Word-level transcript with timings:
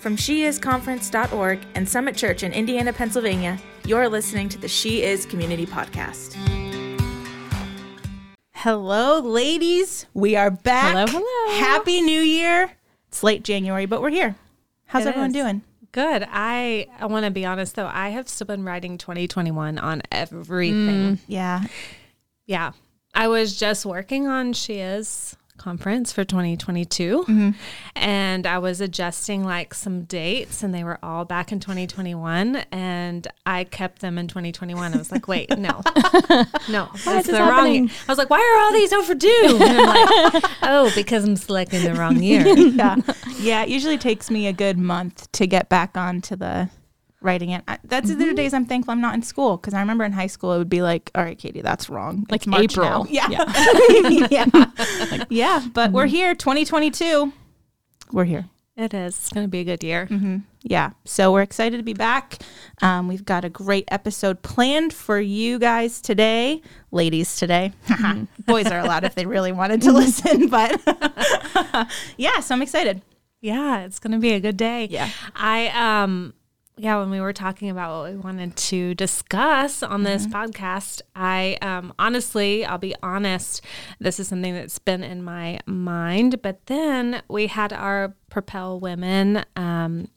From 0.00 0.16
sheisconference.org 0.16 1.60
and 1.74 1.86
Summit 1.86 2.16
Church 2.16 2.42
in 2.42 2.52
Indiana, 2.54 2.90
Pennsylvania, 2.92 3.58
you're 3.84 4.08
listening 4.08 4.48
to 4.48 4.58
the 4.58 4.66
She 4.68 5.02
Is 5.02 5.26
Community 5.26 5.66
Podcast. 5.66 6.36
Hello, 8.52 9.20
ladies. 9.20 10.06
We 10.14 10.36
are 10.36 10.50
back. 10.50 10.94
Hello, 10.96 11.06
hello. 11.06 11.58
Happy 11.60 12.00
New 12.00 12.20
Year. 12.20 12.70
It's 13.08 13.22
late 13.22 13.42
January, 13.44 13.84
but 13.84 14.00
we're 14.00 14.10
here. 14.10 14.36
How's 14.86 15.04
It 15.04 15.08
everyone 15.10 15.30
is. 15.30 15.34
doing? 15.36 15.62
Good. 15.92 16.26
I, 16.30 16.86
I 16.98 17.06
want 17.06 17.26
to 17.26 17.30
be 17.30 17.44
honest 17.44 17.74
though. 17.74 17.90
I 17.92 18.10
have 18.10 18.28
still 18.28 18.46
been 18.46 18.64
writing 18.64 18.96
2021 18.96 19.78
on 19.78 20.02
everything. 20.10 21.16
Mm, 21.16 21.18
yeah. 21.26 21.64
Yeah. 22.46 22.72
I 23.14 23.28
was 23.28 23.58
just 23.58 23.84
working 23.84 24.28
on 24.28 24.52
She 24.54 24.74
Is 24.78 25.36
conference 25.60 26.10
for 26.10 26.24
2022 26.24 27.20
mm-hmm. 27.20 27.50
and 27.94 28.46
I 28.46 28.58
was 28.58 28.80
adjusting 28.80 29.44
like 29.44 29.74
some 29.74 30.04
dates 30.04 30.62
and 30.62 30.74
they 30.74 30.82
were 30.82 30.98
all 31.02 31.26
back 31.26 31.52
in 31.52 31.60
2021 31.60 32.56
and 32.72 33.28
I 33.44 33.64
kept 33.64 34.00
them 34.00 34.16
in 34.16 34.26
2021. 34.26 34.94
I 34.94 34.96
was 34.96 35.12
like, 35.12 35.28
wait, 35.28 35.50
no, 35.58 35.82
no, 36.70 36.88
that's 37.04 37.04
this 37.04 37.26
the 37.26 37.32
wrong. 37.34 37.50
happening? 37.50 37.88
year. 37.88 37.96
I 38.08 38.12
was 38.12 38.18
like, 38.18 38.30
why 38.30 38.38
are 38.38 38.64
all 38.64 38.72
these 38.72 38.92
overdue? 38.92 39.58
And 39.60 39.78
I'm 39.78 40.32
like, 40.32 40.44
oh, 40.62 40.90
because 40.94 41.24
I'm 41.24 41.36
selecting 41.36 41.84
the 41.84 41.94
wrong 41.94 42.22
year. 42.22 42.40
Yeah. 42.70 42.96
yeah. 43.40 43.62
It 43.62 43.68
usually 43.68 43.98
takes 43.98 44.30
me 44.30 44.46
a 44.46 44.52
good 44.52 44.78
month 44.78 45.30
to 45.32 45.46
get 45.46 45.68
back 45.68 45.96
onto 45.96 46.36
the 46.36 46.70
writing 47.22 47.50
it. 47.50 47.62
I, 47.68 47.78
that's 47.84 48.14
the 48.14 48.34
days 48.34 48.54
I'm 48.54 48.64
thankful 48.66 48.92
I'm 48.92 49.00
not 49.00 49.14
in 49.14 49.22
school 49.22 49.56
because 49.56 49.74
I 49.74 49.80
remember 49.80 50.04
in 50.04 50.12
high 50.12 50.26
school 50.26 50.52
it 50.52 50.58
would 50.58 50.70
be 50.70 50.82
like, 50.82 51.10
all 51.14 51.22
right, 51.22 51.38
Katie, 51.38 51.60
that's 51.60 51.90
wrong. 51.90 52.26
Like 52.30 52.46
March 52.46 52.72
April. 52.72 53.04
now." 53.04 53.06
Yeah. 53.10 53.28
Yeah. 53.28 54.26
yeah. 54.30 55.24
yeah. 55.28 55.66
But 55.72 55.92
we're 55.92 56.06
here, 56.06 56.34
2022. 56.34 57.32
We're 58.12 58.24
here. 58.24 58.46
It 58.76 58.94
is. 58.94 59.14
It's 59.18 59.28
going 59.30 59.44
to 59.44 59.50
be 59.50 59.60
a 59.60 59.64
good 59.64 59.82
year. 59.84 60.08
Yeah. 60.62 60.90
So 61.04 61.32
we're 61.32 61.42
excited 61.42 61.76
to 61.76 61.82
be 61.82 61.92
back. 61.92 62.38
Um, 62.80 63.08
we've 63.08 63.24
got 63.24 63.44
a 63.44 63.50
great 63.50 63.84
episode 63.88 64.40
planned 64.42 64.94
for 64.94 65.20
you 65.20 65.58
guys 65.58 66.00
today, 66.00 66.62
ladies 66.90 67.36
today. 67.36 67.72
Boys 68.46 68.66
are 68.68 68.78
allowed 68.78 69.04
if 69.04 69.14
they 69.14 69.26
really 69.26 69.52
wanted 69.52 69.82
to 69.82 69.92
listen, 69.92 70.48
but 70.48 70.80
yeah, 72.16 72.40
so 72.40 72.54
I'm 72.54 72.62
excited. 72.62 73.02
Yeah, 73.42 73.80
it's 73.80 73.98
going 73.98 74.12
to 74.12 74.18
be 74.18 74.32
a 74.32 74.40
good 74.40 74.56
day. 74.56 74.86
Yeah. 74.90 75.10
I 75.34 75.68
um 76.02 76.32
yeah, 76.76 76.98
when 76.98 77.10
we 77.10 77.20
were 77.20 77.32
talking 77.32 77.68
about 77.68 78.02
what 78.02 78.10
we 78.12 78.16
wanted 78.16 78.56
to 78.56 78.94
discuss 78.94 79.82
on 79.82 80.02
this 80.02 80.26
podcast, 80.26 81.02
I 81.14 81.58
um 81.60 81.92
honestly, 81.98 82.64
I'll 82.64 82.78
be 82.78 82.94
honest, 83.02 83.62
this 83.98 84.18
is 84.18 84.28
something 84.28 84.54
that's 84.54 84.78
been 84.78 85.02
in 85.02 85.22
my 85.22 85.60
mind, 85.66 86.40
but 86.42 86.64
then 86.66 87.22
we 87.28 87.48
had 87.48 87.72
our 87.72 88.14
Propel 88.30 88.80
Women 88.80 89.44
um 89.56 90.08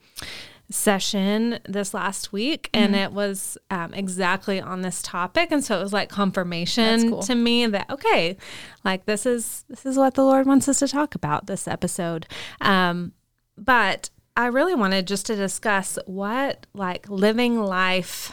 session 0.71 1.59
this 1.67 1.93
last 1.93 2.31
week 2.33 2.69
and 2.73 2.95
it 2.95 3.11
was 3.11 3.59
um, 3.69 3.93
exactly 3.93 4.59
on 4.59 4.81
this 4.81 5.03
topic 5.03 5.51
and 5.51 5.63
so 5.63 5.77
it 5.77 5.83
was 5.83 5.93
like 5.93 6.09
confirmation 6.09 7.21
to 7.21 7.35
me 7.35 7.67
that 7.67 7.87
okay 7.91 8.35
like 8.83 9.05
this 9.05 9.25
is 9.27 9.65
this 9.67 9.85
is 9.85 9.97
what 9.97 10.15
the 10.15 10.23
lord 10.23 10.47
wants 10.47 10.67
us 10.67 10.79
to 10.79 10.87
talk 10.87 11.13
about 11.13 11.45
this 11.45 11.67
episode. 11.67 12.25
Um, 12.61 13.11
but 13.55 14.09
i 14.35 14.47
really 14.47 14.75
wanted 14.75 15.07
just 15.07 15.25
to 15.25 15.35
discuss 15.35 15.97
what 16.05 16.65
like 16.73 17.07
living 17.09 17.59
life 17.59 18.31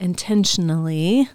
intentionally 0.00 1.28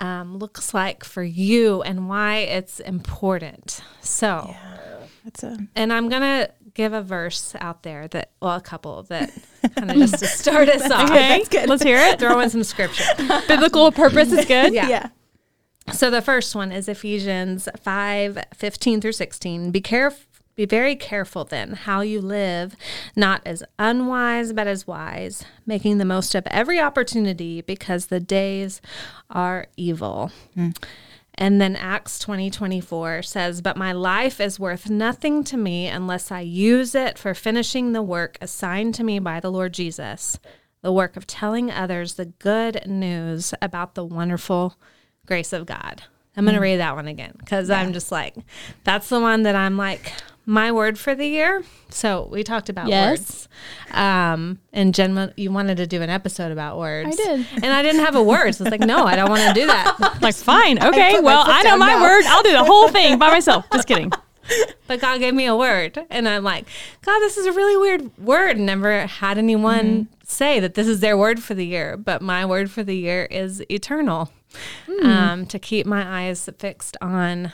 um, 0.00 0.36
looks 0.36 0.74
like 0.74 1.04
for 1.04 1.22
you 1.22 1.80
and 1.82 2.08
why 2.08 2.38
it's 2.38 2.80
important 2.80 3.80
so 4.00 4.54
That's 5.24 5.42
a 5.42 5.56
and 5.74 5.92
I'm 5.92 6.08
gonna 6.08 6.50
give 6.74 6.92
a 6.92 7.02
verse 7.02 7.54
out 7.60 7.82
there 7.84 8.08
that, 8.08 8.32
well, 8.42 8.56
a 8.56 8.60
couple 8.60 9.02
that 9.04 9.32
kind 9.76 9.90
of 9.90 9.96
just 9.96 10.18
to 10.18 10.26
start 10.26 10.68
us 10.68 10.90
off. 10.90 11.10
Okay, 11.10 11.66
let's 11.66 11.82
hear 11.82 11.98
it. 11.98 12.18
Throw 12.18 12.38
in 12.40 12.50
some 12.50 12.64
scripture. 12.64 13.04
Biblical 13.48 13.90
purpose 13.92 14.32
is 14.32 14.44
good. 14.44 14.74
Yeah. 14.74 14.88
yeah. 14.88 15.08
So 15.92 16.10
the 16.10 16.20
first 16.22 16.54
one 16.54 16.72
is 16.72 16.88
Ephesians 16.88 17.68
5 17.80 18.44
15 18.54 19.00
through 19.00 19.12
16. 19.12 19.70
Be 19.70 19.80
careful. 19.80 20.26
Be 20.56 20.66
very 20.66 20.94
careful 20.94 21.44
then 21.44 21.72
how 21.72 22.00
you 22.00 22.20
live, 22.20 22.76
not 23.16 23.42
as 23.44 23.64
unwise, 23.78 24.52
but 24.52 24.66
as 24.66 24.86
wise, 24.86 25.44
making 25.66 25.98
the 25.98 26.04
most 26.04 26.34
of 26.34 26.46
every 26.46 26.78
opportunity 26.78 27.60
because 27.60 28.06
the 28.06 28.20
days 28.20 28.80
are 29.30 29.66
evil. 29.76 30.30
And 31.36 31.60
then 31.60 31.74
Acts 31.74 32.20
20 32.20 32.50
24 32.50 33.22
says, 33.22 33.60
But 33.60 33.76
my 33.76 33.92
life 33.92 34.40
is 34.40 34.60
worth 34.60 34.88
nothing 34.88 35.42
to 35.44 35.56
me 35.56 35.88
unless 35.88 36.30
I 36.30 36.40
use 36.40 36.94
it 36.94 37.18
for 37.18 37.34
finishing 37.34 37.92
the 37.92 38.02
work 38.02 38.38
assigned 38.40 38.94
to 38.96 39.04
me 39.04 39.18
by 39.18 39.40
the 39.40 39.50
Lord 39.50 39.74
Jesus, 39.74 40.38
the 40.82 40.92
work 40.92 41.16
of 41.16 41.26
telling 41.26 41.70
others 41.70 42.14
the 42.14 42.26
good 42.26 42.86
news 42.86 43.52
about 43.60 43.96
the 43.96 44.04
wonderful 44.04 44.76
grace 45.26 45.52
of 45.52 45.66
God. 45.66 46.04
I'm 46.36 46.44
going 46.44 46.54
to 46.54 46.60
mm. 46.60 46.64
read 46.64 46.76
that 46.78 46.96
one 46.96 47.06
again 47.06 47.34
because 47.38 47.70
I'm 47.70 47.92
just 47.92 48.10
like, 48.10 48.34
that's 48.82 49.08
the 49.08 49.20
one 49.20 49.44
that 49.44 49.54
I'm 49.54 49.76
like, 49.76 50.12
my 50.46 50.70
word 50.72 50.98
for 50.98 51.14
the 51.14 51.26
year. 51.26 51.62
So 51.88 52.28
we 52.30 52.42
talked 52.44 52.68
about 52.68 52.88
Yes. 52.88 53.10
words. 53.18 53.48
Um, 53.92 54.58
and 54.72 54.94
Jen, 54.94 55.32
you 55.36 55.50
wanted 55.50 55.76
to 55.78 55.86
do 55.86 56.02
an 56.02 56.10
episode 56.10 56.52
about 56.52 56.78
words. 56.78 57.08
I 57.18 57.22
did. 57.36 57.46
And 57.62 57.66
I 57.66 57.82
didn't 57.82 58.02
have 58.04 58.14
a 58.16 58.22
word. 58.22 58.54
So 58.54 58.64
it's 58.64 58.70
like, 58.70 58.80
no, 58.80 59.04
I 59.06 59.16
don't 59.16 59.30
want 59.30 59.42
to 59.42 59.60
do 59.60 59.66
that. 59.66 60.18
Like, 60.20 60.34
fine. 60.34 60.82
Okay. 60.82 61.14
my 61.14 61.20
Well, 61.20 61.44
I 61.46 61.62
know 61.62 61.76
my 61.76 61.88
now. 61.94 62.02
word. 62.02 62.24
I'll 62.26 62.42
do 62.42 62.52
the 62.52 62.64
whole 62.64 62.88
thing 62.88 63.18
by 63.18 63.30
myself. 63.38 63.66
Just 63.72 63.86
kidding. 63.88 64.10
But 64.86 65.00
God 65.00 65.18
gave 65.20 65.32
me 65.34 65.46
a 65.46 65.56
word. 65.56 65.98
And 66.10 66.28
I'm 66.28 66.42
like, 66.44 66.66
God, 67.02 67.18
this 67.20 67.36
is 67.38 67.46
a 67.46 67.52
really 67.52 67.76
weird 67.76 68.16
word. 68.18 68.58
Never 68.58 69.06
had 69.06 69.38
anyone 69.38 70.08
say 70.26 70.60
that 70.60 70.74
this 70.74 70.86
is 70.86 71.00
their 71.00 71.16
word 71.16 71.42
for 71.42 71.54
the 71.54 71.64
year. 71.66 71.96
But 71.96 72.20
my 72.22 72.44
word 72.44 72.70
for 72.70 72.82
the 72.82 72.96
year 72.96 73.26
is 73.30 73.62
eternal. 73.70 74.30
Um, 75.02 75.46
to 75.46 75.58
keep 75.58 75.84
my 75.86 76.26
eyes 76.26 76.48
fixed 76.58 76.96
on 77.00 77.52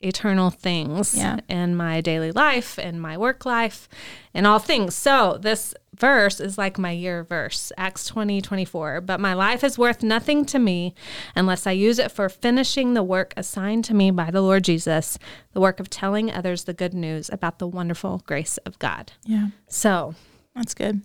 eternal 0.00 0.50
things 0.50 1.14
Yeah. 1.14 1.40
in 1.48 1.76
my 1.76 2.00
daily 2.00 2.32
life 2.32 2.78
and 2.78 3.00
my 3.00 3.18
work 3.18 3.44
life 3.44 3.88
and 4.32 4.46
all 4.46 4.58
things. 4.58 4.94
So 4.94 5.38
this 5.40 5.74
verse 5.94 6.40
is 6.40 6.56
like 6.56 6.78
my 6.78 6.92
year 6.92 7.22
verse, 7.22 7.70
Acts 7.76 8.06
20, 8.06 8.40
24. 8.40 9.02
But 9.02 9.20
my 9.20 9.34
life 9.34 9.62
is 9.62 9.76
worth 9.78 10.02
nothing 10.02 10.46
to 10.46 10.58
me 10.58 10.94
unless 11.36 11.66
I 11.66 11.72
use 11.72 11.98
it 11.98 12.10
for 12.10 12.30
finishing 12.30 12.94
the 12.94 13.02
work 13.02 13.34
assigned 13.36 13.84
to 13.86 13.94
me 13.94 14.10
by 14.10 14.30
the 14.30 14.40
Lord 14.40 14.64
Jesus, 14.64 15.18
the 15.52 15.60
work 15.60 15.80
of 15.80 15.90
telling 15.90 16.30
others 16.30 16.64
the 16.64 16.72
good 16.72 16.94
news 16.94 17.28
about 17.30 17.58
the 17.58 17.68
wonderful 17.68 18.22
grace 18.26 18.56
of 18.58 18.78
God. 18.78 19.12
Yeah. 19.26 19.48
So 19.68 20.14
That's 20.54 20.74
good. 20.74 21.02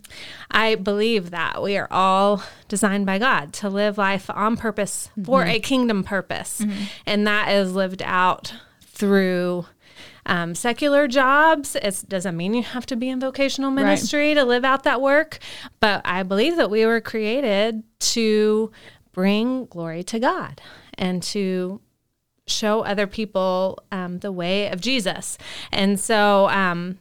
I 0.50 0.74
believe 0.74 1.30
that 1.30 1.62
we 1.62 1.76
are 1.76 1.86
all 1.90 2.42
designed 2.66 3.06
by 3.06 3.18
God 3.18 3.52
to 3.54 3.68
live 3.68 3.96
life 3.96 4.28
on 4.28 4.56
purpose 4.56 5.08
for 5.24 5.42
mm-hmm. 5.42 5.50
a 5.50 5.60
kingdom 5.60 6.02
purpose. 6.02 6.60
Mm-hmm. 6.60 6.82
And 7.06 7.26
that 7.28 7.52
is 7.52 7.72
lived 7.72 8.02
out 8.02 8.52
through 8.96 9.66
um, 10.24 10.54
secular 10.54 11.06
jobs. 11.06 11.76
It 11.76 12.04
doesn't 12.08 12.36
mean 12.36 12.54
you 12.54 12.62
have 12.62 12.86
to 12.86 12.96
be 12.96 13.08
in 13.08 13.20
vocational 13.20 13.70
ministry 13.70 14.34
to 14.34 14.44
live 14.44 14.64
out 14.64 14.82
that 14.84 15.00
work. 15.00 15.38
But 15.80 16.02
I 16.04 16.22
believe 16.22 16.56
that 16.56 16.70
we 16.70 16.84
were 16.86 17.00
created 17.00 17.82
to 18.00 18.72
bring 19.12 19.66
glory 19.66 20.02
to 20.04 20.18
God 20.18 20.60
and 20.94 21.22
to 21.24 21.80
show 22.46 22.80
other 22.80 23.06
people 23.06 23.78
um, 23.92 24.18
the 24.18 24.32
way 24.32 24.68
of 24.68 24.80
Jesus. 24.80 25.38
And 25.72 25.98
so, 25.98 26.48
um, 26.48 26.98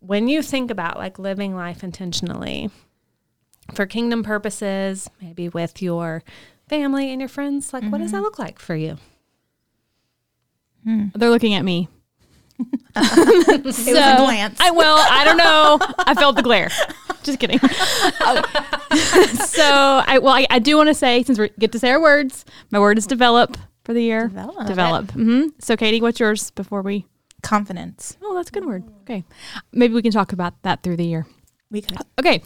when 0.00 0.28
you 0.28 0.42
think 0.42 0.70
about 0.70 0.96
like 0.96 1.18
living 1.18 1.56
life 1.56 1.82
intentionally 1.82 2.70
for 3.74 3.84
kingdom 3.84 4.22
purposes, 4.22 5.10
maybe 5.20 5.48
with 5.48 5.82
your 5.82 6.22
family 6.68 7.10
and 7.10 7.20
your 7.20 7.28
friends, 7.28 7.72
like 7.72 7.82
what 7.90 7.98
does 7.98 8.12
that 8.12 8.22
look 8.22 8.38
like 8.38 8.58
for 8.60 8.76
you? 8.76 8.96
They're 11.14 11.30
looking 11.30 11.54
at 11.54 11.64
me. 11.64 11.88
so, 12.58 12.64
It 12.96 13.64
was 13.64 13.86
a 13.86 14.16
glance. 14.16 14.60
I 14.60 14.70
well, 14.72 14.96
I 14.98 15.24
don't 15.24 15.36
know. 15.36 15.78
I 15.98 16.14
felt 16.14 16.36
the 16.36 16.42
glare. 16.42 16.70
Just 17.22 17.38
kidding. 17.38 17.60
Oh. 17.62 18.42
so 19.46 20.02
I 20.06 20.18
well, 20.18 20.34
I, 20.34 20.46
I 20.50 20.58
do 20.58 20.76
want 20.76 20.88
to 20.88 20.94
say 20.94 21.22
since 21.22 21.38
we 21.38 21.50
get 21.58 21.72
to 21.72 21.78
say 21.78 21.90
our 21.90 22.00
words, 22.00 22.44
my 22.70 22.78
word 22.78 22.98
is 22.98 23.06
develop 23.06 23.56
for 23.84 23.92
the 23.92 24.02
year. 24.02 24.28
Develop. 24.28 24.66
Develop. 24.66 25.06
Mm-hmm. 25.08 25.48
So 25.60 25.76
Katie, 25.76 26.00
what's 26.00 26.18
yours 26.18 26.50
before 26.52 26.82
we? 26.82 27.06
Confidence. 27.42 28.16
Oh, 28.22 28.34
that's 28.34 28.48
a 28.48 28.52
good 28.52 28.64
word. 28.64 28.84
Okay, 29.02 29.24
maybe 29.72 29.94
we 29.94 30.02
can 30.02 30.12
talk 30.12 30.32
about 30.32 30.60
that 30.62 30.82
through 30.82 30.96
the 30.96 31.06
year. 31.06 31.26
We 31.70 31.82
could. 31.82 31.98
Okay, 32.18 32.42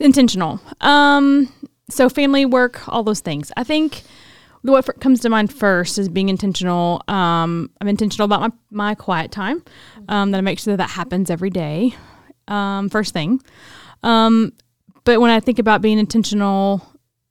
intentional. 0.00 0.60
Um, 0.80 1.52
so 1.88 2.08
family, 2.08 2.44
work, 2.44 2.86
all 2.88 3.02
those 3.02 3.20
things. 3.20 3.52
I 3.56 3.64
think 3.64 4.02
what 4.72 5.00
comes 5.00 5.20
to 5.20 5.28
mind 5.28 5.52
first 5.52 5.98
is 5.98 6.08
being 6.08 6.28
intentional. 6.28 7.02
Um, 7.08 7.70
I'm 7.80 7.88
intentional 7.88 8.24
about 8.24 8.40
my 8.40 8.50
my 8.70 8.94
quiet 8.94 9.30
time. 9.30 9.62
Um, 10.08 10.30
that 10.30 10.38
I 10.38 10.40
make 10.40 10.58
sure 10.58 10.72
that 10.72 10.78
that 10.78 10.90
happens 10.90 11.30
every 11.30 11.50
day. 11.50 11.94
Um, 12.48 12.88
first 12.88 13.12
thing. 13.12 13.40
Um, 14.02 14.52
but 15.04 15.20
when 15.20 15.30
I 15.30 15.40
think 15.40 15.58
about 15.58 15.82
being 15.82 15.98
intentional, 15.98 16.86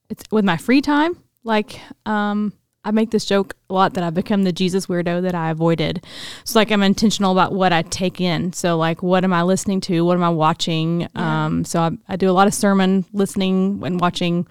it's 0.09 0.23
with 0.31 0.45
my 0.45 0.57
free 0.57 0.81
time. 0.81 1.17
Like, 1.43 1.79
um, 2.05 2.53
I 2.85 2.91
make 2.91 3.11
this 3.11 3.25
joke 3.25 3.55
a 3.69 3.73
lot 3.73 3.93
that 3.93 4.03
I've 4.03 4.13
become 4.13 4.43
the 4.43 4.51
Jesus 4.51 4.87
weirdo 4.87 5.21
that 5.21 5.35
I 5.35 5.49
avoided. 5.49 6.05
So 6.43 6.59
like 6.59 6.71
I'm 6.71 6.83
intentional 6.83 7.31
about 7.31 7.53
what 7.53 7.71
I 7.71 7.81
take 7.83 8.19
in. 8.19 8.51
So 8.53 8.77
like 8.77 9.01
what 9.01 9.23
am 9.23 9.33
I 9.33 9.43
listening 9.43 9.79
to? 9.81 10.03
What 10.03 10.15
am 10.17 10.23
I 10.23 10.29
watching? 10.29 11.07
Um, 11.15 11.63
so 11.63 11.79
I, 11.79 11.91
I 12.09 12.15
do 12.17 12.29
a 12.29 12.33
lot 12.33 12.47
of 12.47 12.53
sermon 12.53 13.05
listening 13.13 13.81
and 13.85 14.01
watching. 14.01 14.47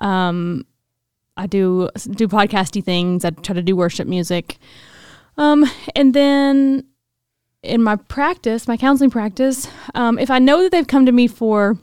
Um, 0.00 0.64
I 1.38 1.46
do 1.46 1.88
do 2.10 2.28
podcasty 2.28 2.84
things. 2.84 3.24
I 3.24 3.30
try 3.30 3.54
to 3.54 3.62
do 3.62 3.76
worship 3.76 4.06
music. 4.06 4.58
Um, 5.36 5.64
and 5.94 6.12
then 6.12 6.84
in 7.62 7.82
my 7.82 7.96
practice, 7.96 8.68
my 8.68 8.76
counseling 8.76 9.10
practice, 9.10 9.68
um, 9.94 10.18
if 10.18 10.30
I 10.30 10.40
know 10.40 10.62
that 10.62 10.72
they've 10.72 10.86
come 10.86 11.06
to 11.06 11.12
me 11.12 11.28
for 11.28 11.78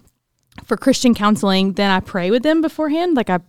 for 0.64 0.78
Christian 0.78 1.14
counseling, 1.14 1.74
then 1.74 1.92
I 1.92 2.00
pray 2.00 2.32
with 2.32 2.44
them 2.44 2.62
beforehand. 2.62 3.16
Like 3.16 3.30
I, 3.30 3.40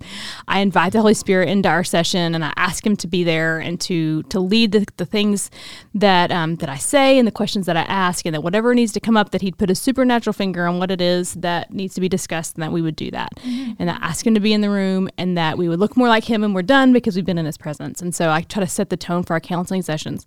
I 0.49 0.61
invite 0.61 0.93
the 0.93 1.00
Holy 1.00 1.14
Spirit 1.14 1.49
into 1.49 1.69
our 1.69 1.85
session, 1.85 2.35
and 2.35 2.44
I 2.44 2.53
ask 2.56 2.85
Him 2.85 2.97
to 2.97 3.06
be 3.06 3.25
there 3.25 3.58
and 3.58 3.81
to 3.82 4.23
to 4.25 4.41
lead 4.41 4.73
the, 4.73 4.87
the 4.97 5.06
things 5.06 5.50
that 5.94 6.31
um, 6.31 6.56
that 6.56 6.69
I 6.69 6.76
say 6.76 7.19
and 7.19 7.26
the 7.26 7.32
questions 7.32 7.67
that 7.67 7.76
I 7.76 7.82
ask, 7.82 8.26
and 8.26 8.35
that 8.35 8.43
whatever 8.43 8.75
needs 8.75 8.93
to 8.93 9.00
come 9.00 9.17
up, 9.17 9.31
that 9.31 9.43
He'd 9.43 9.56
put 9.56 9.70
a 9.70 9.75
supernatural 9.75 10.35
finger 10.35 10.67
on 10.67 10.79
what 10.79 10.91
it 10.91 11.00
is 11.00 11.35
that 11.35 11.73
needs 11.73 11.94
to 11.94 12.00
be 12.00 12.08
discussed, 12.08 12.56
and 12.56 12.62
that 12.62 12.73
we 12.73 12.82
would 12.82 12.97
do 12.97 13.11
that, 13.12 13.32
and 13.79 13.91
I 13.91 13.94
ask 13.94 14.26
Him 14.26 14.35
to 14.35 14.41
be 14.41 14.52
in 14.52 14.61
the 14.61 14.70
room, 14.70 15.09
and 15.17 15.38
that 15.38 15.56
we 15.59 15.69
would 15.69 15.79
look 15.79 15.97
more 15.97 16.09
like 16.09 16.25
Him, 16.25 16.43
and 16.43 16.55
we're 16.55 16.62
done 16.62 16.93
because 16.93 17.17
we've 17.17 17.25
been 17.25 17.38
in 17.38 17.47
His 17.47 17.59
presence. 17.59 18.02
And 18.02 18.14
so 18.14 18.31
I 18.31 18.43
try 18.43 18.62
to 18.62 18.69
set 18.69 18.91
the 18.91 18.97
tone 18.97 19.23
for 19.23 19.35
our 19.35 19.41
counseling 19.41 19.82
sessions. 19.82 20.26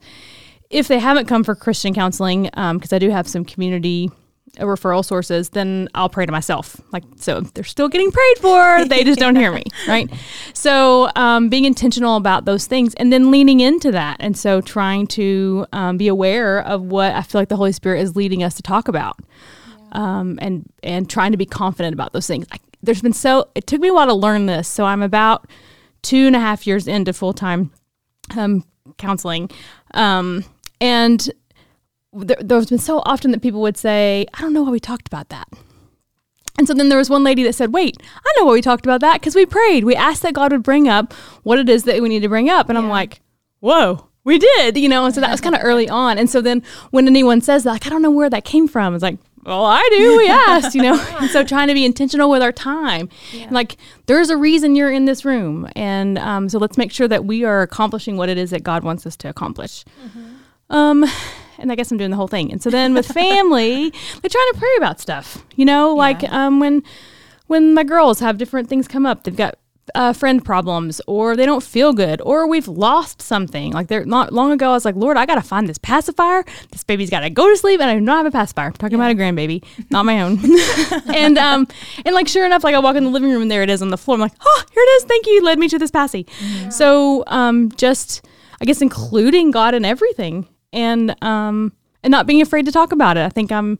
If 0.69 0.87
they 0.87 0.99
haven't 0.99 1.25
come 1.25 1.43
for 1.43 1.55
Christian 1.55 1.93
counseling, 1.93 2.43
because 2.43 2.93
I 2.93 2.99
do 2.99 3.09
have 3.09 3.27
some 3.27 3.43
community 3.43 4.11
referral 4.57 5.03
sources, 5.03 5.49
then 5.49 5.87
I'll 5.95 6.09
pray 6.09 6.25
to 6.25 6.31
myself. 6.31 6.79
Like, 6.91 7.03
so 7.17 7.41
they're 7.41 7.63
still 7.63 7.87
getting 7.87 8.11
prayed 8.11 8.37
for, 8.39 8.85
they 8.85 9.03
just 9.03 9.19
don't 9.19 9.35
hear 9.35 9.51
me, 9.51 9.63
right? 9.87 10.09
So, 10.53 11.09
um, 11.15 11.49
being 11.49 11.65
intentional 11.65 12.15
about 12.15 12.45
those 12.45 12.67
things 12.67 12.93
and 12.95 13.11
then 13.11 13.31
leaning 13.31 13.59
into 13.59 13.91
that. 13.91 14.17
And 14.19 14.37
so, 14.37 14.61
trying 14.61 15.07
to 15.07 15.65
um, 15.73 15.97
be 15.97 16.07
aware 16.07 16.61
of 16.61 16.83
what 16.83 17.13
I 17.13 17.21
feel 17.21 17.41
like 17.41 17.49
the 17.49 17.57
Holy 17.57 17.71
Spirit 17.71 18.01
is 18.01 18.15
leading 18.15 18.43
us 18.43 18.55
to 18.55 18.63
talk 18.63 18.87
about. 18.87 19.17
Um, 19.91 20.37
and 20.39 20.71
and 20.83 21.09
trying 21.09 21.31
to 21.31 21.37
be 21.37 21.47
confident 21.47 21.95
about 21.95 22.13
those 22.13 22.27
things. 22.27 22.45
I, 22.51 22.57
there's 22.83 23.01
been 23.01 23.11
so 23.11 23.49
it 23.55 23.65
took 23.65 23.81
me 23.81 23.87
a 23.87 23.93
while 23.93 24.05
to 24.05 24.13
learn 24.13 24.45
this. 24.45 24.67
So 24.67 24.85
I'm 24.85 25.01
about 25.01 25.47
two 26.03 26.27
and 26.27 26.35
a 26.35 26.39
half 26.39 26.67
years 26.67 26.87
into 26.87 27.11
full 27.11 27.33
time 27.33 27.71
um, 28.37 28.63
counseling, 28.99 29.49
um, 29.95 30.45
and 30.79 31.31
there, 32.13 32.37
there's 32.39 32.67
been 32.67 32.79
so 32.79 33.01
often 33.05 33.31
that 33.31 33.41
people 33.41 33.61
would 33.61 33.77
say, 33.77 34.25
I 34.33 34.41
don't 34.41 34.53
know 34.53 34.63
why 34.63 34.71
we 34.71 34.79
talked 34.79 35.07
about 35.07 35.29
that. 35.29 35.47
And 36.57 36.67
so 36.67 36.73
then 36.73 36.89
there 36.89 36.97
was 36.97 37.09
one 37.09 37.23
lady 37.23 37.43
that 37.43 37.53
said, 37.53 37.73
Wait, 37.73 38.01
I 38.01 38.33
know 38.37 38.45
why 38.45 38.53
we 38.53 38.61
talked 38.61 38.85
about 38.85 38.99
that 39.01 39.21
because 39.21 39.35
we 39.35 39.45
prayed. 39.45 39.85
We 39.85 39.95
asked 39.95 40.21
that 40.23 40.33
God 40.33 40.51
would 40.51 40.63
bring 40.63 40.89
up 40.89 41.13
what 41.43 41.57
it 41.57 41.69
is 41.69 41.83
that 41.83 42.01
we 42.01 42.09
need 42.09 42.21
to 42.21 42.29
bring 42.29 42.49
up. 42.49 42.67
And 42.67 42.77
I'm 42.77 42.89
like, 42.89 43.21
Whoa, 43.61 44.07
we 44.25 44.39
did, 44.39 44.77
you 44.77 44.89
know? 44.89 45.05
And 45.05 45.15
so 45.15 45.21
that 45.21 45.31
was 45.31 45.41
kind 45.41 45.55
of 45.55 45.61
early 45.63 45.87
on. 45.87 46.17
And 46.17 46.29
so 46.29 46.41
then 46.41 46.61
when 46.91 47.07
anyone 47.07 47.39
says 47.39 47.63
that, 47.63 47.71
like, 47.71 47.87
I 47.87 47.89
don't 47.89 48.01
know 48.01 48.11
where 48.11 48.29
that 48.29 48.43
came 48.43 48.67
from, 48.67 48.93
it's 48.93 49.03
like, 49.03 49.17
well, 49.45 49.63
I 49.65 49.87
do. 49.91 50.17
We 50.17 50.27
asked, 50.29 50.75
you 50.75 50.81
know. 50.81 50.99
And 51.21 51.29
so 51.29 51.43
trying 51.45 51.69
to 51.69 51.73
be 51.73 51.85
intentional 51.85 52.29
with 52.29 52.41
our 52.41 52.51
time, 52.51 53.07
like 53.51 53.77
there's 54.05 54.29
a 54.29 54.35
reason 54.37 54.75
you're 54.75 54.91
in 54.91 55.05
this 55.05 55.23
room, 55.23 55.69
and 55.75 56.17
um, 56.19 56.49
so 56.49 56.59
let's 56.59 56.77
make 56.77 56.91
sure 56.91 57.07
that 57.07 57.23
we 57.25 57.45
are 57.45 57.61
accomplishing 57.61 58.17
what 58.17 58.27
it 58.29 58.37
is 58.37 58.49
that 58.51 58.63
God 58.63 58.83
wants 58.83 59.05
us 59.07 59.15
to 59.17 59.29
accomplish. 59.29 59.85
Um, 60.69 61.05
and 61.59 61.71
I 61.71 61.75
guess 61.75 61.91
I'm 61.91 61.97
doing 61.97 62.11
the 62.11 62.17
whole 62.17 62.27
thing. 62.27 62.51
And 62.51 62.61
so 62.61 62.69
then 62.69 62.93
with 62.93 63.05
family, 63.07 63.89
they're 63.89 64.29
trying 64.29 64.53
to 64.53 64.57
pray 64.57 64.75
about 64.77 64.99
stuff, 64.99 65.43
you 65.55 65.65
know, 65.65 65.93
like 65.93 66.23
um, 66.31 66.59
when 66.59 66.83
when 67.47 67.73
my 67.73 67.83
girls 67.83 68.19
have 68.19 68.37
different 68.37 68.69
things 68.69 68.87
come 68.87 69.05
up, 69.05 69.23
they've 69.23 69.35
got 69.35 69.55
uh, 69.95 70.13
friend 70.13 70.43
problems, 70.43 71.01
or 71.07 71.35
they 71.35 71.45
don't 71.45 71.63
feel 71.63 71.93
good, 71.93 72.21
or 72.21 72.47
we've 72.47 72.67
lost 72.67 73.21
something. 73.21 73.71
Like 73.71 73.87
they're 73.87 74.05
not 74.05 74.33
long 74.33 74.51
ago, 74.51 74.69
I 74.69 74.73
was 74.73 74.85
like, 74.85 74.95
Lord, 74.95 75.17
I 75.17 75.25
gotta 75.25 75.41
find 75.41 75.67
this 75.67 75.77
pacifier. 75.77 76.43
This 76.71 76.83
baby's 76.83 77.09
gotta 77.09 77.29
go 77.29 77.49
to 77.49 77.57
sleep, 77.57 77.81
and 77.81 77.89
I 77.89 77.95
do 77.95 78.01
not 78.01 78.17
have 78.17 78.25
a 78.27 78.31
pacifier. 78.31 78.67
I'm 78.67 78.73
talking 78.73 78.95
about 78.95 79.11
a 79.11 79.15
grandbaby, 79.15 79.63
not 79.89 80.05
my 80.05 80.21
own. 80.21 80.39
and 81.15 81.37
um, 81.37 81.67
and 82.05 82.13
like 82.13 82.27
sure 82.27 82.45
enough, 82.45 82.63
like 82.63 82.75
I 82.75 82.79
walk 82.79 82.95
in 82.95 83.03
the 83.03 83.09
living 83.09 83.31
room 83.31 83.41
and 83.41 83.51
there 83.51 83.63
it 83.63 83.69
is 83.69 83.81
on 83.81 83.89
the 83.89 83.97
floor. 83.97 84.15
I'm 84.15 84.21
like, 84.21 84.33
oh, 84.41 84.63
here 84.71 84.83
it 84.83 84.89
is. 84.97 85.03
Thank 85.05 85.25
you. 85.25 85.33
You 85.33 85.43
led 85.43 85.59
me 85.59 85.67
to 85.69 85.79
this 85.79 85.91
passy. 85.91 86.25
So 86.69 87.23
um, 87.27 87.71
just 87.71 88.25
I 88.61 88.65
guess 88.65 88.81
including 88.81 89.51
God 89.51 89.73
in 89.73 89.85
everything, 89.85 90.47
and 90.73 91.15
um, 91.23 91.73
and 92.03 92.11
not 92.11 92.27
being 92.27 92.41
afraid 92.41 92.65
to 92.65 92.71
talk 92.71 92.91
about 92.91 93.17
it. 93.17 93.25
I 93.25 93.29
think 93.29 93.51
I'm 93.51 93.77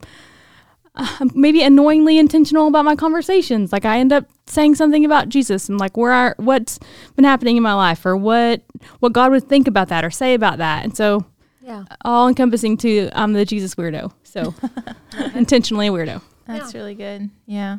uh, 0.96 1.26
maybe 1.34 1.62
annoyingly 1.62 2.18
intentional 2.18 2.66
about 2.68 2.84
my 2.84 2.96
conversations. 2.96 3.72
Like 3.72 3.84
I 3.84 3.98
end 3.98 4.12
up 4.12 4.26
saying 4.46 4.74
something 4.74 5.04
about 5.04 5.28
Jesus 5.28 5.68
and 5.68 5.78
like 5.78 5.96
where 5.96 6.12
I, 6.12 6.34
what's 6.36 6.78
been 7.16 7.24
happening 7.24 7.56
in 7.56 7.62
my 7.62 7.74
life 7.74 8.04
or 8.04 8.16
what 8.16 8.62
what 8.98 9.12
God 9.12 9.30
would 9.30 9.48
think 9.48 9.68
about 9.68 9.88
that 9.88 10.04
or 10.04 10.10
say 10.10 10.34
about 10.34 10.58
that. 10.58 10.84
And 10.84 10.96
so 10.96 11.24
Yeah. 11.62 11.84
all 12.04 12.26
encompassing 12.28 12.76
to 12.78 13.08
I'm 13.12 13.32
the 13.32 13.44
Jesus 13.44 13.74
weirdo. 13.76 14.12
So 14.24 14.54
intentionally 15.34 15.86
a 15.86 15.90
weirdo. 15.92 16.20
That's 16.46 16.74
really 16.74 16.94
good. 16.96 17.30
Yeah. 17.46 17.78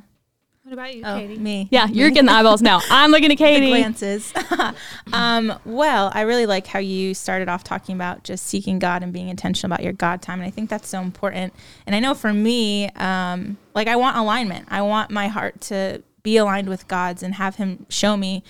What 0.71 0.79
about 0.79 0.95
you, 0.95 1.03
Oh, 1.05 1.17
Katie? 1.19 1.37
me. 1.37 1.67
Yeah, 1.69 1.87
you're 1.87 2.11
getting 2.11 2.27
the 2.27 2.31
eyeballs 2.31 2.61
now. 2.61 2.79
I'm 2.89 3.11
looking 3.11 3.25
at 3.25 3.31
the 3.37 3.43
Katie. 3.43 3.67
glances. 3.67 4.33
um, 5.11 5.51
well, 5.65 6.09
I 6.13 6.21
really 6.21 6.45
like 6.45 6.65
how 6.65 6.79
you 6.79 7.13
started 7.13 7.49
off 7.49 7.61
talking 7.65 7.93
about 7.93 8.23
just 8.23 8.45
seeking 8.47 8.79
God 8.79 9.03
and 9.03 9.11
being 9.11 9.27
intentional 9.27 9.73
about 9.73 9.83
your 9.83 9.91
God 9.91 10.21
time, 10.21 10.39
and 10.39 10.47
I 10.47 10.49
think 10.49 10.69
that's 10.69 10.87
so 10.87 11.01
important. 11.01 11.53
And 11.85 11.93
I 11.93 11.99
know 11.99 12.13
for 12.13 12.31
me, 12.31 12.87
um, 12.91 13.57
like 13.75 13.89
I 13.89 13.97
want 13.97 14.15
alignment. 14.15 14.69
I 14.71 14.81
want 14.83 15.11
my 15.11 15.27
heart 15.27 15.59
to 15.63 16.03
be 16.23 16.37
aligned 16.37 16.69
with 16.69 16.87
God's 16.87 17.21
and 17.21 17.35
have 17.35 17.57
Him 17.57 17.85
show 17.89 18.15
me. 18.15 18.41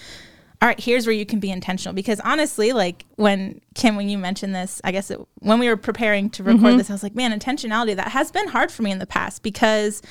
All 0.61 0.67
right, 0.67 0.79
here's 0.79 1.07
where 1.07 1.15
you 1.15 1.25
can 1.25 1.39
be 1.39 1.49
intentional. 1.49 1.95
Because 1.95 2.19
honestly, 2.19 2.71
like 2.71 3.03
when 3.15 3.61
Kim, 3.73 3.95
when 3.95 4.09
you 4.09 4.19
mentioned 4.19 4.53
this, 4.53 4.79
I 4.83 4.91
guess 4.91 5.09
it, 5.09 5.19
when 5.39 5.57
we 5.57 5.67
were 5.67 5.75
preparing 5.75 6.29
to 6.31 6.43
record 6.43 6.77
this, 6.77 6.91
I 6.91 6.93
was 6.93 7.01
like, 7.01 7.15
man, 7.15 7.31
intentionality 7.31 7.95
that 7.95 8.09
has 8.09 8.31
been 8.31 8.47
hard 8.49 8.71
for 8.71 8.83
me 8.83 8.91
in 8.91 8.99
the 8.99 9.07
past 9.07 9.41
because 9.41 10.03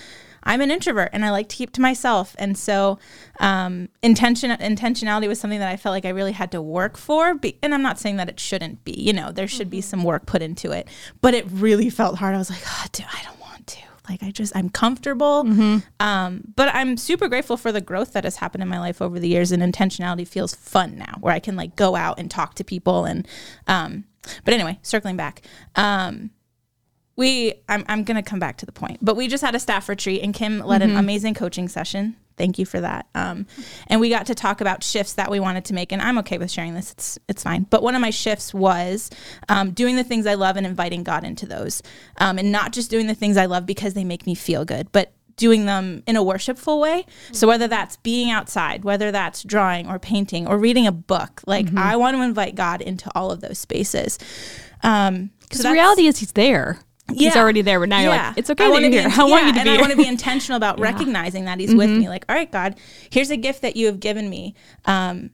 I'm 0.43 0.61
an 0.61 0.71
introvert 0.71 1.11
and 1.13 1.25
I 1.25 1.31
like 1.31 1.49
to 1.49 1.57
keep 1.57 1.73
to 1.73 1.81
myself. 1.81 2.35
And 2.39 2.57
so, 2.57 2.99
um, 3.41 3.89
intention 4.03 4.51
intentionality 4.51 5.29
was 5.29 5.41
something 5.41 5.59
that 5.59 5.69
I 5.69 5.77
felt 5.77 5.93
like 5.93 6.05
I 6.05 6.11
really 6.11 6.33
had 6.33 6.53
to 6.53 6.63
work 6.63 6.97
for. 6.97 7.35
Be, 7.35 7.59
and 7.63 7.75
I'm 7.75 7.83
not 7.83 7.99
saying 7.99 8.17
that 8.17 8.29
it 8.29 8.41
shouldn't 8.41 8.85
be. 8.85 8.93
You 8.93 9.13
know, 9.13 9.33
there 9.33 9.49
should 9.49 9.71
be 9.71 9.81
some 9.81 10.05
work 10.05 10.27
put 10.27 10.43
into 10.43 10.71
it. 10.73 10.89
But 11.21 11.35
it 11.35 11.47
really 11.51 11.91
felt 11.91 12.19
hard. 12.19 12.35
I 12.35 12.39
was 12.39 12.51
like, 12.51 12.63
oh, 12.67 12.85
dude, 12.93 13.07
I 13.13 13.23
don't 13.25 13.41
want 13.41 13.67
to. 13.69 13.81
Like, 14.09 14.23
I 14.23 14.31
just 14.31 14.57
I'm 14.57 14.71
comfortable. 14.71 15.45
Um, 16.01 16.43
but 16.57 16.75
I'm 16.75 16.97
super 16.97 17.29
grateful 17.29 17.57
for 17.57 17.71
the 17.71 17.81
growth 17.81 18.13
that 18.15 18.25
has 18.25 18.37
happened 18.37 18.63
in 18.63 18.69
my 18.69 18.81
life 18.81 19.01
over 19.01 19.21
the 19.21 19.29
years. 19.29 19.53
And 19.53 19.63
intentionality 19.63 20.27
feels 20.27 20.55
fun 20.55 20.97
now, 20.99 21.17
where 21.21 21.35
I 21.35 21.39
can 21.39 21.57
like 21.57 21.77
go 21.77 21.95
out 21.95 22.19
and 22.19 22.31
talk 22.31 22.55
to 22.55 22.65
people. 22.65 23.05
And 23.05 23.27
um, 23.67 24.05
but 24.45 24.55
anyway, 24.55 24.79
circling 24.83 25.17
back. 25.17 25.43
Um, 25.77 26.31
we 27.21 27.53
I'm, 27.69 27.85
I'm 27.87 28.03
gonna 28.03 28.23
come 28.23 28.39
back 28.39 28.57
to 28.57 28.67
the 28.67 28.73
point 28.73 28.99
but 29.03 29.15
we 29.15 29.29
just 29.29 29.45
had 29.45 29.55
a 29.55 29.61
staff 29.61 29.89
retreat 29.91 30.23
and 30.23 30.33
kim 30.33 30.59
led 30.59 30.81
an 30.83 30.97
amazing 30.97 31.35
coaching 31.35 31.69
session. 31.69 32.17
Thank 32.39 32.59
you 32.59 32.65
for 32.65 32.81
that. 32.81 33.07
Um, 33.15 33.47
and 33.89 34.01
we 34.01 34.09
got 34.09 34.25
to 34.27 34.35
talk 34.35 34.63
about 34.63 34.83
shifts 34.83 35.13
that 35.13 35.31
we 35.31 35.39
wanted 35.39 35.67
to 35.67 35.75
make 35.75 35.93
and 35.93 36.01
i'm 36.01 36.17
okay 36.19 36.39
with 36.39 36.51
sharing 36.51 36.75
this. 36.75 36.93
It's 36.93 37.19
it's 37.29 37.43
fine. 37.43 37.67
But 37.69 37.83
one 37.83 37.95
of 37.95 38.01
my 38.01 38.09
shifts 38.09 38.55
was 38.55 39.11
um, 39.51 39.73
doing 39.73 39.97
the 39.97 40.05
things 40.05 40.27
i 40.27 40.35
love 40.35 40.57
and 40.57 40.67
inviting 40.67 41.05
god 41.05 41.23
into 41.23 41.45
those. 41.47 41.83
Um, 42.17 42.39
and 42.39 42.51
not 42.51 42.73
just 42.73 42.91
doing 42.91 43.07
the 43.07 43.15
things 43.15 43.37
i 43.37 43.45
love 43.45 43.67
because 43.67 43.93
they 43.93 44.05
make 44.05 44.27
me 44.27 44.35
feel 44.35 44.65
good 44.65 44.91
but 44.91 45.13
doing 45.37 45.67
them 45.67 46.03
in 46.07 46.17
a 46.17 46.23
worshipful 46.23 46.81
way. 46.81 47.05
So 47.33 47.47
whether 47.47 47.67
that's 47.67 47.97
being 47.99 48.31
outside, 48.31 48.85
whether 48.85 49.11
that's 49.11 49.43
drawing 49.43 49.89
or 49.89 49.99
painting 49.99 50.47
or 50.47 50.59
reading 50.59 50.87
a 50.87 50.93
book, 50.93 51.43
like 51.47 51.67
I 51.77 51.97
want 51.97 52.17
to 52.17 52.23
invite 52.23 52.55
God 52.55 52.81
into 52.83 53.11
all 53.15 53.31
of 53.31 53.41
those 53.41 53.59
spaces. 53.59 54.19
Um, 54.83 55.31
Because 55.41 55.63
the 55.63 55.73
reality 55.73 56.07
is 56.07 56.19
he's 56.19 56.33
there. 56.33 56.81
He's 57.15 57.37
already 57.37 57.63
there, 57.63 57.81
but 57.81 57.89
now 57.89 58.01
you're 58.01 58.11
like, 58.11 58.39
it's 58.39 58.51
okay 58.51 58.65
I 58.65 58.67
that 58.69 58.73
wanna 58.73 58.83
you're 58.83 58.91
be 58.91 58.97
here. 58.99 59.07
int- 59.07 59.19
I 59.19 59.23
want 59.25 59.31
yeah, 59.33 59.47
you 59.47 59.53
to 59.53 59.59
and 59.61 59.67
be 59.69 59.77
I 59.77 59.81
want 59.81 59.91
to 59.93 59.97
be 59.97 60.07
intentional 60.09 60.57
about 60.57 60.79
recognizing 60.81 61.45
that 61.47 61.59
He's 61.61 61.75
with 61.75 61.91
me. 61.91 62.09
Like, 62.09 62.25
all 62.29 62.35
right, 62.37 62.51
God, 62.51 62.77
here's 63.11 63.31
a 63.31 63.37
gift 63.37 63.63
that 63.63 63.77
you 63.77 63.87
have 63.87 64.01
given 64.01 64.29
me. 64.31 64.55
Um, 64.85 65.31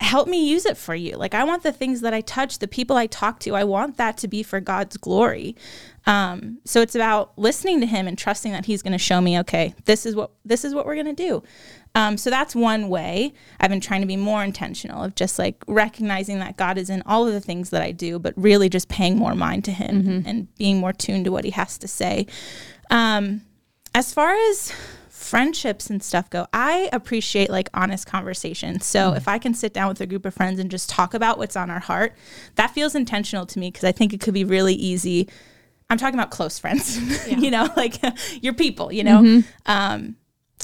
help 0.00 0.26
me 0.28 0.48
use 0.48 0.64
it 0.64 0.76
for 0.76 0.94
you. 0.94 1.16
Like, 1.16 1.34
I 1.34 1.44
want 1.44 1.62
the 1.62 1.72
things 1.72 2.00
that 2.00 2.14
I 2.14 2.22
touch, 2.22 2.58
the 2.58 2.68
people 2.68 2.96
I 2.96 3.06
talk 3.06 3.38
to, 3.40 3.54
I 3.54 3.64
want 3.64 3.96
that 3.98 4.16
to 4.18 4.28
be 4.28 4.42
for 4.42 4.60
God's 4.60 4.96
glory. 4.96 5.54
Um, 6.06 6.58
so 6.64 6.80
it's 6.80 6.94
about 6.94 7.38
listening 7.38 7.80
to 7.80 7.86
Him 7.86 8.08
and 8.08 8.16
trusting 8.16 8.52
that 8.52 8.64
He's 8.64 8.82
going 8.82 8.92
to 8.92 8.98
show 8.98 9.20
me, 9.20 9.38
okay, 9.40 9.74
this 9.84 10.06
is 10.06 10.16
what 10.16 10.30
this 10.44 10.64
is 10.64 10.74
what 10.74 10.86
we're 10.86 10.94
going 10.94 11.06
to 11.06 11.12
do. 11.12 11.42
Um, 11.94 12.16
so 12.16 12.30
that's 12.30 12.54
one 12.54 12.88
way 12.88 13.34
I've 13.58 13.68
been 13.68 13.80
trying 13.80 14.00
to 14.00 14.06
be 14.06 14.16
more 14.16 14.44
intentional 14.44 15.02
of 15.02 15.16
just 15.16 15.38
like 15.38 15.62
recognizing 15.66 16.38
that 16.38 16.56
God 16.56 16.78
is 16.78 16.88
in 16.88 17.02
all 17.04 17.26
of 17.26 17.32
the 17.32 17.40
things 17.40 17.70
that 17.70 17.82
I 17.82 17.90
do, 17.90 18.18
but 18.18 18.32
really 18.36 18.68
just 18.68 18.88
paying 18.88 19.18
more 19.18 19.34
mind 19.34 19.64
to 19.66 19.72
Him 19.72 20.22
and 20.26 20.54
being 20.56 20.78
more 20.78 20.92
tuned 20.92 21.26
to 21.26 21.32
what 21.32 21.44
He 21.44 21.50
has 21.50 21.76
to 21.78 21.88
say. 21.88 22.26
Um, 22.90 23.42
as 23.94 24.14
far 24.14 24.34
as 24.34 24.72
friendships 25.30 25.88
and 25.88 26.02
stuff 26.02 26.28
go, 26.28 26.48
I 26.52 26.90
appreciate 26.92 27.50
like 27.50 27.68
honest 27.72 28.04
conversations. 28.04 28.84
So 28.84 29.14
if 29.14 29.28
I 29.28 29.38
can 29.38 29.54
sit 29.54 29.72
down 29.72 29.88
with 29.88 30.00
a 30.00 30.06
group 30.06 30.26
of 30.26 30.34
friends 30.34 30.58
and 30.58 30.68
just 30.68 30.90
talk 30.90 31.14
about 31.14 31.38
what's 31.38 31.54
on 31.54 31.70
our 31.70 31.78
heart, 31.78 32.16
that 32.56 32.72
feels 32.72 32.96
intentional 32.96 33.46
to 33.46 33.58
me 33.60 33.68
because 33.68 33.84
I 33.84 33.92
think 33.92 34.12
it 34.12 34.20
could 34.20 34.34
be 34.34 34.42
really 34.42 34.74
easy. 34.74 35.28
I'm 35.88 35.98
talking 35.98 36.18
about 36.18 36.32
close 36.32 36.58
friends, 36.58 37.28
you 37.28 37.50
know, 37.50 37.68
like 37.76 37.94
your 38.42 38.54
people, 38.54 38.92
you 38.92 39.04
know. 39.04 39.42
Um, 39.66 40.16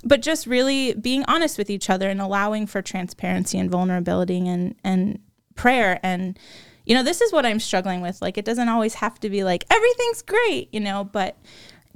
but 0.03 0.21
just 0.21 0.49
really 0.49 0.95
being 0.95 1.25
honest 1.29 1.59
with 1.59 1.71
each 1.71 1.89
other 1.89 2.11
and 2.11 2.21
allowing 2.21 2.67
for 2.67 2.83
transparency 2.83 3.59
and 3.59 3.71
vulnerability 3.71 4.47
and 4.49 4.75
and 4.83 5.21
prayer 5.55 5.99
and 6.03 6.39
you 6.85 6.95
know 6.95 7.03
this 7.03 7.23
is 7.23 7.33
what 7.33 7.47
i'm 7.47 7.59
struggling 7.59 8.03
with 8.03 8.21
like 8.21 8.37
it 8.37 8.45
doesn't 8.45 8.69
always 8.69 8.93
have 8.93 9.19
to 9.19 9.31
be 9.31 9.43
like 9.43 9.65
everything's 9.71 10.21
great 10.21 10.69
you 10.71 10.81
know 10.81 11.03
but 11.03 11.39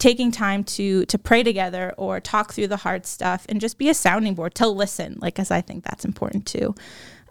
taking 0.00 0.32
time 0.32 0.64
to 0.64 1.04
to 1.06 1.18
pray 1.18 1.42
together 1.42 1.94
or 1.96 2.18
talk 2.18 2.52
through 2.52 2.66
the 2.66 2.78
hard 2.78 3.06
stuff 3.06 3.46
and 3.48 3.60
just 3.60 3.78
be 3.78 3.88
a 3.88 3.94
sounding 3.94 4.34
board 4.34 4.54
to 4.54 4.66
listen 4.66 5.16
like 5.20 5.38
as 5.38 5.50
i 5.50 5.60
think 5.60 5.84
that's 5.84 6.04
important 6.04 6.44
too 6.46 6.74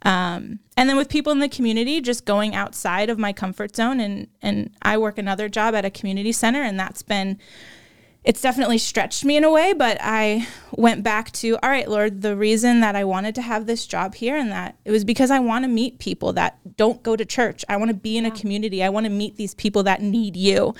um, 0.03 0.59
and 0.77 0.87
then 0.87 0.95
with 0.95 1.09
people 1.09 1.33
in 1.33 1.39
the 1.39 1.49
community 1.49 1.99
just 1.99 2.23
going 2.23 2.55
outside 2.55 3.09
of 3.09 3.19
my 3.19 3.33
comfort 3.33 3.75
zone 3.75 3.99
and 3.99 4.27
and 4.41 4.71
i 4.81 4.97
work 4.97 5.17
another 5.17 5.49
job 5.49 5.75
at 5.75 5.83
a 5.83 5.89
community 5.89 6.31
center 6.31 6.61
and 6.61 6.79
that's 6.79 7.01
been 7.01 7.37
it's 8.23 8.41
definitely 8.41 8.77
stretched 8.77 9.23
me 9.23 9.37
in 9.37 9.45
a 9.45 9.51
way, 9.51 9.71
but 9.71 9.97
I 10.01 10.45
went 10.71 11.03
back 11.03 11.31
to, 11.33 11.57
all 11.63 11.69
right, 11.69 11.89
Lord, 11.89 12.21
the 12.21 12.35
reason 12.35 12.81
that 12.81 12.95
I 12.95 13.05
wanted 13.05 13.33
to 13.35 13.41
have 13.41 13.65
this 13.65 13.87
job 13.87 14.13
here 14.13 14.35
and 14.35 14.51
that 14.51 14.77
it 14.83 14.91
was 14.91 15.05
because 15.05 15.31
I 15.31 15.39
want 15.39 15.63
to 15.63 15.69
meet 15.69 15.99
people 15.99 16.33
that 16.33 16.59
don't 16.75 17.01
go 17.01 17.15
to 17.15 17.23
church. 17.23 17.63
I 17.69 17.77
want 17.77 17.89
to 17.89 17.95
be 17.95 18.17
in 18.17 18.25
a 18.25 18.31
community. 18.31 18.83
I 18.83 18.89
want 18.89 19.05
to 19.05 19.09
meet 19.09 19.37
these 19.37 19.55
people 19.55 19.83
that 19.83 20.01
need 20.01 20.35
you. 20.35 20.75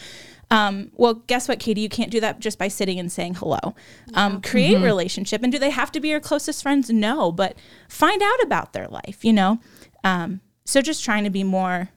Um, 0.52 0.92
well, 0.96 1.16
guess 1.28 1.48
what, 1.48 1.60
Katie? 1.60 1.82
You 1.82 1.90
can't 1.90 2.10
do 2.10 2.20
that 2.22 2.40
just 2.40 2.58
by 2.58 2.68
sitting 2.68 3.00
and 3.00 3.12
saying 3.12 3.36
hello. 3.36 3.76
Um, 4.16 4.42
create 4.42 4.76
mm-hmm. 4.76 4.84
relationship. 4.84 5.44
And 5.44 5.52
do 5.52 5.60
they 5.60 5.70
have 5.70 5.92
to 5.92 6.00
be 6.00 6.10
your 6.10 6.20
closest 6.20 6.64
friends? 6.64 6.90
No, 6.90 7.32
but 7.32 7.56
find 7.88 8.22
out 8.22 8.44
about 8.44 8.74
their 8.74 8.88
life, 8.88 9.24
you 9.24 9.34
know? 9.34 9.60
Um, 10.04 10.42
so 10.66 10.82
just 10.82 11.04
trying 11.04 11.24
to 11.24 11.30
be 11.30 11.44
more, 11.44 11.90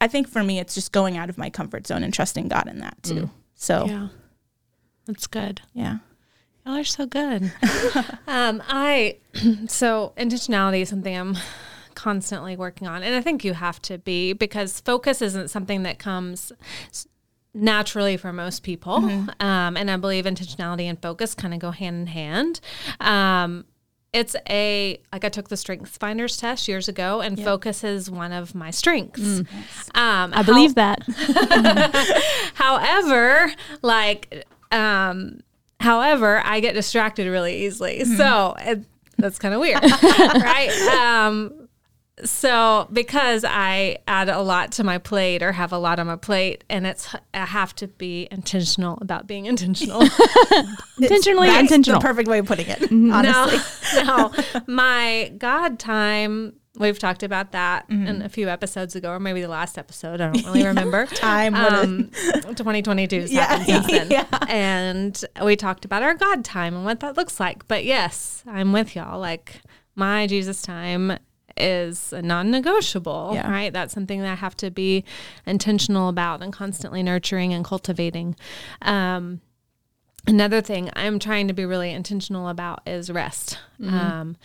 I 0.00 0.08
think 0.08 0.28
for 0.28 0.42
me, 0.42 0.58
it's 0.58 0.74
just 0.74 0.92
going 0.92 1.16
out 1.16 1.30
of 1.30 1.38
my 1.38 1.48
comfort 1.48 1.86
zone 1.86 2.02
and 2.02 2.12
trusting 2.12 2.48
God 2.48 2.68
in 2.68 2.80
that 2.80 3.02
too. 3.02 3.14
Mm. 3.14 3.30
So, 3.54 3.86
yeah. 3.86 4.08
That's 5.06 5.26
good. 5.26 5.60
Yeah. 5.72 5.98
Y'all 6.64 6.76
are 6.76 6.84
so 6.84 7.06
good. 7.06 7.52
um, 8.26 8.62
I 8.66 9.18
so 9.68 10.12
intentionality 10.16 10.80
is 10.80 10.88
something 10.88 11.16
I'm 11.16 11.36
constantly 11.94 12.56
working 12.56 12.88
on, 12.88 13.02
and 13.02 13.14
I 13.14 13.20
think 13.20 13.44
you 13.44 13.52
have 13.52 13.82
to 13.82 13.98
be 13.98 14.32
because 14.32 14.80
focus 14.80 15.20
isn't 15.20 15.48
something 15.48 15.82
that 15.82 15.98
comes 15.98 16.52
naturally 17.54 18.16
for 18.16 18.32
most 18.32 18.62
people. 18.62 18.98
Mm-hmm. 18.98 19.46
Um, 19.46 19.76
and 19.76 19.90
I 19.90 19.96
believe 19.96 20.24
intentionality 20.24 20.84
and 20.84 21.00
focus 21.00 21.34
kind 21.34 21.54
of 21.54 21.60
go 21.60 21.70
hand 21.70 21.96
in 21.96 22.06
hand. 22.08 22.60
Um, 23.00 23.64
it's 24.12 24.36
a 24.48 25.00
like 25.12 25.24
I 25.24 25.28
took 25.28 25.48
the 25.48 25.56
Strengths 25.56 25.98
Finders 25.98 26.36
test 26.36 26.68
years 26.68 26.88
ago, 26.88 27.20
and 27.20 27.36
yep. 27.36 27.44
focus 27.44 27.82
is 27.82 28.08
one 28.08 28.32
of 28.32 28.54
my 28.54 28.70
strengths. 28.70 29.20
Mm. 29.20 29.46
Um, 29.96 30.32
I 30.32 30.36
how, 30.36 30.42
believe 30.44 30.76
that. 30.76 31.00
however, 32.54 33.52
like 33.82 34.46
um, 34.70 35.40
however, 35.80 36.40
I 36.44 36.60
get 36.60 36.74
distracted 36.74 37.28
really 37.28 37.64
easily. 37.64 38.00
Mm-hmm. 38.00 38.16
So 38.16 38.54
it, 38.60 38.84
that's 39.18 39.38
kind 39.38 39.52
of 39.52 39.60
weird, 39.60 39.82
right? 39.82 40.70
Um, 41.00 41.63
so 42.22 42.88
because 42.92 43.44
I 43.44 43.98
add 44.06 44.28
a 44.28 44.40
lot 44.40 44.72
to 44.72 44.84
my 44.84 44.98
plate 44.98 45.42
or 45.42 45.52
have 45.52 45.72
a 45.72 45.78
lot 45.78 45.98
on 45.98 46.06
my 46.06 46.16
plate, 46.16 46.62
and 46.70 46.86
it's 46.86 47.14
I 47.32 47.46
have 47.46 47.74
to 47.76 47.88
be 47.88 48.28
intentional 48.30 48.98
about 49.00 49.26
being 49.26 49.46
intentional. 49.46 50.02
Intentionally 51.00 51.48
That's 51.48 51.62
intentional. 51.62 52.00
The 52.00 52.06
perfect 52.06 52.28
way 52.28 52.38
of 52.38 52.46
putting 52.46 52.68
it. 52.68 52.82
Honestly, 52.92 53.58
no, 54.04 54.32
no. 54.54 54.62
My 54.66 55.32
God 55.38 55.78
time 55.78 56.54
We've 56.76 56.98
talked 56.98 57.22
about 57.22 57.52
that 57.52 57.88
mm-hmm. 57.88 58.06
in 58.08 58.22
a 58.22 58.28
few 58.28 58.48
episodes 58.48 58.96
ago, 58.96 59.12
or 59.12 59.20
maybe 59.20 59.40
the 59.40 59.46
last 59.46 59.78
episode. 59.78 60.20
I 60.20 60.32
don't 60.32 60.44
really 60.44 60.66
remember. 60.66 61.06
Time, 61.06 61.54
um, 61.54 62.10
2022 62.32 63.20
has 63.20 63.32
yeah. 63.32 63.44
happened 63.44 63.66
since 63.66 63.86
then. 63.86 64.10
yeah. 64.10 64.26
And 64.48 65.24
we 65.40 65.54
talked 65.54 65.84
about 65.84 66.02
our 66.02 66.14
God 66.14 66.44
time 66.44 66.74
and 66.74 66.84
what 66.84 66.98
that 66.98 67.16
looks 67.16 67.38
like. 67.38 67.68
But 67.68 67.84
yes, 67.84 68.42
I'm 68.44 68.72
with 68.72 68.96
y'all. 68.96 69.20
Like 69.20 69.60
my 69.94 70.26
Jesus 70.26 70.62
time 70.62 71.16
is 71.56 72.12
non-negotiable, 72.12 73.32
yeah. 73.34 73.50
right? 73.50 73.72
That's 73.72 73.94
something 73.94 74.20
that 74.20 74.32
I 74.32 74.34
have 74.36 74.56
to 74.58 74.70
be 74.70 75.04
intentional 75.46 76.08
about 76.08 76.42
and 76.42 76.52
constantly 76.52 77.02
nurturing 77.02 77.52
and 77.52 77.64
cultivating. 77.64 78.36
Um, 78.82 79.40
another 80.26 80.60
thing 80.60 80.90
I'm 80.94 81.18
trying 81.18 81.48
to 81.48 81.54
be 81.54 81.64
really 81.64 81.90
intentional 81.90 82.48
about 82.48 82.82
is 82.86 83.10
rest. 83.10 83.58
Mm-hmm. 83.80 83.94
Um, 83.94 84.36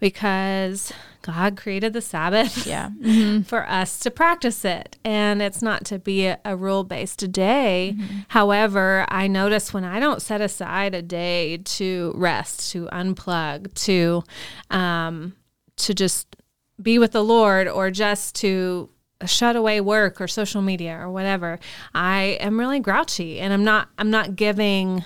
because 0.00 0.92
God 1.22 1.56
created 1.56 1.94
the 1.94 2.02
Sabbath 2.02 2.66
yeah. 2.66 2.90
mm-hmm. 3.00 3.42
for 3.42 3.66
us 3.66 3.98
to 4.00 4.10
practice 4.10 4.62
it. 4.64 4.98
And 5.02 5.40
it's 5.40 5.62
not 5.62 5.86
to 5.86 5.98
be 5.98 6.26
a, 6.26 6.38
a 6.44 6.56
rule 6.56 6.84
based 6.84 7.32
day. 7.32 7.96
Mm-hmm. 7.96 8.18
However, 8.28 9.06
I 9.08 9.28
notice 9.28 9.72
when 9.72 9.84
I 9.84 10.00
don't 10.00 10.20
set 10.20 10.42
aside 10.42 10.94
a 10.94 11.00
day 11.00 11.56
to 11.56 12.12
rest, 12.16 12.72
to 12.72 12.86
unplug, 12.86 13.72
to 13.84 14.24
um, 14.68 15.34
to 15.76 15.94
just 15.94 16.36
be 16.80 16.98
with 16.98 17.12
the 17.12 17.24
Lord 17.24 17.68
or 17.68 17.90
just 17.90 18.34
to 18.36 18.90
shut 19.26 19.56
away 19.56 19.80
work 19.80 20.20
or 20.20 20.28
social 20.28 20.62
media 20.62 20.98
or 20.98 21.10
whatever, 21.10 21.58
I 21.94 22.38
am 22.40 22.58
really 22.58 22.80
grouchy 22.80 23.40
and 23.40 23.52
I'm 23.52 23.64
not 23.64 23.88
I'm 23.98 24.10
not 24.10 24.36
giving 24.36 25.04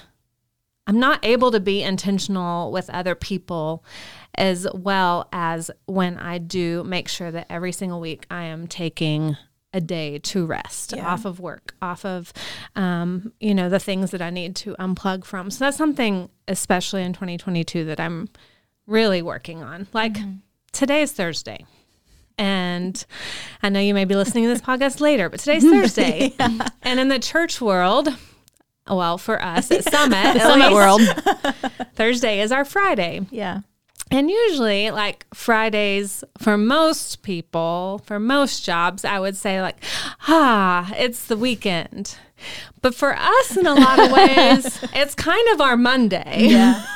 I'm 0.86 0.98
not 0.98 1.24
able 1.24 1.50
to 1.50 1.60
be 1.60 1.82
intentional 1.82 2.72
with 2.72 2.88
other 2.88 3.14
people 3.14 3.84
as 4.34 4.66
well 4.72 5.28
as 5.32 5.70
when 5.86 6.16
I 6.16 6.38
do 6.38 6.82
make 6.84 7.08
sure 7.08 7.30
that 7.30 7.46
every 7.50 7.72
single 7.72 8.00
week 8.00 8.24
I 8.30 8.44
am 8.44 8.66
taking 8.66 9.36
a 9.74 9.80
day 9.80 10.18
to 10.18 10.46
rest 10.46 10.94
yeah. 10.96 11.06
off 11.06 11.26
of 11.26 11.40
work, 11.40 11.74
off 11.82 12.04
of, 12.04 12.32
um, 12.74 13.32
you 13.38 13.54
know, 13.54 13.68
the 13.68 13.78
things 13.78 14.12
that 14.12 14.22
I 14.22 14.30
need 14.30 14.56
to 14.56 14.74
unplug 14.76 15.24
from. 15.24 15.50
So 15.50 15.66
that's 15.66 15.76
something, 15.76 16.30
especially 16.46 17.02
in 17.02 17.12
2022, 17.12 17.84
that 17.84 18.00
I'm 18.00 18.28
really 18.86 19.20
working 19.20 19.62
on. 19.62 19.86
Like 19.92 20.14
mm-hmm. 20.14 20.36
Today 20.72 21.02
is 21.02 21.12
Thursday. 21.12 21.64
And 22.36 23.04
I 23.62 23.68
know 23.68 23.80
you 23.80 23.94
may 23.94 24.04
be 24.04 24.14
listening 24.14 24.44
to 24.44 24.48
this 24.50 24.60
podcast 24.60 25.00
later, 25.00 25.28
but 25.28 25.40
today's 25.40 25.64
Thursday. 25.68 26.34
yeah. 26.38 26.68
And 26.82 27.00
in 27.00 27.08
the 27.08 27.18
church 27.18 27.60
world, 27.60 28.08
well, 28.88 29.18
for 29.18 29.42
us 29.42 29.70
at 29.70 29.84
Summit, 29.90 30.40
Summit 30.40 30.72
World, 30.72 31.00
Thursday 31.94 32.40
is 32.40 32.52
our 32.52 32.64
Friday. 32.64 33.22
Yeah. 33.30 33.60
And 34.10 34.30
usually, 34.30 34.90
like 34.90 35.26
Fridays, 35.34 36.24
for 36.38 36.56
most 36.56 37.22
people, 37.22 38.00
for 38.06 38.18
most 38.18 38.64
jobs, 38.64 39.04
I 39.04 39.20
would 39.20 39.36
say, 39.36 39.60
like, 39.60 39.84
ah, 40.28 40.90
it's 40.96 41.26
the 41.26 41.36
weekend. 41.36 42.16
But 42.80 42.94
for 42.94 43.14
us, 43.14 43.56
in 43.56 43.66
a 43.66 43.74
lot 43.74 43.98
of 43.98 44.10
ways, 44.10 44.82
it's 44.94 45.14
kind 45.14 45.46
of 45.52 45.60
our 45.60 45.76
Monday. 45.76 46.46
Yeah. 46.48 46.86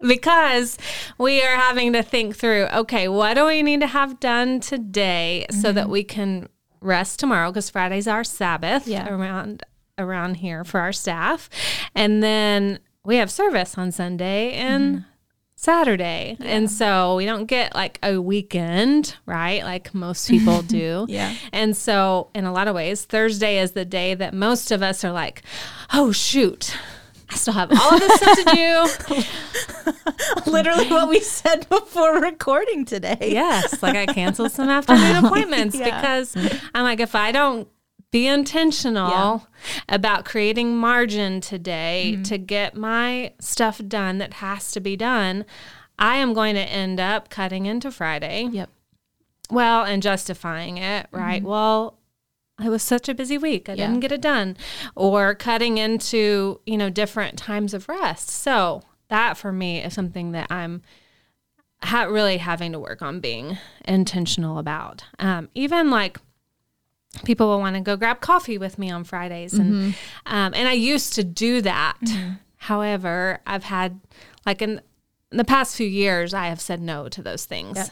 Because 0.00 0.78
we 1.18 1.42
are 1.42 1.56
having 1.56 1.92
to 1.92 2.02
think 2.02 2.36
through 2.36 2.66
okay, 2.72 3.08
what 3.08 3.34
do 3.34 3.46
we 3.46 3.62
need 3.62 3.80
to 3.80 3.86
have 3.86 4.20
done 4.20 4.60
today 4.60 5.46
mm-hmm. 5.48 5.60
so 5.60 5.72
that 5.72 5.84
mm-hmm. 5.84 5.92
we 5.92 6.04
can 6.04 6.48
rest 6.80 7.20
tomorrow? 7.20 7.50
Because 7.50 7.70
Friday's 7.70 8.08
our 8.08 8.24
Sabbath 8.24 8.86
yeah. 8.86 9.08
around 9.08 9.64
around 9.98 10.36
here 10.36 10.64
for 10.64 10.80
our 10.80 10.92
staff. 10.92 11.48
And 11.94 12.22
then 12.22 12.78
we 13.04 13.16
have 13.16 13.30
service 13.30 13.78
on 13.78 13.92
Sunday 13.92 14.52
and 14.52 14.96
mm-hmm. 14.96 15.04
Saturday. 15.54 16.36
Yeah. 16.38 16.46
And 16.46 16.70
so 16.70 17.16
we 17.16 17.24
don't 17.24 17.46
get 17.46 17.74
like 17.74 17.98
a 18.02 18.20
weekend, 18.20 19.16
right? 19.24 19.62
Like 19.62 19.94
most 19.94 20.28
people 20.28 20.62
do. 20.66 21.06
yeah. 21.08 21.34
And 21.52 21.76
so, 21.76 22.30
in 22.34 22.44
a 22.44 22.52
lot 22.52 22.68
of 22.68 22.74
ways, 22.74 23.04
Thursday 23.04 23.58
is 23.58 23.72
the 23.72 23.84
day 23.84 24.14
that 24.14 24.34
most 24.34 24.70
of 24.70 24.82
us 24.82 25.02
are 25.04 25.12
like, 25.12 25.42
oh, 25.92 26.12
shoot. 26.12 26.76
I 27.28 27.34
still 27.34 27.54
have 27.54 27.70
all 27.72 27.94
of 27.94 28.00
this 28.00 28.14
stuff 28.14 28.38
to 28.38 29.14
do. 30.44 30.50
Literally 30.50 30.88
what 30.88 31.08
we 31.08 31.20
said 31.20 31.68
before 31.68 32.20
recording 32.20 32.84
today. 32.84 33.18
Yes. 33.20 33.82
Like 33.82 33.96
I 33.96 34.06
canceled 34.06 34.52
some 34.52 34.68
afternoon 34.68 35.16
appointments 35.24 35.76
yeah. 35.76 35.96
because 35.96 36.36
I'm 36.74 36.84
like, 36.84 37.00
if 37.00 37.14
I 37.14 37.32
don't 37.32 37.68
be 38.10 38.26
intentional 38.26 39.10
yeah. 39.10 39.94
about 39.94 40.24
creating 40.24 40.76
margin 40.76 41.40
today 41.40 42.12
mm-hmm. 42.14 42.22
to 42.22 42.38
get 42.38 42.76
my 42.76 43.32
stuff 43.40 43.80
done 43.86 44.18
that 44.18 44.34
has 44.34 44.72
to 44.72 44.80
be 44.80 44.96
done. 44.96 45.44
I 45.98 46.16
am 46.16 46.32
going 46.32 46.54
to 46.54 46.62
end 46.62 47.00
up 47.00 47.30
cutting 47.30 47.66
into 47.66 47.90
Friday. 47.90 48.48
Yep. 48.52 48.70
Well, 49.50 49.84
and 49.84 50.02
justifying 50.02 50.78
it, 50.78 51.06
right? 51.10 51.40
Mm-hmm. 51.40 51.48
Well, 51.48 51.95
it 52.62 52.68
was 52.68 52.82
such 52.82 53.08
a 53.08 53.14
busy 53.14 53.38
week. 53.38 53.68
I 53.68 53.74
yeah. 53.74 53.86
didn't 53.86 54.00
get 54.00 54.12
it 54.12 54.22
done. 54.22 54.56
Or 54.94 55.34
cutting 55.34 55.78
into, 55.78 56.60
you 56.64 56.78
know, 56.78 56.90
different 56.90 57.38
times 57.38 57.74
of 57.74 57.88
rest. 57.88 58.30
So, 58.30 58.82
that 59.08 59.36
for 59.36 59.52
me 59.52 59.82
is 59.82 59.94
something 59.94 60.32
that 60.32 60.50
I'm 60.50 60.82
ha- 61.82 62.04
really 62.04 62.38
having 62.38 62.72
to 62.72 62.80
work 62.80 63.02
on 63.02 63.20
being 63.20 63.58
intentional 63.86 64.58
about. 64.58 65.04
Um, 65.18 65.48
even 65.54 65.90
like 65.90 66.18
people 67.24 67.46
will 67.46 67.60
want 67.60 67.76
to 67.76 67.82
go 67.82 67.96
grab 67.96 68.20
coffee 68.20 68.58
with 68.58 68.78
me 68.78 68.90
on 68.90 69.04
Fridays, 69.04 69.54
and 69.54 69.72
mm-hmm. 69.72 70.34
um, 70.34 70.54
and 70.54 70.68
I 70.68 70.72
used 70.72 71.14
to 71.14 71.24
do 71.24 71.60
that. 71.62 71.98
Mm-hmm. 72.04 72.30
However, 72.56 73.40
I've 73.46 73.64
had 73.64 74.00
like 74.44 74.62
in 75.32 75.38
the 75.38 75.44
past 75.44 75.76
few 75.76 75.86
years, 75.86 76.32
I 76.32 76.46
have 76.46 76.60
said 76.60 76.80
no 76.80 77.08
to 77.08 77.22
those 77.22 77.44
things. 77.44 77.76
Yep. 77.76 77.88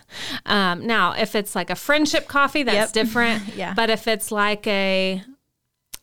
Um, 0.47 0.87
now, 0.87 1.13
if 1.13 1.35
it's 1.35 1.55
like 1.55 1.71
a 1.71 1.75
friendship 1.75 2.29
coffee, 2.29 2.63
that's 2.63 2.75
yep. 2.77 2.93
different. 3.07 3.55
yeah. 3.57 3.75
But 3.75 3.91
if 3.91 4.07
it's 4.07 4.31
like 4.31 4.67
a 4.67 5.23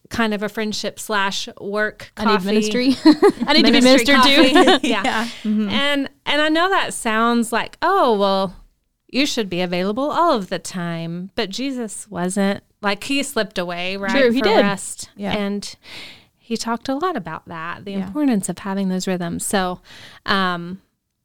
kind 0.10 0.34
of 0.34 0.44
a 0.44 0.50
friendship 0.50 1.00
slash 1.00 1.48
work 1.60 2.12
coffee, 2.16 2.30
I 2.30 2.38
need 2.38 2.46
ministry. 2.46 2.96
I 3.48 3.54
need 3.54 3.66
to 3.66 3.72
be 3.72 3.82
ministered 3.82 4.22
to. 4.24 4.80
yeah. 4.88 5.02
yeah. 5.04 5.26
Mm-hmm. 5.44 5.70
And 5.70 6.10
and 6.26 6.42
I 6.42 6.50
know 6.50 6.70
that 6.70 6.94
sounds 6.94 7.52
like 7.54 7.78
oh 7.82 8.18
well 8.18 8.56
you 9.08 9.26
should 9.26 9.50
be 9.50 9.62
available 9.62 10.10
all 10.10 10.34
of 10.34 10.50
the 10.50 10.60
time. 10.60 11.32
But 11.36 11.50
Jesus 11.50 12.10
wasn't. 12.10 12.64
Like 12.82 13.04
he 13.04 13.22
slipped 13.24 13.58
away, 13.58 13.98
right? 13.98 14.12
True, 14.12 14.32
he 14.32 14.40
for 14.40 14.46
did. 14.46 14.62
rest. 14.62 15.10
Yeah. 15.16 15.34
And 15.34 15.76
he 16.38 16.58
talked 16.58 16.90
a 16.90 16.96
lot 16.96 17.16
about 17.16 17.48
that, 17.48 17.86
the 17.86 17.92
Yeah. 17.92 18.08
importance 18.08 18.50
of 18.50 18.60
having 18.60 18.90
those 18.90 19.08
rhythms. 19.08 19.46
So, 19.46 19.82
um, 20.26 20.82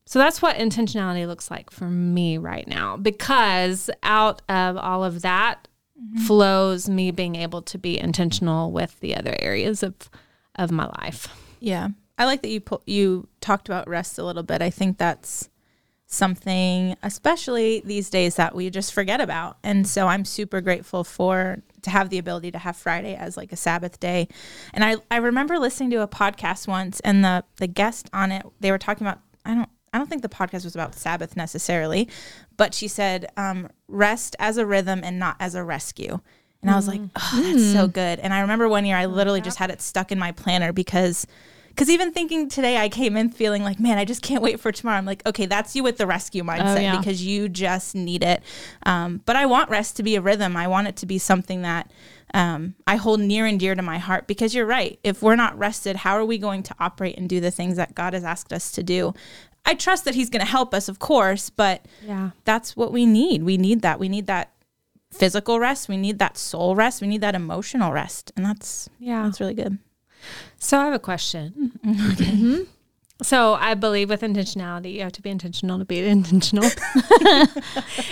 so 0.06 0.20
that's 0.20 0.40
what 0.40 0.56
intentionality 0.56 1.26
looks 1.26 1.50
like 1.50 1.70
for 1.70 1.88
me 1.88 2.38
right 2.38 2.66
now 2.68 2.96
because 2.96 3.90
out 4.04 4.40
of 4.48 4.76
all 4.76 5.02
of 5.02 5.22
that 5.22 5.66
mm-hmm. 6.00 6.25
flows 6.25 6.88
me 6.88 7.10
being 7.10 7.34
able 7.34 7.60
to 7.62 7.76
be 7.76 7.98
intentional 7.98 8.70
with 8.70 8.98
the 9.00 9.16
other 9.16 9.34
areas 9.40 9.82
of 9.82 9.94
of 10.54 10.70
my 10.70 10.86
life. 11.02 11.28
Yeah. 11.60 11.88
I 12.18 12.25
like 12.25 12.42
that 12.42 12.48
you 12.48 12.62
you 12.86 13.28
talked 13.40 13.68
about 13.68 13.88
rest 13.88 14.18
a 14.18 14.25
little 14.25 14.42
bit. 14.42 14.62
I 14.62 14.70
think 14.70 14.96
that's 14.96 15.50
something 16.06 16.96
especially 17.02 17.82
these 17.84 18.08
days 18.08 18.36
that 18.36 18.54
we 18.54 18.70
just 18.70 18.94
forget 18.94 19.20
about. 19.20 19.58
And 19.64 19.86
so 19.88 20.06
I'm 20.06 20.25
super 20.25 20.60
grateful 20.60 21.02
for 21.02 21.62
to 21.82 21.90
have 21.90 22.10
the 22.10 22.18
ability 22.18 22.52
to 22.52 22.58
have 22.58 22.76
Friday 22.76 23.16
as 23.16 23.36
like 23.36 23.52
a 23.52 23.56
Sabbath 23.56 23.98
day. 23.98 24.28
And 24.72 24.84
I 24.84 24.96
I 25.10 25.16
remember 25.16 25.58
listening 25.58 25.90
to 25.90 26.02
a 26.02 26.08
podcast 26.08 26.68
once 26.68 27.00
and 27.00 27.25
the 27.25 27.44
the 27.56 27.66
guest 27.66 28.08
on 28.12 28.30
it 28.30 28.46
they 28.60 28.70
were 28.70 28.78
talking 28.78 29.04
about 29.04 29.20
I 29.44 29.54
don't 29.54 29.68
I 29.96 29.98
don't 29.98 30.08
think 30.08 30.20
the 30.20 30.28
podcast 30.28 30.64
was 30.64 30.74
about 30.74 30.94
Sabbath 30.94 31.38
necessarily, 31.38 32.06
but 32.58 32.74
she 32.74 32.86
said 32.86 33.32
um, 33.38 33.70
rest 33.88 34.36
as 34.38 34.58
a 34.58 34.66
rhythm 34.66 35.00
and 35.02 35.18
not 35.18 35.36
as 35.40 35.54
a 35.54 35.64
rescue. 35.64 36.20
And 36.60 36.70
I 36.70 36.76
was 36.76 36.86
like, 36.86 37.00
oh, 37.16 37.40
that's 37.42 37.72
so 37.72 37.88
good. 37.88 38.18
And 38.18 38.34
I 38.34 38.40
remember 38.40 38.68
one 38.68 38.84
year 38.84 38.96
I 38.96 39.06
literally 39.06 39.40
just 39.40 39.56
had 39.56 39.70
it 39.70 39.80
stuck 39.80 40.12
in 40.12 40.18
my 40.18 40.32
planner 40.32 40.70
because 40.70 41.26
because 41.68 41.88
even 41.90 42.12
thinking 42.12 42.48
today, 42.48 42.78
I 42.78 42.88
came 42.88 43.16
in 43.16 43.30
feeling 43.30 43.62
like, 43.62 43.78
man, 43.78 43.98
I 43.98 44.04
just 44.04 44.22
can't 44.22 44.42
wait 44.42 44.60
for 44.60 44.72
tomorrow. 44.72 44.96
I'm 44.96 45.04
like, 45.04 45.24
okay, 45.26 45.44
that's 45.44 45.76
you 45.76 45.82
with 45.82 45.98
the 45.98 46.06
rescue 46.06 46.42
mindset 46.42 46.82
yeah. 46.82 46.98
because 46.98 47.24
you 47.24 47.50
just 47.50 47.94
need 47.94 48.22
it. 48.22 48.42
Um, 48.84 49.20
but 49.26 49.36
I 49.36 49.44
want 49.44 49.68
rest 49.70 49.96
to 49.96 50.02
be 50.02 50.16
a 50.16 50.22
rhythm. 50.22 50.56
I 50.56 50.68
want 50.68 50.88
it 50.88 50.96
to 50.96 51.06
be 51.06 51.18
something 51.18 51.62
that 51.62 51.90
um, 52.32 52.74
I 52.86 52.96
hold 52.96 53.20
near 53.20 53.44
and 53.44 53.60
dear 53.60 53.74
to 53.74 53.82
my 53.82 53.98
heart 53.98 54.26
because 54.26 54.54
you're 54.54 54.66
right. 54.66 54.98
If 55.04 55.22
we're 55.22 55.36
not 55.36 55.58
rested, 55.58 55.96
how 55.96 56.14
are 56.14 56.24
we 56.24 56.38
going 56.38 56.62
to 56.64 56.74
operate 56.80 57.18
and 57.18 57.28
do 57.28 57.40
the 57.40 57.50
things 57.50 57.76
that 57.76 57.94
God 57.94 58.14
has 58.14 58.24
asked 58.24 58.54
us 58.54 58.72
to 58.72 58.82
do? 58.82 59.12
I 59.66 59.75
trust 59.75 60.04
that 60.06 60.14
He's 60.14 60.30
going 60.30 60.44
to 60.44 60.50
help 60.50 60.73
us, 60.73 60.88
of 60.88 60.99
course, 60.99 61.50
but 61.50 61.85
Yeah. 62.02 62.30
that's 62.44 62.76
what 62.76 62.92
we 62.92 63.04
need. 63.04 63.42
We 63.42 63.56
need 63.58 63.82
that. 63.82 63.99
We 64.00 64.08
need 64.08 64.26
that 64.28 64.52
physical 65.12 65.58
rest. 65.61 65.88
We 65.88 65.96
need 65.96 66.18
that 66.20 66.38
soul 66.38 66.75
rest. 66.76 67.00
We 67.02 67.08
need 67.08 67.20
that 67.20 67.35
emotional 67.35 67.92
rest. 67.92 68.32
And 68.37 68.44
that's 68.46 68.88
Yeah. 68.99 69.25
that's 69.25 69.40
really 69.40 69.54
good. 69.54 69.78
So 70.58 70.78
I 70.80 70.85
have 70.87 70.94
a 70.94 70.99
question. 70.99 71.73
Mm-hmm. 71.87 72.62
So 73.23 73.54
I 73.54 73.73
believe 73.73 74.11
with 74.11 74.20
intentionality, 74.20 74.92
you 74.92 75.00
have 75.00 75.12
to 75.12 75.23
be 75.23 75.30
intentional 75.30 75.78
to 75.78 75.87
be 75.87 76.00
intentional. 76.06 76.68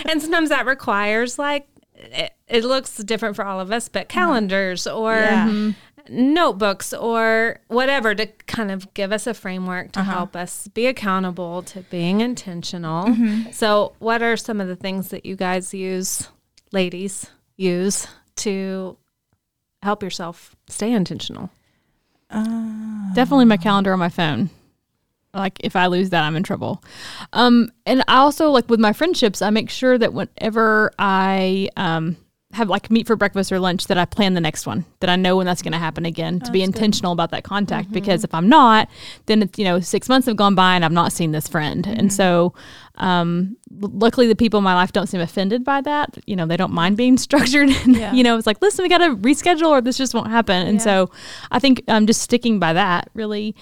and 0.05 0.19
sometimes 0.21 0.49
that 0.49 0.65
requires 0.65 1.37
like 1.37 1.67
it, 1.95 2.33
it 2.47 2.63
looks 2.63 2.97
different 2.97 3.35
for 3.35 3.45
all 3.45 3.59
of 3.59 3.71
us, 3.71 3.87
but 3.87 4.09
calendars 4.09 4.87
or 4.87 5.13
Yeah. 5.13 5.71
Notebooks 6.09 6.93
or 6.93 7.59
whatever 7.67 8.13
to 8.15 8.25
kind 8.47 8.71
of 8.71 8.93
give 8.93 9.11
us 9.11 9.27
a 9.27 9.33
framework 9.33 9.91
to 9.93 9.99
help 10.03 10.35
us 10.35 10.67
be 10.69 10.85
accountable 10.87 11.61
to 11.63 11.81
being 11.89 12.21
intentional. 12.21 13.07
So 13.51 13.93
what 13.99 14.21
are 14.21 14.37
some 14.37 14.61
of 14.61 14.67
the 14.67 14.75
things 14.75 15.09
that 15.09 15.25
you 15.25 15.35
guys 15.35 15.73
use, 15.73 16.27
ladies, 16.71 17.27
use 17.57 18.07
to 18.37 18.97
help 19.81 20.03
yourself 20.03 20.55
stay 20.67 20.91
intentional? 20.91 21.49
Definitely 23.13 23.45
my 23.45 23.57
calendar 23.57 23.93
on 23.93 23.99
my 23.99 24.09
phone. 24.09 24.49
Like 25.33 25.59
if 25.63 25.75
I 25.75 25.87
lose 25.87 26.11
that, 26.11 26.23
I'm 26.23 26.35
in 26.35 26.43
trouble. 26.43 26.81
Um, 27.33 27.71
and 27.85 28.03
I 28.07 28.17
also 28.17 28.51
like 28.51 28.69
with 28.69 28.79
my 28.79 28.93
friendships, 28.93 29.41
I 29.41 29.49
make 29.49 29.69
sure 29.69 29.97
that 29.97 30.13
whenever 30.13 30.91
I 30.97 31.69
um 31.75 32.17
have 32.55 32.69
like 32.69 32.89
meet 32.89 33.07
for 33.07 33.15
breakfast 33.15 33.51
or 33.51 33.59
lunch, 33.59 33.87
that 33.87 33.97
I 33.97 34.05
plan 34.05 34.33
the 34.33 34.41
next 34.41 34.65
one. 34.65 34.85
That 34.99 35.09
I 35.09 35.15
know 35.15 35.37
when 35.37 35.45
that's 35.45 35.61
going 35.61 35.73
to 35.73 35.77
happen 35.77 36.05
again. 36.05 36.39
To 36.41 36.51
be 36.51 36.63
intentional 36.63 37.11
about 37.11 37.31
that 37.31 37.43
contact, 37.43 37.87
mm-hmm. 37.87 37.93
because 37.93 38.23
if 38.23 38.33
I'm 38.33 38.49
not, 38.49 38.89
then 39.27 39.43
it's 39.43 39.57
you 39.59 39.65
know 39.65 39.79
six 39.79 40.09
months 40.09 40.27
have 40.27 40.35
gone 40.35 40.55
by 40.55 40.75
and 40.75 40.83
I've 40.83 40.91
not 40.91 41.11
seen 41.11 41.31
this 41.31 41.47
friend, 41.47 41.85
and 41.85 41.97
mm-hmm. 41.97 42.07
so 42.09 42.53
um, 42.97 43.57
luckily 43.71 44.27
the 44.27 44.35
people 44.35 44.57
in 44.59 44.63
my 44.63 44.73
life 44.73 44.91
don't 44.91 45.07
seem 45.07 45.21
offended 45.21 45.63
by 45.63 45.81
that. 45.81 46.17
You 46.25 46.35
know, 46.35 46.45
they 46.45 46.57
don't 46.57 46.71
mind 46.71 46.97
being 46.97 47.17
structured. 47.27 47.69
and 47.69 47.95
you 48.15 48.23
know, 48.23 48.37
it's 48.37 48.47
like, 48.47 48.61
listen, 48.61 48.83
we 48.83 48.89
got 48.89 48.99
to 48.99 49.15
reschedule 49.17 49.67
or 49.67 49.81
this 49.81 49.97
just 49.97 50.13
won't 50.13 50.29
happen. 50.29 50.67
And 50.67 50.81
so 50.81 51.09
I 51.51 51.59
think 51.59 51.83
um, 51.87 52.07
just 52.07 52.21
sticking 52.21 52.59
by 52.59 52.73
that 52.73 53.09
really. 53.13 53.55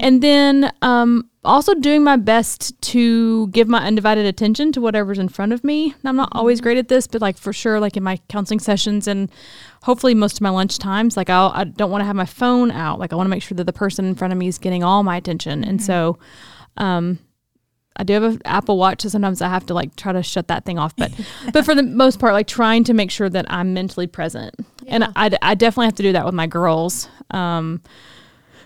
And 0.00 0.22
then 0.22 0.72
um, 0.82 1.30
also 1.44 1.74
doing 1.74 2.02
my 2.02 2.16
best 2.16 2.78
to 2.82 3.48
give 3.48 3.68
my 3.68 3.84
undivided 3.86 4.26
attention 4.26 4.72
to 4.72 4.80
whatever's 4.80 5.18
in 5.18 5.28
front 5.28 5.52
of 5.52 5.64
me. 5.64 5.92
And 5.92 6.04
I'm 6.04 6.16
not 6.16 6.30
always 6.32 6.60
great 6.60 6.76
at 6.76 6.88
this, 6.88 7.06
but 7.06 7.22
like 7.22 7.38
for 7.38 7.52
sure, 7.52 7.80
like 7.80 7.96
in 7.96 8.02
my 8.02 8.18
counseling 8.28 8.60
sessions 8.60 9.06
and 9.06 9.30
hopefully 9.82 10.14
most 10.14 10.36
of 10.36 10.40
my 10.42 10.50
lunch 10.50 10.78
times, 10.78 11.16
like 11.16 11.30
I'll, 11.30 11.52
I 11.54 11.64
don't 11.64 11.90
want 11.90 12.02
to 12.02 12.06
have 12.06 12.16
my 12.16 12.26
phone 12.26 12.70
out. 12.70 12.98
Like 12.98 13.12
I 13.12 13.16
want 13.16 13.26
to 13.26 13.30
make 13.30 13.42
sure 13.42 13.56
that 13.56 13.64
the 13.64 13.72
person 13.72 14.04
in 14.04 14.14
front 14.14 14.32
of 14.32 14.38
me 14.38 14.48
is 14.48 14.58
getting 14.58 14.82
all 14.82 15.02
my 15.02 15.16
attention. 15.16 15.64
And 15.64 15.82
so, 15.82 16.18
um, 16.76 17.18
I 17.96 18.04
do 18.04 18.12
have 18.14 18.22
an 18.24 18.42
Apple 18.44 18.78
Watch, 18.78 19.02
so 19.02 19.08
sometimes 19.08 19.40
I 19.40 19.48
have 19.48 19.66
to 19.66 19.74
like 19.74 19.96
try 19.96 20.12
to 20.12 20.22
shut 20.22 20.48
that 20.48 20.64
thing 20.64 20.78
off. 20.78 20.94
But 20.96 21.12
but 21.52 21.64
for 21.64 21.74
the 21.74 21.82
most 21.82 22.18
part, 22.18 22.32
like 22.32 22.46
trying 22.46 22.84
to 22.84 22.94
make 22.94 23.10
sure 23.10 23.28
that 23.28 23.46
I'm 23.48 23.74
mentally 23.74 24.06
present, 24.06 24.54
and 24.86 25.04
I, 25.16 25.30
I 25.42 25.54
definitely 25.54 25.86
have 25.86 25.94
to 25.96 26.02
do 26.02 26.12
that 26.12 26.24
with 26.24 26.34
my 26.34 26.46
girls, 26.46 27.08
um, 27.30 27.82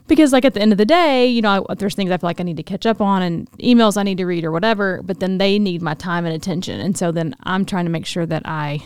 because 0.07 0.33
like 0.33 0.45
at 0.45 0.55
the 0.55 0.61
end 0.61 0.73
of 0.73 0.79
the 0.79 0.85
day, 0.85 1.27
you 1.27 1.43
know, 1.43 1.67
I, 1.69 1.75
there's 1.75 1.95
things 1.95 2.11
I 2.11 2.17
feel 2.17 2.29
like 2.29 2.41
I 2.41 2.45
need 2.45 2.57
to 2.57 2.63
catch 2.63 2.87
up 2.87 3.01
on 3.01 3.23
and 3.23 3.51
emails 3.53 3.97
I 3.97 4.03
need 4.03 4.19
to 4.19 4.27
read 4.27 4.45
or 4.45 4.51
whatever. 4.51 5.03
But 5.03 5.21
then 5.21 5.39
they 5.39 5.59
need 5.59 5.83
my 5.83 5.95
time 5.95 6.27
and 6.27 6.35
attention, 6.35 6.81
and 6.81 6.97
so 6.97 7.13
then 7.13 7.35
I'm 7.45 7.65
trying 7.65 7.85
to 7.85 7.91
make 7.91 8.07
sure 8.07 8.27
that 8.27 8.43
I, 8.47 8.85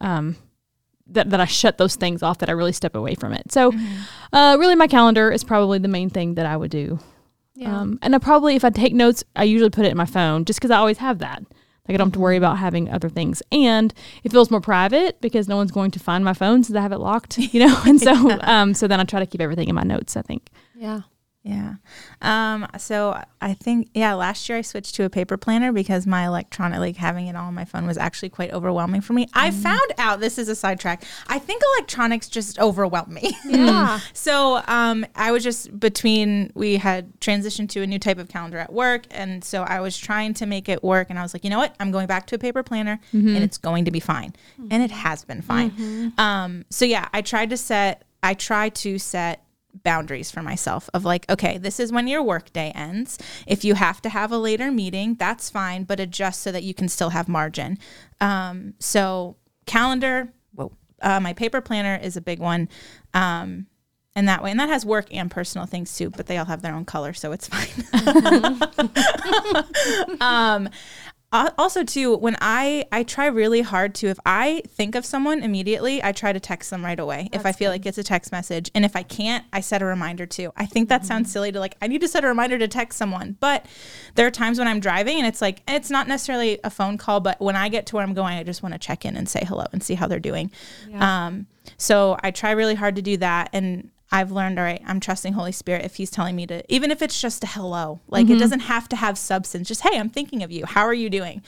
um, 0.00 0.36
that 1.08 1.30
that 1.30 1.40
I 1.40 1.46
shut 1.46 1.78
those 1.78 1.96
things 1.96 2.22
off, 2.22 2.38
that 2.38 2.48
I 2.48 2.52
really 2.52 2.72
step 2.72 2.94
away 2.94 3.14
from 3.14 3.32
it. 3.32 3.50
So, 3.50 3.72
uh, 4.32 4.56
really, 4.58 4.74
my 4.74 4.88
calendar 4.88 5.30
is 5.30 5.44
probably 5.44 5.78
the 5.78 5.88
main 5.88 6.10
thing 6.10 6.34
that 6.34 6.46
I 6.46 6.56
would 6.56 6.70
do. 6.70 6.98
Um, 7.64 7.98
and 8.02 8.14
I 8.14 8.18
probably, 8.18 8.54
if 8.56 8.64
I 8.64 8.70
take 8.70 8.92
notes, 8.92 9.24
I 9.34 9.44
usually 9.44 9.70
put 9.70 9.86
it 9.86 9.90
in 9.90 9.96
my 9.96 10.06
phone 10.06 10.44
just 10.44 10.58
because 10.58 10.70
I 10.70 10.76
always 10.76 10.98
have 10.98 11.18
that. 11.20 11.42
Like 11.88 11.94
I 11.94 11.98
don't 11.98 12.08
have 12.08 12.14
to 12.14 12.20
worry 12.20 12.36
about 12.36 12.58
having 12.58 12.90
other 12.90 13.08
things, 13.08 13.42
and 13.52 13.94
it 14.24 14.32
feels 14.32 14.50
more 14.50 14.60
private 14.60 15.20
because 15.20 15.46
no 15.46 15.56
one's 15.56 15.70
going 15.70 15.92
to 15.92 16.00
find 16.00 16.24
my 16.24 16.32
phone 16.32 16.64
since 16.64 16.76
I 16.76 16.80
have 16.80 16.92
it 16.92 16.98
locked, 16.98 17.38
you 17.54 17.64
know. 17.64 17.80
And 17.86 18.00
so, 18.00 18.12
um, 18.40 18.74
so 18.74 18.88
then 18.88 18.98
I 18.98 19.04
try 19.04 19.20
to 19.20 19.26
keep 19.26 19.40
everything 19.40 19.68
in 19.68 19.74
my 19.74 19.84
notes. 19.84 20.16
I 20.16 20.22
think. 20.22 20.50
Yeah. 20.74 21.02
Yeah. 21.46 21.74
Um, 22.22 22.66
so 22.76 23.22
I 23.40 23.54
think, 23.54 23.90
yeah, 23.94 24.14
last 24.14 24.48
year 24.48 24.58
I 24.58 24.62
switched 24.62 24.96
to 24.96 25.04
a 25.04 25.10
paper 25.10 25.36
planner 25.36 25.72
because 25.72 26.04
my 26.04 26.26
electronic, 26.26 26.80
like 26.80 26.96
having 26.96 27.28
it 27.28 27.36
all 27.36 27.46
on 27.46 27.54
my 27.54 27.64
phone 27.64 27.86
was 27.86 27.96
actually 27.96 28.30
quite 28.30 28.52
overwhelming 28.52 29.00
for 29.00 29.12
me. 29.12 29.28
I 29.32 29.52
found 29.52 29.92
out, 29.96 30.18
this 30.18 30.38
is 30.38 30.48
a 30.48 30.56
sidetrack, 30.56 31.04
I 31.28 31.38
think 31.38 31.62
electronics 31.76 32.28
just 32.28 32.58
overwhelm 32.58 33.14
me. 33.14 33.32
Yeah. 33.46 34.00
so 34.12 34.60
um, 34.66 35.06
I 35.14 35.30
was 35.30 35.44
just 35.44 35.78
between, 35.78 36.50
we 36.54 36.76
had 36.78 37.18
transitioned 37.20 37.68
to 37.70 37.82
a 37.82 37.86
new 37.86 37.98
type 38.00 38.18
of 38.18 38.28
calendar 38.28 38.58
at 38.58 38.72
work. 38.72 39.06
And 39.12 39.44
so 39.44 39.62
I 39.62 39.80
was 39.80 39.96
trying 39.96 40.34
to 40.34 40.46
make 40.46 40.68
it 40.68 40.82
work. 40.82 41.10
And 41.10 41.18
I 41.18 41.22
was 41.22 41.32
like, 41.32 41.44
you 41.44 41.50
know 41.50 41.58
what? 41.58 41.76
I'm 41.78 41.92
going 41.92 42.08
back 42.08 42.26
to 42.28 42.34
a 42.34 42.38
paper 42.38 42.64
planner 42.64 42.98
and 43.36 43.44
it's 43.44 43.56
going 43.56 43.84
to 43.84 43.92
be 43.92 44.00
fine. 44.00 44.34
And 44.70 44.82
it 44.82 44.90
has 44.90 45.24
been 45.24 45.42
fine. 45.42 46.12
Um, 46.18 46.64
so 46.70 46.84
yeah, 46.84 47.08
I 47.12 47.22
tried 47.22 47.50
to 47.50 47.56
set, 47.56 48.02
I 48.22 48.34
try 48.34 48.68
to 48.70 48.98
set 48.98 49.44
boundaries 49.82 50.30
for 50.30 50.42
myself 50.42 50.88
of 50.94 51.04
like 51.04 51.28
okay 51.30 51.58
this 51.58 51.78
is 51.80 51.92
when 51.92 52.06
your 52.06 52.22
work 52.22 52.52
day 52.52 52.72
ends. 52.74 53.18
If 53.46 53.64
you 53.64 53.74
have 53.74 54.00
to 54.02 54.08
have 54.08 54.32
a 54.32 54.38
later 54.38 54.70
meeting 54.70 55.14
that's 55.14 55.50
fine 55.50 55.84
but 55.84 56.00
adjust 56.00 56.42
so 56.42 56.52
that 56.52 56.62
you 56.62 56.74
can 56.74 56.88
still 56.88 57.10
have 57.10 57.28
margin. 57.28 57.78
Um, 58.20 58.74
so 58.78 59.36
calendar 59.66 60.32
whoa, 60.54 60.72
uh, 61.02 61.20
my 61.20 61.32
paper 61.32 61.60
planner 61.60 61.96
is 62.02 62.16
a 62.16 62.20
big 62.20 62.38
one 62.38 62.68
um, 63.14 63.66
and 64.14 64.26
that 64.28 64.42
way. 64.42 64.50
And 64.50 64.58
that 64.60 64.70
has 64.70 64.86
work 64.86 65.08
and 65.12 65.30
personal 65.30 65.66
things 65.66 65.96
too 65.96 66.10
but 66.10 66.26
they 66.26 66.38
all 66.38 66.46
have 66.46 66.62
their 66.62 66.74
own 66.74 66.84
color 66.84 67.12
so 67.12 67.32
it's 67.32 67.48
fine. 67.48 67.68
Um, 70.20 70.68
al- 70.68 70.70
also 71.32 71.82
too 71.82 72.16
when 72.16 72.36
i 72.40 72.84
i 72.92 73.02
try 73.02 73.26
really 73.26 73.60
hard 73.60 73.94
to 73.94 74.06
if 74.06 74.18
i 74.24 74.62
think 74.68 74.94
of 74.94 75.04
someone 75.04 75.42
immediately 75.42 76.02
i 76.02 76.12
try 76.12 76.32
to 76.32 76.40
text 76.40 76.70
them 76.70 76.84
right 76.84 77.00
away 77.00 77.28
if 77.32 77.44
i 77.44 77.52
feel 77.52 77.70
like 77.70 77.84
it's 77.84 77.98
a 77.98 78.02
text 78.02 78.32
message. 78.32 78.70
And 78.74 78.84
if 78.84 78.96
i 78.96 79.02
can't 79.02 79.44
i 79.52 79.60
set 79.60 79.82
a 79.82 79.84
reminder 79.84 80.26
too. 80.26 80.52
I 80.56 80.66
think 80.66 80.88
that 80.88 81.04
sounds 81.04 81.30
silly 81.30 81.52
to 81.52 81.60
like 81.60 81.76
i 81.82 81.86
need 81.86 82.00
to 82.00 82.08
set 82.08 82.24
a 82.24 82.28
reminder 82.28 82.58
to 82.58 82.68
text 82.68 82.98
someone. 82.98 83.36
But 83.40 83.66
there 84.14 84.26
are 84.26 84.30
times 84.30 84.58
when 84.58 84.68
i'm 84.68 84.80
driving 84.80 85.18
and 85.18 85.26
it's 85.26 85.42
like 85.42 85.62
it's 85.68 85.90
not 85.90 86.08
necessarily 86.08 86.58
a 86.64 86.70
phone 86.70 86.96
call 86.96 87.20
but 87.20 87.40
when 87.40 87.56
i 87.56 87.68
get 87.68 87.86
to 87.86 87.96
where 87.96 88.04
i'm 88.04 88.14
going 88.14 88.38
i 88.38 88.42
just 88.42 88.62
want 88.62 88.74
to 88.74 88.78
check 88.78 89.04
in 89.04 89.16
and 89.16 89.28
say 89.28 89.44
hello 89.46 89.66
and 89.72 89.82
see 89.82 89.94
how 89.94 90.06
they're 90.06 90.20
doing. 90.20 90.50
Um 90.94 91.46
so 91.76 92.16
i 92.22 92.30
try 92.30 92.52
really 92.52 92.76
hard 92.76 92.96
to 92.96 93.02
do 93.02 93.16
that. 93.18 93.50
And 93.52 93.90
I've 94.12 94.30
learned, 94.30 94.58
all 94.58 94.64
right, 94.64 94.80
I'm 94.86 95.00
trusting 95.00 95.32
Holy 95.32 95.50
Spirit 95.50 95.84
if 95.84 95.96
He's 95.96 96.10
telling 96.12 96.36
me 96.36 96.46
to, 96.46 96.62
even 96.72 96.92
if 96.92 97.02
it's 97.02 97.20
just 97.20 97.42
a 97.42 97.46
hello, 97.48 98.00
like 98.06 98.30
it 98.30 98.38
doesn't 98.38 98.60
have 98.60 98.88
to 98.90 98.96
have 98.96 99.18
substance, 99.18 99.66
just, 99.66 99.80
hey, 99.80 99.98
I'm 99.98 100.08
thinking 100.10 100.44
of 100.44 100.52
you. 100.52 100.64
How 100.64 100.82
are 100.82 100.94
you 100.94 101.10
doing? 101.10 101.42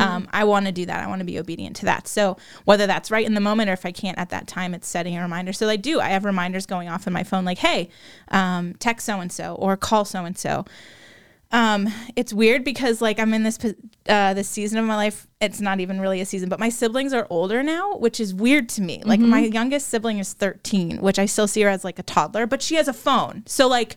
Um, 0.00 0.28
I 0.32 0.44
want 0.44 0.66
to 0.66 0.72
do 0.72 0.86
that. 0.86 1.02
I 1.02 1.08
want 1.08 1.18
to 1.20 1.24
be 1.24 1.40
obedient 1.40 1.74
to 1.76 1.86
that. 1.86 2.06
So 2.06 2.36
whether 2.64 2.86
that's 2.86 3.10
right 3.10 3.26
in 3.26 3.34
the 3.34 3.40
moment 3.40 3.68
or 3.68 3.72
if 3.72 3.84
I 3.84 3.90
can't 3.90 4.16
at 4.16 4.30
that 4.30 4.46
time, 4.46 4.74
it's 4.74 4.86
setting 4.86 5.16
a 5.16 5.22
reminder. 5.22 5.52
So 5.52 5.68
I 5.68 5.76
do. 5.76 6.00
I 6.00 6.10
have 6.10 6.24
reminders 6.24 6.66
going 6.66 6.88
off 6.88 7.06
in 7.08 7.12
my 7.12 7.24
phone, 7.24 7.44
like, 7.44 7.58
hey, 7.58 7.90
um, 8.28 8.74
text 8.78 9.06
so 9.06 9.18
and 9.18 9.32
so 9.32 9.56
or 9.56 9.76
call 9.76 10.04
so 10.04 10.24
and 10.24 10.38
so. 10.38 10.64
Um, 11.50 11.88
it's 12.16 12.32
weird 12.32 12.64
because 12.64 13.00
like 13.00 13.18
I'm 13.20 13.32
in 13.32 13.44
this 13.44 13.58
uh, 14.08 14.34
this 14.34 14.48
season 14.48 14.78
of 14.78 14.84
my 14.86 14.96
life. 14.96 15.26
It's 15.40 15.60
not 15.60 15.78
even 15.80 16.00
really 16.00 16.20
a 16.20 16.26
season, 16.26 16.48
but 16.48 16.58
my 16.58 16.68
siblings 16.68 17.12
are 17.12 17.26
older 17.30 17.62
now, 17.62 17.96
which 17.96 18.18
is 18.18 18.34
weird 18.34 18.68
to 18.70 18.82
me. 18.82 19.02
Like 19.04 19.20
my 19.20 19.40
youngest 19.40 19.88
sibling 19.88 20.18
is 20.18 20.32
13, 20.32 20.98
which 20.98 21.18
I 21.18 21.26
still 21.26 21.46
see 21.46 21.60
her 21.62 21.68
as 21.68 21.84
like 21.84 21.98
a 21.98 22.02
toddler, 22.02 22.46
but 22.46 22.62
she 22.62 22.74
has 22.76 22.88
a 22.88 22.92
phone. 22.92 23.44
So 23.46 23.68
like, 23.68 23.96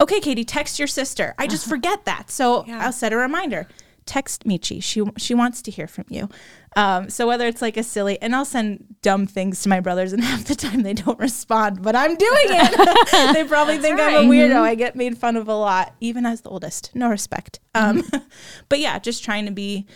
okay, 0.00 0.20
Katie, 0.20 0.44
text 0.44 0.78
your 0.78 0.88
sister. 0.88 1.34
I 1.38 1.46
just 1.46 1.68
forget 1.68 2.04
that, 2.04 2.30
so 2.30 2.64
I'll 2.68 2.92
set 2.92 3.12
a 3.12 3.16
reminder. 3.16 3.66
Text 4.08 4.44
Michi. 4.44 4.82
She 4.82 5.02
she 5.18 5.34
wants 5.34 5.60
to 5.62 5.70
hear 5.70 5.86
from 5.86 6.06
you. 6.08 6.30
Um, 6.76 7.10
so 7.10 7.26
whether 7.26 7.46
it's 7.46 7.60
like 7.60 7.76
a 7.76 7.82
silly, 7.82 8.20
and 8.22 8.34
I'll 8.34 8.46
send 8.46 8.96
dumb 9.02 9.26
things 9.26 9.60
to 9.62 9.68
my 9.68 9.80
brothers, 9.80 10.14
and 10.14 10.24
half 10.30 10.46
the 10.46 10.54
time 10.54 10.82
they 10.82 10.94
don't 10.94 11.18
respond, 11.18 11.82
but 11.82 11.94
I'm 11.94 12.16
doing 12.16 12.32
it. 12.32 13.32
they 13.34 13.44
probably 13.44 13.76
think 13.76 14.00
I'm 14.00 14.24
a 14.24 14.28
weirdo. 14.28 14.56
I 14.56 14.74
get 14.74 14.96
made 14.96 15.18
fun 15.18 15.36
of 15.36 15.46
a 15.46 15.54
lot, 15.54 15.94
even 16.00 16.24
as 16.24 16.40
the 16.40 16.48
oldest. 16.48 16.90
No 16.94 17.10
respect. 17.10 17.60
Um, 17.74 18.02
but 18.70 18.80
yeah, 18.80 18.98
just 18.98 19.22
trying 19.22 19.44
to 19.44 19.52
be, 19.52 19.86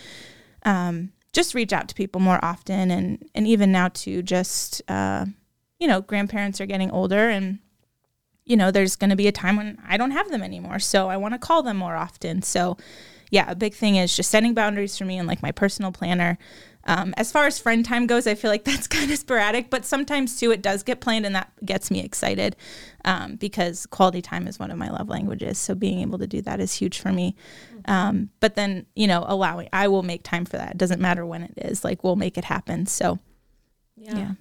um, 0.65 1.13
just 1.33 1.55
reach 1.55 1.73
out 1.73 1.89
to 1.89 1.95
people 1.95 2.21
more 2.21 2.39
often, 2.45 2.91
and 2.91 3.25
and 3.35 3.47
even 3.47 3.73
now 3.73 3.89
too, 3.89 4.23
just 4.23 4.83
uh, 4.89 5.25
you 5.81 5.89
know, 5.89 6.03
grandparents 6.03 6.61
are 6.61 6.67
getting 6.67 6.91
older, 6.91 7.31
and 7.31 7.61
you 8.45 8.59
know, 8.59 8.71
there's 8.71 8.95
going 8.95 9.11
to 9.11 9.17
be 9.17 9.27
a 9.27 9.33
time 9.33 9.57
when 9.57 9.79
I 9.89 9.97
don't 9.97 10.11
have 10.11 10.31
them 10.31 10.43
anymore, 10.43 10.81
so 10.81 11.09
I 11.09 11.17
want 11.17 11.33
to 11.33 11.39
call 11.39 11.63
them 11.63 11.79
more 11.79 11.97
often. 11.97 12.43
So 12.43 12.77
yeah, 13.33 13.51
a 13.51 13.55
big 13.55 13.73
thing 13.73 13.97
is 13.97 14.15
just 14.15 14.31
setting 14.31 14.53
boundaries 14.53 14.99
for 14.99 15.07
me 15.07 15.17
and 15.17 15.27
like 15.27 15.41
my 15.43 15.53
personal 15.53 15.91
planner. 15.91 16.37
Um, 16.85 17.15
as 17.17 17.33
far 17.33 17.47
as 17.47 17.59
friend 17.59 17.83
time 17.83 18.07
goes, 18.07 18.27
I 18.27 18.35
feel 18.35 18.51
like 18.51 18.65
that's 18.67 18.87
kind 18.87 19.11
of 19.11 19.17
sporadic, 19.19 19.71
but 19.71 19.87
sometimes 19.87 20.39
too 20.39 20.51
it 20.51 20.61
does 20.61 20.83
get 20.83 21.01
planned, 21.01 21.25
and 21.25 21.35
that 21.35 21.51
gets 21.65 21.91
me 21.91 22.01
excited 22.01 22.57
um, 23.07 23.37
because 23.37 23.87
quality 23.87 24.21
time 24.21 24.47
is 24.47 24.59
one 24.59 24.71
of 24.71 24.77
my 24.77 24.91
love 24.91 25.09
languages. 25.09 25.57
So 25.57 25.75
being 25.75 26.01
able 26.01 26.19
to 26.19 26.27
do 26.27 26.43
that 26.43 26.61
is 26.61 26.75
huge 26.75 27.01
for 27.01 27.11
me. 27.11 27.35
Um, 27.87 28.29
but 28.41 28.55
then 28.55 28.85
you 28.95 29.07
know, 29.07 29.25
allowing 29.27 29.71
I 29.73 29.89
will 29.89 30.03
make 30.03 30.25
time 30.25 30.45
for 30.45 30.59
that. 30.59 30.73
It 30.73 30.79
doesn't 30.79 31.01
matter 31.01 31.25
when 31.25 31.43
it 31.43 31.55
is. 31.57 31.85
Like 31.85 32.05
we'll 32.05 32.17
make 32.17 32.37
it 32.37 32.45
happen. 32.45 32.85
So 32.85 33.19
yeah. 33.97 34.19
Yeah, 34.19 34.33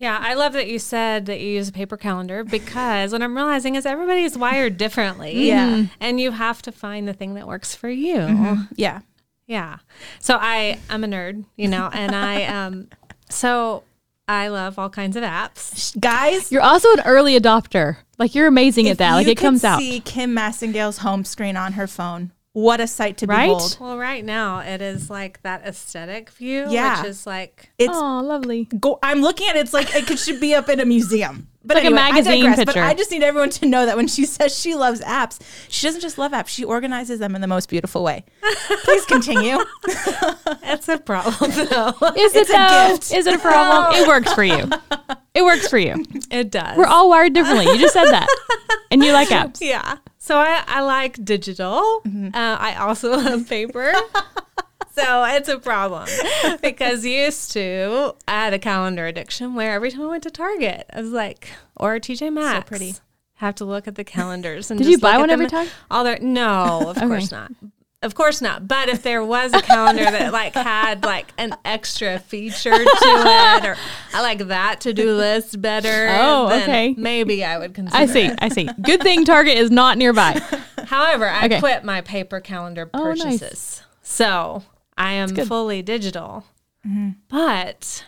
I 0.00 0.34
love 0.34 0.52
that 0.52 0.68
you 0.68 0.78
said 0.78 1.26
that 1.26 1.40
you 1.40 1.48
use 1.48 1.68
a 1.68 1.72
paper 1.72 1.96
calendar 1.96 2.44
because 2.44 3.12
what 3.12 3.22
I'm 3.22 3.36
realizing 3.36 3.74
is 3.76 3.86
everybody's 3.86 4.36
wired 4.36 4.76
differently. 4.76 5.46
Yeah. 5.48 5.86
And 6.00 6.20
you 6.20 6.32
have 6.32 6.62
to 6.62 6.72
find 6.72 7.08
the 7.08 7.12
thing 7.14 7.34
that 7.34 7.46
works 7.46 7.74
for 7.74 7.88
you. 7.88 8.66
yeah, 8.76 9.00
Yeah. 9.46 9.78
So 10.20 10.36
I 10.40 10.78
I'm 10.90 11.04
a 11.04 11.06
nerd, 11.06 11.44
you 11.56 11.68
know, 11.68 11.90
and 11.92 12.14
I 12.14 12.44
um 12.66 12.88
so 13.30 13.84
I 14.28 14.48
love 14.48 14.78
all 14.78 14.90
kinds 14.90 15.16
of 15.16 15.22
apps. 15.22 15.98
guys. 16.00 16.50
You're 16.50 16.62
also 16.62 16.92
an 16.94 17.00
early 17.04 17.38
adopter. 17.38 17.98
Like 18.18 18.34
you're 18.34 18.48
amazing 18.48 18.88
at 18.88 18.98
that. 18.98 19.14
Like 19.14 19.28
it 19.28 19.38
comes 19.38 19.60
could 19.60 19.66
out. 19.68 19.78
See 19.78 20.00
Kim 20.00 20.34
Massengale's 20.34 20.98
home 20.98 21.24
screen 21.24 21.56
on 21.56 21.74
her 21.74 21.86
phone. 21.86 22.32
What 22.56 22.80
a 22.80 22.86
sight 22.86 23.18
to 23.18 23.26
Right? 23.26 23.48
behold! 23.48 23.76
Well, 23.78 23.98
right 23.98 24.24
now 24.24 24.60
it 24.60 24.80
is 24.80 25.10
like 25.10 25.42
that 25.42 25.66
aesthetic 25.66 26.30
view, 26.30 26.64
Yeah. 26.70 27.02
which 27.02 27.10
is 27.10 27.26
like 27.26 27.68
It's 27.78 27.92
Oh, 27.94 28.22
lovely. 28.24 28.64
go. 28.80 28.98
I'm 29.02 29.20
looking 29.20 29.46
at 29.48 29.56
it. 29.56 29.58
It's 29.58 29.74
like 29.74 29.94
it 29.94 30.06
could, 30.06 30.18
should 30.18 30.40
be 30.40 30.54
up 30.54 30.70
in 30.70 30.80
a 30.80 30.86
museum. 30.86 31.48
But 31.62 31.74
like 31.74 31.82
a 31.84 31.86
anyway, 31.88 32.00
I 32.00 32.12
magazine 32.12 32.40
digress, 32.44 32.58
picture. 32.60 32.80
But 32.80 32.84
I 32.84 32.94
just 32.94 33.10
need 33.10 33.22
everyone 33.22 33.50
to 33.50 33.66
know 33.66 33.84
that 33.84 33.94
when 33.98 34.08
she 34.08 34.24
says 34.36 34.58
she 34.58 34.74
loves 34.74 35.02
apps, 35.02 35.38
she 35.68 35.86
doesn't 35.86 36.00
just 36.00 36.16
love 36.16 36.32
apps. 36.32 36.46
She 36.48 36.64
organizes 36.64 37.18
them 37.18 37.34
in 37.34 37.42
the 37.42 37.46
most 37.46 37.68
beautiful 37.68 38.02
way. 38.02 38.24
Please 38.84 39.04
continue. 39.04 39.58
that's 40.62 40.88
a 40.88 40.96
problem 40.96 41.34
though. 41.50 41.88
Is 42.16 42.34
it 42.34 42.48
It's 42.48 42.50
a 42.50 42.88
gift. 42.90 43.12
Is 43.14 43.26
it 43.26 43.34
a 43.34 43.38
problem? 43.38 44.00
It 44.00 44.08
works 44.08 44.32
for 44.32 44.44
you. 44.44 44.70
It 45.34 45.42
works 45.44 45.68
for 45.68 45.76
you. 45.76 46.02
it 46.30 46.50
does. 46.50 46.78
We're 46.78 46.86
all 46.86 47.10
wired 47.10 47.34
differently. 47.34 47.66
You 47.66 47.78
just 47.78 47.92
said 47.92 48.06
that. 48.10 48.26
And 48.90 49.04
you 49.04 49.12
like 49.12 49.28
apps. 49.28 49.58
Yeah. 49.60 49.98
So 50.26 50.38
I, 50.38 50.64
I 50.66 50.80
like 50.80 51.24
digital. 51.24 52.02
Uh, 52.04 52.30
I 52.34 52.74
also 52.80 53.10
love 53.16 53.48
paper. 53.48 53.92
so 54.90 55.22
it's 55.24 55.48
a 55.48 55.60
problem 55.60 56.08
because 56.62 57.06
used 57.06 57.52
to 57.52 58.12
I 58.26 58.32
had 58.46 58.52
a 58.52 58.58
calendar 58.58 59.06
addiction 59.06 59.54
where 59.54 59.72
every 59.72 59.92
time 59.92 60.02
I 60.02 60.06
went 60.06 60.24
to 60.24 60.30
Target, 60.32 60.84
I 60.92 61.00
was 61.00 61.12
like, 61.12 61.50
or 61.76 62.00
TJ 62.00 62.32
Maxx, 62.32 62.68
pretty. 62.68 62.94
have 63.34 63.54
to 63.54 63.64
look 63.64 63.86
at 63.86 63.94
the 63.94 64.02
calendars. 64.02 64.68
And 64.68 64.78
Did 64.78 64.86
just 64.86 64.90
you 64.96 64.98
buy 64.98 65.16
one 65.16 65.30
every 65.30 65.46
time? 65.46 65.68
All 65.92 66.02
their 66.02 66.18
no, 66.18 66.90
of 66.90 66.96
course 67.08 67.30
not. 67.30 67.52
Of 68.02 68.14
course 68.14 68.40
not. 68.42 68.68
But 68.68 68.88
if 68.88 69.02
there 69.02 69.24
was 69.24 69.52
a 69.54 69.62
calendar 69.62 70.04
that 70.04 70.32
like 70.32 70.54
had 70.54 71.02
like 71.04 71.32
an 71.38 71.56
extra 71.64 72.18
feature 72.18 72.70
to 72.70 72.84
it, 72.84 73.64
or 73.64 73.76
I 74.12 74.20
like 74.22 74.38
that 74.48 74.82
to 74.82 74.92
do 74.92 75.14
list 75.16 75.60
better. 75.60 76.08
Oh, 76.10 76.48
then 76.48 76.62
okay. 76.62 76.94
Maybe 76.96 77.42
I 77.44 77.58
would 77.58 77.74
consider. 77.74 77.96
I 77.96 78.06
see. 78.06 78.26
it. 78.26 78.38
I 78.40 78.48
see. 78.50 78.68
Good 78.82 79.00
thing 79.02 79.24
Target 79.24 79.56
is 79.56 79.70
not 79.70 79.96
nearby. 79.98 80.40
However, 80.86 81.26
I 81.28 81.46
Okay. 81.46 81.58
quit 81.58 81.84
my 81.84 82.00
paper 82.02 82.38
calendar 82.40 82.88
Oh, 82.94 83.12
nice. 83.12 83.22
purchases. 83.22 83.82
So 84.02 84.62
I 84.96 85.12
am 85.12 85.34
fully 85.34 85.82
digital. 85.82 86.44
Mm-hmm. 86.86 87.10
But 87.28 88.04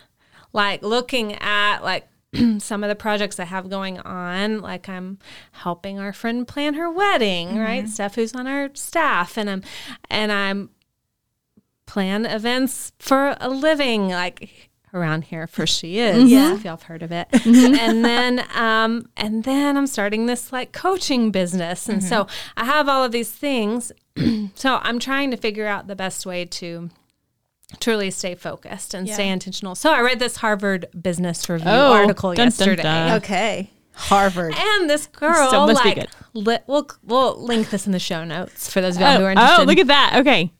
like 0.53 0.81
looking 0.83 1.33
at 1.35 1.79
like 1.79 2.07
some 2.59 2.83
of 2.83 2.89
the 2.89 2.95
projects 2.95 3.39
I 3.39 3.45
have 3.45 3.69
going 3.69 3.99
on, 3.99 4.59
like 4.61 4.87
I'm 4.87 5.17
helping 5.51 5.99
our 5.99 6.13
friend 6.13 6.47
plan 6.47 6.75
her 6.75 6.89
wedding, 6.89 7.57
right? 7.57 7.83
Mm-hmm. 7.83 7.91
Steph 7.91 8.15
who's 8.15 8.35
on 8.35 8.47
our 8.47 8.69
staff 8.73 9.37
and 9.37 9.49
I'm 9.49 9.63
and 10.09 10.31
I'm 10.31 10.69
plan 11.85 12.25
events 12.25 12.91
for 12.99 13.35
a 13.39 13.49
living, 13.49 14.09
like 14.09 14.69
around 14.93 15.25
here 15.25 15.47
for 15.47 15.65
she 15.65 15.99
is. 15.99 16.17
Mm-hmm. 16.17 16.27
Yeah. 16.27 16.53
If 16.53 16.63
y'all 16.63 16.73
have 16.73 16.83
heard 16.83 17.03
of 17.03 17.11
it. 17.11 17.29
Mm-hmm. 17.31 17.75
and 17.79 18.05
then 18.05 18.45
um 18.55 19.09
and 19.17 19.43
then 19.43 19.77
I'm 19.77 19.87
starting 19.87 20.25
this 20.25 20.51
like 20.51 20.71
coaching 20.71 21.31
business. 21.31 21.89
And 21.89 22.03
so 22.03 22.27
I 22.55 22.65
have 22.65 22.87
all 22.87 23.03
of 23.03 23.11
these 23.11 23.31
things. 23.31 23.91
so 24.55 24.79
I'm 24.81 24.99
trying 24.99 25.31
to 25.31 25.37
figure 25.37 25.67
out 25.67 25.87
the 25.87 25.95
best 25.95 26.25
way 26.25 26.45
to 26.45 26.89
truly 27.79 28.11
stay 28.11 28.35
focused 28.35 28.93
and 28.93 29.07
stay 29.09 29.29
intentional. 29.29 29.75
So 29.75 29.91
I 29.91 30.01
read 30.01 30.19
this 30.19 30.37
Harvard 30.37 30.87
Business 30.99 31.47
Review 31.49 31.69
Oh, 31.69 31.93
article 31.93 32.29
dun, 32.31 32.35
dun, 32.37 32.45
yesterday. 32.47 32.81
dun. 32.83 33.11
okay, 33.17 33.69
Harvard. 33.93 34.55
And 34.57 34.89
this 34.89 35.07
girl, 35.07 35.49
So 35.51 35.67
must 35.67 35.83
be 35.83 35.89
like, 35.89 35.95
good. 35.99 36.09
li- 36.33 36.57
we'll 36.67 36.87
we'll 37.03 37.39
link 37.43 37.69
this 37.69 37.85
in 37.85 37.91
the 37.91 37.99
show 37.99 38.23
notes 38.23 38.71
for 38.71 38.81
those 38.81 38.95
of 38.95 39.01
y'all 39.01 39.17
who 39.17 39.23
are 39.25 39.27
Oh, 39.27 39.31
interested. 39.31 39.61
oh, 39.61 39.65
look 39.65 39.77
at 39.77 39.87
that. 39.87 40.15
Okay. 40.21 40.51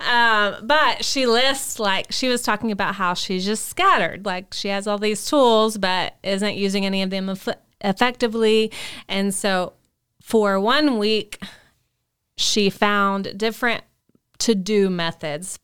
Um, 0.00 0.66
but 0.66 1.04
she 1.04 1.26
lists 1.26 1.78
like 1.78 2.10
she 2.10 2.28
was 2.28 2.42
talking 2.42 2.70
about 2.72 2.94
how 2.96 3.14
she's 3.14 3.44
just 3.44 3.66
scattered. 3.68 4.26
Like 4.26 4.52
she 4.52 4.68
has 4.68 4.86
all 4.86 4.98
these 4.98 5.24
tools, 5.26 5.78
but 5.78 6.16
isn't 6.22 6.56
using 6.56 6.84
any 6.84 7.02
of 7.02 7.10
them 7.10 7.30
eff- 7.30 7.48
effectively. 7.80 8.70
And 9.08 9.34
so 9.34 9.74
for 10.22 10.58
one 10.60 10.98
week, 10.98 11.42
she 12.36 12.70
found 12.70 13.36
different 13.38 13.84
to 14.38 14.54
do 14.54 14.88
methods. 14.90 15.58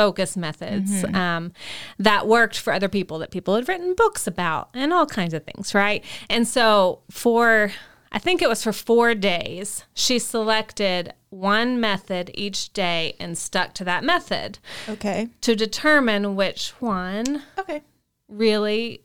Focus 0.00 0.36
methods 0.36 1.04
um, 1.14 1.52
that 1.98 2.26
worked 2.26 2.58
for 2.58 2.72
other 2.72 2.88
people 2.88 3.18
that 3.18 3.30
people 3.30 3.54
had 3.54 3.68
written 3.68 3.94
books 3.94 4.26
about 4.26 4.70
and 4.72 4.94
all 4.94 5.04
kinds 5.04 5.34
of 5.34 5.44
things, 5.44 5.74
right? 5.74 6.02
And 6.30 6.48
so 6.48 7.00
for 7.10 7.72
I 8.12 8.18
think 8.18 8.42
it 8.42 8.48
was 8.48 8.62
for 8.62 8.72
four 8.72 9.14
days. 9.14 9.84
She 9.94 10.18
selected 10.18 11.12
one 11.28 11.80
method 11.80 12.30
each 12.34 12.72
day 12.72 13.14
and 13.20 13.36
stuck 13.38 13.74
to 13.74 13.84
that 13.84 14.02
method 14.02 14.58
Okay, 14.88 15.28
to 15.42 15.54
determine 15.54 16.34
which 16.34 16.70
one 16.80 17.42
okay. 17.58 17.82
really 18.28 19.02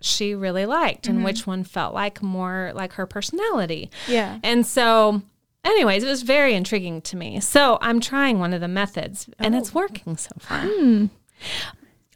she 0.00 0.34
really 0.34 0.66
liked 0.66 1.06
and 1.06 1.24
which 1.24 1.46
one 1.46 1.64
felt 1.64 1.94
like 1.94 2.22
more 2.22 2.72
like 2.74 2.92
her 2.92 3.06
personality. 3.06 3.90
Yeah. 4.06 4.38
And 4.42 4.66
so, 4.66 5.22
anyways, 5.64 6.02
it 6.02 6.08
was 6.08 6.22
very 6.22 6.54
intriguing 6.54 7.00
to 7.02 7.16
me. 7.16 7.40
So 7.40 7.78
I'm 7.80 8.00
trying 8.00 8.38
one 8.38 8.52
of 8.52 8.60
the 8.60 8.68
methods 8.68 9.28
and 9.38 9.54
it's 9.54 9.70
oh. 9.70 9.80
working 9.80 10.16
so 10.16 10.30
far. 10.38 10.60
Hmm. 10.60 11.06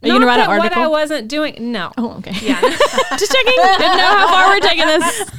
Are 0.01 0.07
you 0.07 0.13
Not 0.13 0.19
to 0.19 0.25
write 0.25 0.39
an 0.39 0.49
that 0.49 0.59
What 0.59 0.73
I 0.73 0.87
wasn't 0.87 1.27
doing, 1.27 1.71
no. 1.71 1.91
Oh, 1.97 2.17
okay. 2.19 2.33
Yeah. 2.41 2.61
Just 3.17 3.31
checking. 3.31 3.53
Didn't 3.55 3.97
know 3.97 4.17
how 4.17 4.27
far 4.27 4.49
we're 4.49 4.59
taking 4.61 4.87
this. 4.87 5.31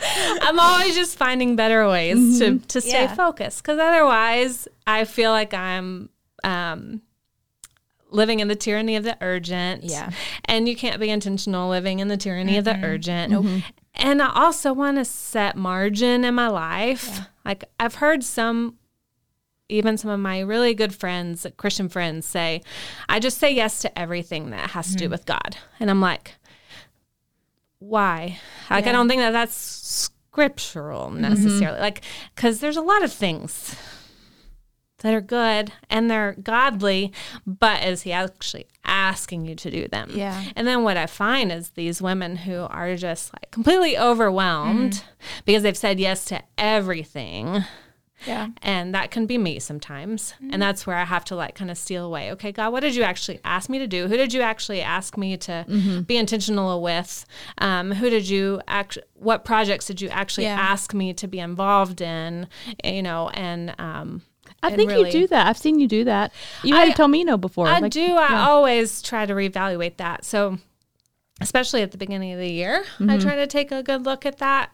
I'm 0.42 0.60
always 0.60 0.94
just 0.94 1.16
finding 1.16 1.56
better 1.56 1.88
ways 1.88 2.38
to, 2.38 2.44
mm-hmm. 2.44 2.66
to 2.66 2.80
stay 2.80 3.02
Yeah. 3.02 3.14
focused 3.14 3.62
because 3.62 3.78
otherwise 3.78 4.68
I 4.86 5.04
feel 5.04 5.32
like 5.32 5.52
I'm 5.52 6.08
um, 6.44 7.02
living 8.10 8.40
in 8.40 8.48
the 8.48 8.54
tyranny 8.54 8.96
of 8.96 9.04
the 9.04 9.16
urgent. 9.20 9.84
Yeah. 9.84 10.10
And 10.44 10.68
you 10.68 10.76
can't 10.76 11.00
be 11.00 11.10
intentional 11.10 11.68
living 11.68 11.98
in 11.98 12.08
the 12.08 12.16
tyranny 12.16 12.56
of 12.58 12.64
the 12.64 12.72
mm-hmm. 12.72 12.84
urgent. 12.84 13.32
Mm-hmm. 13.32 13.58
And 13.94 14.22
I 14.22 14.32
also 14.32 14.72
want 14.72 14.98
to 14.98 15.04
set 15.04 15.56
margin 15.56 16.24
in 16.24 16.34
my 16.34 16.48
life. 16.48 17.20
Like 17.44 17.64
I've 17.80 17.96
heard 17.96 18.22
some 18.22 18.78
even 19.68 19.98
some 19.98 20.10
of 20.10 20.20
my 20.20 20.40
really 20.40 20.74
good 20.74 20.94
friends, 20.94 21.46
Christian 21.56 21.88
friends, 21.88 22.26
say, 22.26 22.62
I 23.08 23.20
just 23.20 23.38
say 23.38 23.54
yes 23.54 23.80
to 23.82 23.98
everything 23.98 24.50
that 24.50 24.70
has 24.70 24.92
to 24.92 24.96
do 24.96 25.04
mm-hmm. 25.04 25.12
with 25.12 25.26
God. 25.26 25.58
And 25.78 25.90
I'm 25.90 26.00
like, 26.00 26.36
why? 27.78 28.38
Like, 28.70 28.86
I 28.86 28.92
don't 28.92 29.08
think 29.08 29.20
that 29.20 29.32
that's 29.32 29.54
scriptural 29.54 31.08
mm-hmm. 31.08 31.20
necessarily. 31.20 31.80
Like, 31.80 32.02
because 32.34 32.60
there's 32.60 32.76
a 32.76 32.82
lot 32.82 33.02
of 33.02 33.12
things 33.12 33.76
that 34.98 35.14
are 35.14 35.20
good 35.20 35.72
and 35.88 36.10
they're 36.10 36.34
godly, 36.42 37.12
but 37.46 37.84
is 37.84 38.02
he 38.02 38.12
actually 38.12 38.66
asking 38.84 39.44
you 39.46 39.54
to 39.54 39.70
do 39.70 39.86
them? 39.88 40.10
Yeah. 40.14 40.42
And 40.56 40.66
then 40.66 40.82
what 40.82 40.96
I 40.96 41.06
find 41.06 41.52
is 41.52 41.70
these 41.70 42.02
women 42.02 42.36
who 42.36 42.66
are 42.70 42.96
just 42.96 43.32
like 43.32 43.50
completely 43.50 43.96
overwhelmed 43.98 45.04
because 45.44 45.62
they've 45.62 45.76
said 45.76 46.00
yes 46.00 46.24
to 46.26 46.42
everything 46.56 47.64
Yeah. 48.26 48.48
And 48.62 48.92
that 48.96 49.12
can 49.12 49.26
be 49.26 49.38
me 49.38 49.60
sometimes. 49.60 50.34
And 50.50 50.60
that's 50.60 50.84
where 50.88 50.96
I 50.96 51.04
have 51.04 51.24
to 51.26 51.36
like 51.36 51.54
kind 51.54 51.70
of 51.70 51.78
steal 51.78 52.04
away. 52.04 52.32
Okay, 52.32 52.50
God, 52.50 52.72
what 52.72 52.80
did 52.80 52.96
you 52.96 53.04
actually 53.04 53.38
ask 53.44 53.70
me 53.70 53.78
to 53.78 53.86
do? 53.86 54.08
Who 54.08 54.16
did 54.16 54.32
you 54.32 54.40
actually 54.40 54.80
ask 54.82 55.16
me 55.16 55.36
to 55.36 56.04
be 56.04 56.16
intentional 56.16 56.82
with? 56.82 57.24
Um, 57.58 57.92
who 57.92 58.10
did 58.10 58.28
you 58.28 58.60
act? 58.66 58.98
What 59.14 59.44
projects 59.44 59.86
did 59.86 60.00
you 60.00 60.08
actually 60.08 60.44
Yeah. 60.46 60.58
ask 60.58 60.92
me 60.94 61.14
to 61.14 61.28
be 61.28 61.38
involved 61.38 62.00
in? 62.00 62.48
You 62.82 63.04
know, 63.04 63.28
and 63.34 63.72
um, 63.78 64.22
I 64.62 64.74
think 64.74 64.90
really- 64.90 65.06
you 65.06 65.12
do 65.12 65.26
that. 65.28 65.46
I've 65.46 65.58
seen 65.58 65.78
you 65.80 65.86
do 65.88 66.04
that. 66.04 66.32
You 66.64 66.74
had 66.74 66.88
I- 66.88 66.90
to 66.90 66.96
tell 66.96 67.08
me 67.08 67.24
no 67.24 67.36
before. 67.36 67.68
I 67.68 67.78
Like, 67.78 67.92
do. 67.92 68.14
I 68.16 68.40
always 68.48 69.02
try 69.02 69.24
to 69.26 69.32
reevaluate 69.34 69.96
that. 69.98 70.24
So, 70.24 70.58
especially 71.40 71.82
at 71.82 71.92
the 71.92 71.98
beginning 71.98 72.32
of 72.32 72.38
the 72.40 72.50
year, 72.50 72.84
Mm-hmm. 72.98 73.10
I 73.10 73.18
try 73.18 73.36
to 73.36 73.46
take 73.46 73.70
a 73.70 73.82
good 73.82 74.04
look 74.04 74.26
at 74.26 74.38
that. 74.38 74.70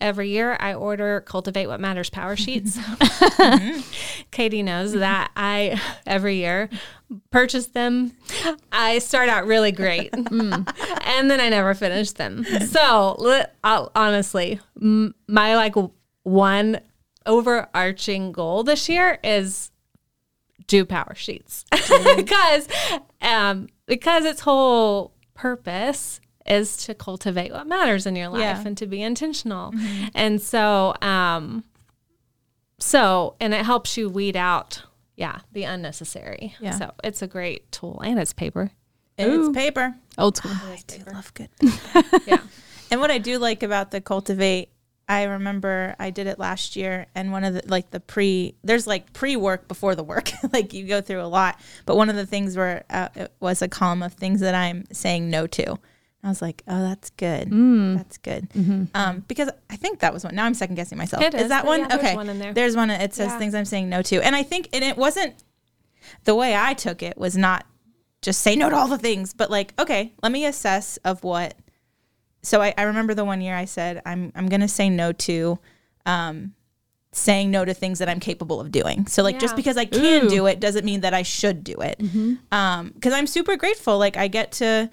Every 0.00 0.28
year, 0.30 0.56
I 0.60 0.74
order 0.74 1.20
Cultivate 1.22 1.66
What 1.66 1.80
Matters 1.80 2.08
power 2.08 2.36
sheets. 2.36 2.78
Katie 4.30 4.62
knows 4.62 4.92
that 4.92 5.30
I 5.36 5.80
every 6.06 6.36
year 6.36 6.68
purchase 7.30 7.66
them. 7.66 8.12
I 8.70 8.98
start 9.00 9.28
out 9.28 9.46
really 9.46 9.72
great, 9.72 10.10
and 10.14 11.30
then 11.30 11.40
I 11.40 11.48
never 11.48 11.74
finish 11.74 12.12
them. 12.12 12.44
So, 12.66 13.42
I'll- 13.64 13.90
honestly, 13.94 14.60
my 14.76 15.56
like 15.56 15.74
one 16.22 16.80
overarching 17.28 18.32
goal 18.32 18.64
this 18.64 18.88
year 18.88 19.18
is 19.22 19.70
do 20.66 20.84
power 20.84 21.14
sheets 21.14 21.64
because 22.16 22.66
um 23.22 23.68
because 23.86 24.24
its 24.24 24.40
whole 24.40 25.12
purpose 25.34 26.20
is 26.46 26.76
to 26.78 26.94
cultivate 26.94 27.52
what 27.52 27.66
matters 27.66 28.06
in 28.06 28.16
your 28.16 28.28
life 28.28 28.40
Yeah. 28.40 28.62
and 28.66 28.76
to 28.78 28.86
be 28.86 29.00
intentional 29.02 29.72
and 30.14 30.40
so 30.42 30.94
um 31.02 31.62
so 32.78 33.34
and 33.40 33.54
it 33.54 33.64
helps 33.64 33.96
you 33.96 34.08
weed 34.08 34.36
out 34.36 34.82
yeah 35.16 35.40
the 35.52 35.64
unnecessary 35.64 36.54
Yeah. 36.60 36.70
so 36.78 36.92
it's 37.04 37.22
a 37.22 37.26
great 37.26 37.70
tool 37.72 38.00
and 38.04 38.18
it's 38.18 38.32
paper 38.32 38.70
It's 39.16 39.48
paper. 39.56 39.94
old 40.16 40.36
school. 40.36 40.52
I 40.52 40.78
do 40.86 41.02
love 41.12 41.32
good. 41.34 41.48
yeah 42.26 42.40
And 42.90 43.00
what 43.00 43.10
I 43.10 43.18
do 43.18 43.38
like 43.38 43.62
about 43.62 43.90
the 43.90 44.00
cultivate, 44.00 44.70
I 45.08 45.24
remember 45.24 45.96
I 45.98 46.10
did 46.10 46.26
it 46.26 46.38
last 46.38 46.76
year, 46.76 47.06
and 47.14 47.32
one 47.32 47.42
of 47.44 47.54
the 47.54 47.62
like 47.66 47.90
the 47.90 48.00
pre 48.00 48.54
there's 48.62 48.86
like 48.86 49.12
pre 49.12 49.36
work 49.36 49.66
before 49.66 49.94
the 49.94 50.04
work, 50.04 50.30
like 50.52 50.72
you 50.74 50.86
go 50.86 51.00
through 51.00 51.22
a 51.22 51.26
lot. 51.28 51.58
But 51.86 51.96
one 51.96 52.10
of 52.10 52.16
the 52.16 52.26
things 52.26 52.56
where 52.56 52.84
uh, 52.90 53.08
it 53.14 53.32
was 53.40 53.62
a 53.62 53.68
column 53.68 54.02
of 54.02 54.12
things 54.12 54.40
that 54.40 54.54
I'm 54.54 54.84
saying 54.92 55.30
no 55.30 55.46
to. 55.48 55.78
I 56.22 56.28
was 56.28 56.42
like, 56.42 56.62
oh, 56.66 56.82
that's 56.82 57.10
good. 57.10 57.48
That's 57.96 58.18
good. 58.18 58.48
Um, 58.92 59.24
because 59.28 59.50
I 59.70 59.76
think 59.76 60.00
that 60.00 60.12
was 60.12 60.24
one. 60.24 60.34
Now 60.34 60.46
I'm 60.46 60.54
second 60.54 60.74
guessing 60.74 60.98
myself. 60.98 61.22
It 61.22 61.32
is, 61.32 61.48
that 61.48 61.64
one? 61.64 61.80
yeah, 61.80 61.86
there's 61.88 62.00
okay. 62.00 62.16
one 62.16 62.28
in 62.28 62.38
there. 62.40 62.52
There's 62.52 62.74
one. 62.76 62.90
It 62.90 63.14
says 63.14 63.28
Yeah. 63.28 63.38
things 63.38 63.54
I'm 63.54 63.64
saying 63.64 63.88
no 63.88 64.02
to, 64.02 64.20
and 64.20 64.34
I 64.34 64.42
think, 64.42 64.68
and 64.72 64.82
it 64.82 64.96
wasn't 64.96 65.34
the 66.24 66.34
way 66.34 66.56
I 66.56 66.74
took 66.74 67.02
it 67.02 67.16
was 67.16 67.36
not 67.36 67.66
just 68.20 68.40
say 68.40 68.56
no 68.56 68.68
to 68.68 68.76
all 68.76 68.88
the 68.88 68.98
things, 68.98 69.32
but 69.32 69.48
like, 69.50 69.72
okay, 69.78 70.12
let 70.22 70.32
me 70.32 70.44
assess 70.44 70.96
of 70.98 71.22
what 71.22 71.54
so 72.42 72.60
I, 72.62 72.74
I 72.76 72.82
remember 72.84 73.14
the 73.14 73.24
one 73.24 73.40
year 73.40 73.54
I 73.54 73.64
said 73.64 74.02
I'm 74.06 74.32
I'm 74.34 74.48
gonna 74.48 74.68
say 74.68 74.88
no 74.90 75.12
to 75.12 75.58
um 76.06 76.54
saying 77.12 77.50
no 77.50 77.64
to 77.64 77.74
things 77.74 77.98
that 77.98 78.08
I'm 78.08 78.20
capable 78.20 78.60
of 78.60 78.70
doing. 78.70 79.06
So 79.06 79.22
like 79.22 79.38
just 79.40 79.56
because 79.56 79.76
I 79.76 79.86
can 79.86 80.26
Ooh. 80.26 80.28
do 80.28 80.46
it 80.46 80.60
doesn't 80.60 80.84
mean 80.84 81.00
that 81.00 81.14
I 81.14 81.22
should 81.22 81.64
do 81.64 81.74
it. 81.80 82.00
Um 82.52 82.90
because 82.94 83.12
I'm 83.12 83.26
super 83.26 83.56
grateful. 83.56 83.98
Like 83.98 84.16
I 84.16 84.28
get 84.28 84.52
to 84.52 84.90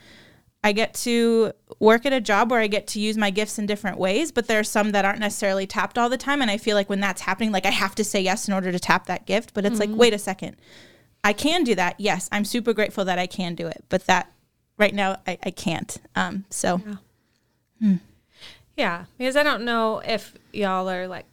I 0.63 0.71
get 0.71 0.95
to 0.95 1.51
work 1.79 2.07
at 2.07 2.13
a 2.13 2.19
job 2.19 2.49
where 2.49 2.59
I 2.59 2.65
get 2.65 2.87
to 2.87 2.99
use 2.99 3.17
my 3.17 3.29
gifts 3.29 3.59
in 3.59 3.67
different 3.67 3.99
ways, 3.99 4.31
but 4.31 4.47
there 4.47 4.59
are 4.59 4.63
some 4.63 4.93
that 4.93 5.05
aren't 5.05 5.19
necessarily 5.19 5.67
tapped 5.67 5.95
all 5.99 6.09
the 6.09 6.17
time. 6.17 6.41
And 6.41 6.49
I 6.49 6.57
feel 6.57 6.75
like 6.75 6.89
when 6.89 6.99
that's 6.99 7.21
happening, 7.21 7.51
like 7.51 7.67
I 7.67 7.69
have 7.69 7.93
to 7.95 8.03
say 8.03 8.19
yes 8.19 8.47
in 8.47 8.53
order 8.53 8.71
to 8.71 8.79
tap 8.79 9.05
that 9.05 9.27
gift. 9.27 9.53
But 9.53 9.65
it's 9.65 9.79
like, 9.79 9.91
wait 9.91 10.13
a 10.13 10.17
second. 10.17 10.55
I 11.23 11.33
can 11.33 11.63
do 11.63 11.75
that. 11.75 11.99
Yes, 11.99 12.27
I'm 12.31 12.45
super 12.45 12.73
grateful 12.73 13.05
that 13.05 13.19
I 13.19 13.27
can 13.27 13.53
do 13.53 13.67
it. 13.67 13.83
But 13.89 14.07
that 14.07 14.31
right 14.79 14.93
now 14.93 15.17
I, 15.27 15.37
I 15.43 15.51
can't. 15.51 15.97
Um 16.15 16.45
so 16.49 16.81
Yeah, 16.83 16.95
Hmm. 17.79 17.95
because 19.17 19.35
I 19.35 19.43
don't 19.43 19.63
know 19.63 19.99
if 19.99 20.33
y'all 20.53 20.89
are 20.89 21.07
like 21.07 21.25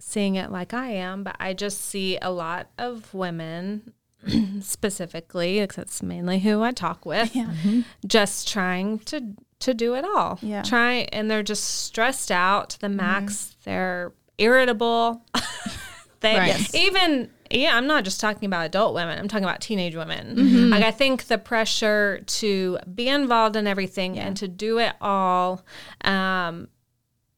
seeing 0.00 0.36
it 0.36 0.50
like 0.50 0.72
I 0.72 0.90
am, 0.90 1.24
but 1.24 1.36
I 1.40 1.52
just 1.52 1.80
see 1.80 2.18
a 2.20 2.30
lot 2.30 2.68
of 2.78 3.12
women 3.12 3.92
specifically, 4.60 5.60
because 5.60 5.78
it's 5.78 6.02
mainly 6.02 6.40
who 6.40 6.62
I 6.62 6.72
talk 6.72 7.04
with, 7.04 7.32
mm-hmm. 7.32 7.80
just 8.06 8.48
trying 8.48 8.98
to 9.00 9.34
to 9.60 9.74
do 9.74 9.94
it 9.94 10.04
all. 10.04 10.38
Yeah. 10.40 10.62
Try 10.62 11.08
and 11.12 11.30
they're 11.30 11.42
just 11.42 11.64
stressed 11.64 12.30
out 12.30 12.70
to 12.70 12.80
the 12.80 12.88
max. 12.88 13.34
Mm-hmm. 13.34 13.70
They're 13.70 14.12
irritable. 14.38 15.22
they 16.20 16.36
Right. 16.36 16.48
Yes. 16.48 16.74
even 16.74 17.30
yeah, 17.50 17.76
I'm 17.76 17.86
not 17.86 18.04
just 18.04 18.20
talking 18.20 18.46
about 18.46 18.66
adult 18.66 18.94
women. 18.94 19.18
I'm 19.18 19.28
talking 19.28 19.44
about 19.44 19.60
teenage 19.60 19.94
women. 19.96 20.70
Like 20.70 20.82
I 20.84 20.90
think 20.90 21.24
the 21.24 21.38
pressure 21.38 22.22
to 22.26 22.78
be 22.94 23.08
involved 23.08 23.56
in 23.56 23.66
everything 23.66 24.18
and 24.18 24.36
to 24.36 24.48
do 24.48 24.78
it 24.78 24.94
all 25.00 25.64
um, 26.02 26.68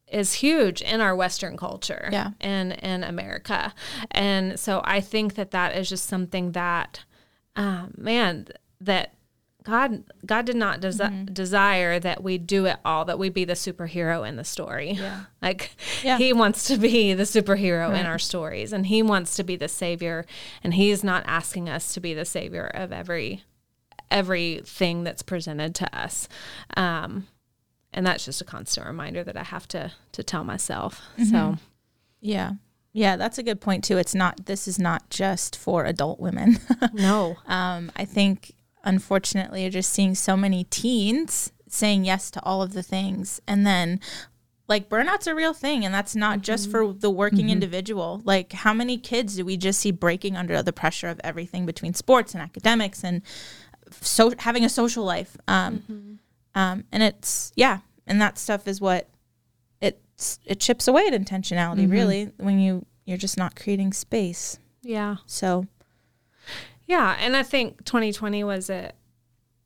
is 0.08 0.34
huge 0.34 0.82
in 0.82 1.00
our 1.00 1.14
Western 1.14 1.56
culture 1.56 2.08
Yeah. 2.10 2.30
and 2.40 2.72
in 2.72 3.04
America. 3.04 3.72
And 4.10 4.58
so 4.58 4.80
I 4.84 5.00
think 5.00 5.34
that 5.34 5.52
that 5.52 5.76
is 5.76 5.88
just 5.88 6.06
something 6.06 6.52
that, 6.52 7.04
uh, 7.56 7.86
man, 7.96 8.48
that 8.80 9.14
God 9.64 10.04
God 10.24 10.46
did 10.46 10.56
not 10.56 10.80
desi- 10.80 11.00
Mm-hmm. 11.10 11.32
desire 11.32 11.98
that 12.00 12.22
we 12.22 12.38
do 12.38 12.66
it 12.66 12.78
all, 12.84 13.04
that 13.04 13.18
we 13.18 13.28
be 13.28 13.44
the 13.44 13.52
superhero 13.54 14.26
in 14.28 14.36
the 14.36 14.44
story. 14.44 14.92
Yeah. 14.92 15.20
Like 15.42 15.74
Yeah. 16.02 16.18
he 16.18 16.32
wants 16.32 16.64
to 16.64 16.76
be 16.76 17.14
the 17.14 17.22
superhero 17.24 17.98
in 17.98 18.06
our 18.06 18.18
stories 18.18 18.72
and 18.72 18.86
he 18.86 19.02
wants 19.02 19.34
to 19.36 19.42
be 19.44 19.56
the 19.56 19.68
savior 19.68 20.26
and 20.62 20.74
he's 20.74 21.02
not 21.04 21.24
asking 21.26 21.68
us 21.68 21.92
to 21.94 22.00
be 22.00 22.12
the 22.14 22.24
savior 22.24 22.66
of 22.66 22.92
every 22.92 23.42
everything 24.10 25.04
that's 25.04 25.22
presented 25.22 25.74
to 25.76 25.96
us. 25.96 26.28
Um, 26.76 27.26
and 27.92 28.06
that's 28.06 28.24
just 28.24 28.40
a 28.40 28.44
constant 28.44 28.86
reminder 28.86 29.24
that 29.24 29.36
I 29.36 29.42
have 29.44 29.66
to 29.68 29.92
to 30.12 30.22
tell 30.22 30.44
myself. 30.44 31.02
So 31.28 31.56
Yeah. 32.20 32.52
Yeah, 32.92 33.16
that's 33.16 33.38
a 33.38 33.42
good 33.44 33.60
point 33.60 33.84
too. 33.84 33.98
It's 33.98 34.14
not 34.14 34.46
this 34.46 34.66
is 34.66 34.78
not 34.78 35.10
just 35.10 35.56
for 35.56 35.84
adult 35.84 36.18
women. 36.20 36.58
no, 36.92 37.36
um, 37.46 37.90
I 37.96 38.04
think 38.04 38.52
unfortunately 38.84 39.62
you're 39.62 39.70
just 39.70 39.92
seeing 39.92 40.14
so 40.14 40.36
many 40.36 40.64
teens 40.64 41.52
saying 41.68 42.04
yes 42.04 42.30
to 42.30 42.42
all 42.44 42.62
of 42.62 42.72
the 42.72 42.82
things 42.82 43.40
and 43.46 43.66
then 43.66 44.00
like 44.68 44.88
burnout's 44.88 45.26
a 45.26 45.34
real 45.34 45.52
thing 45.52 45.84
and 45.84 45.92
that's 45.92 46.14
not 46.14 46.40
just 46.40 46.70
for 46.70 46.92
the 46.92 47.10
working 47.10 47.50
individual. 47.50 48.22
Like 48.24 48.52
how 48.52 48.72
many 48.72 48.98
kids 48.98 49.36
do 49.36 49.44
we 49.44 49.56
just 49.56 49.80
see 49.80 49.90
breaking 49.90 50.36
under 50.36 50.62
the 50.62 50.72
pressure 50.72 51.08
of 51.08 51.20
everything 51.24 51.66
between 51.66 51.92
sports 51.92 52.34
and 52.34 52.42
academics 52.42 53.02
and 53.02 53.22
so 54.00 54.32
having 54.38 54.64
a 54.64 54.68
social 54.68 55.04
life. 55.04 55.36
Um, 55.48 56.20
um, 56.54 56.84
and 56.92 57.02
it's 57.02 57.52
yeah, 57.56 57.80
and 58.06 58.20
that 58.20 58.38
stuff 58.38 58.68
is 58.68 58.80
what 58.80 59.08
it's 59.80 60.38
it 60.44 60.60
chips 60.60 60.86
away 60.86 61.06
at 61.06 61.12
intentionality 61.12 61.90
really 61.90 62.30
when 62.36 62.60
you 62.60 62.86
you're 63.04 63.18
just 63.18 63.36
not 63.36 63.56
creating 63.56 63.92
space. 63.92 64.58
yeah, 64.82 65.16
So 65.26 65.66
yeah, 66.90 67.16
and 67.20 67.36
I 67.36 67.44
think 67.44 67.84
2020 67.84 68.42
was 68.42 68.68
a, 68.68 68.90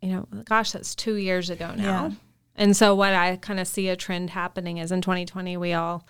you 0.02 0.10
know, 0.10 0.28
gosh, 0.44 0.72
that's 0.72 0.94
two 0.94 1.14
years 1.14 1.48
ago 1.48 1.72
now. 1.74 1.82
Yeah. 1.82 2.10
And 2.54 2.76
so 2.76 2.94
what 2.94 3.14
I 3.14 3.37
kind 3.37 3.58
of 3.58 3.66
see 3.66 3.88
a 3.88 3.96
trend 3.96 4.28
happening 4.28 4.76
is 4.76 4.92
in 4.92 5.00
2020 5.00 5.56
we 5.56 5.72
all 5.72 6.06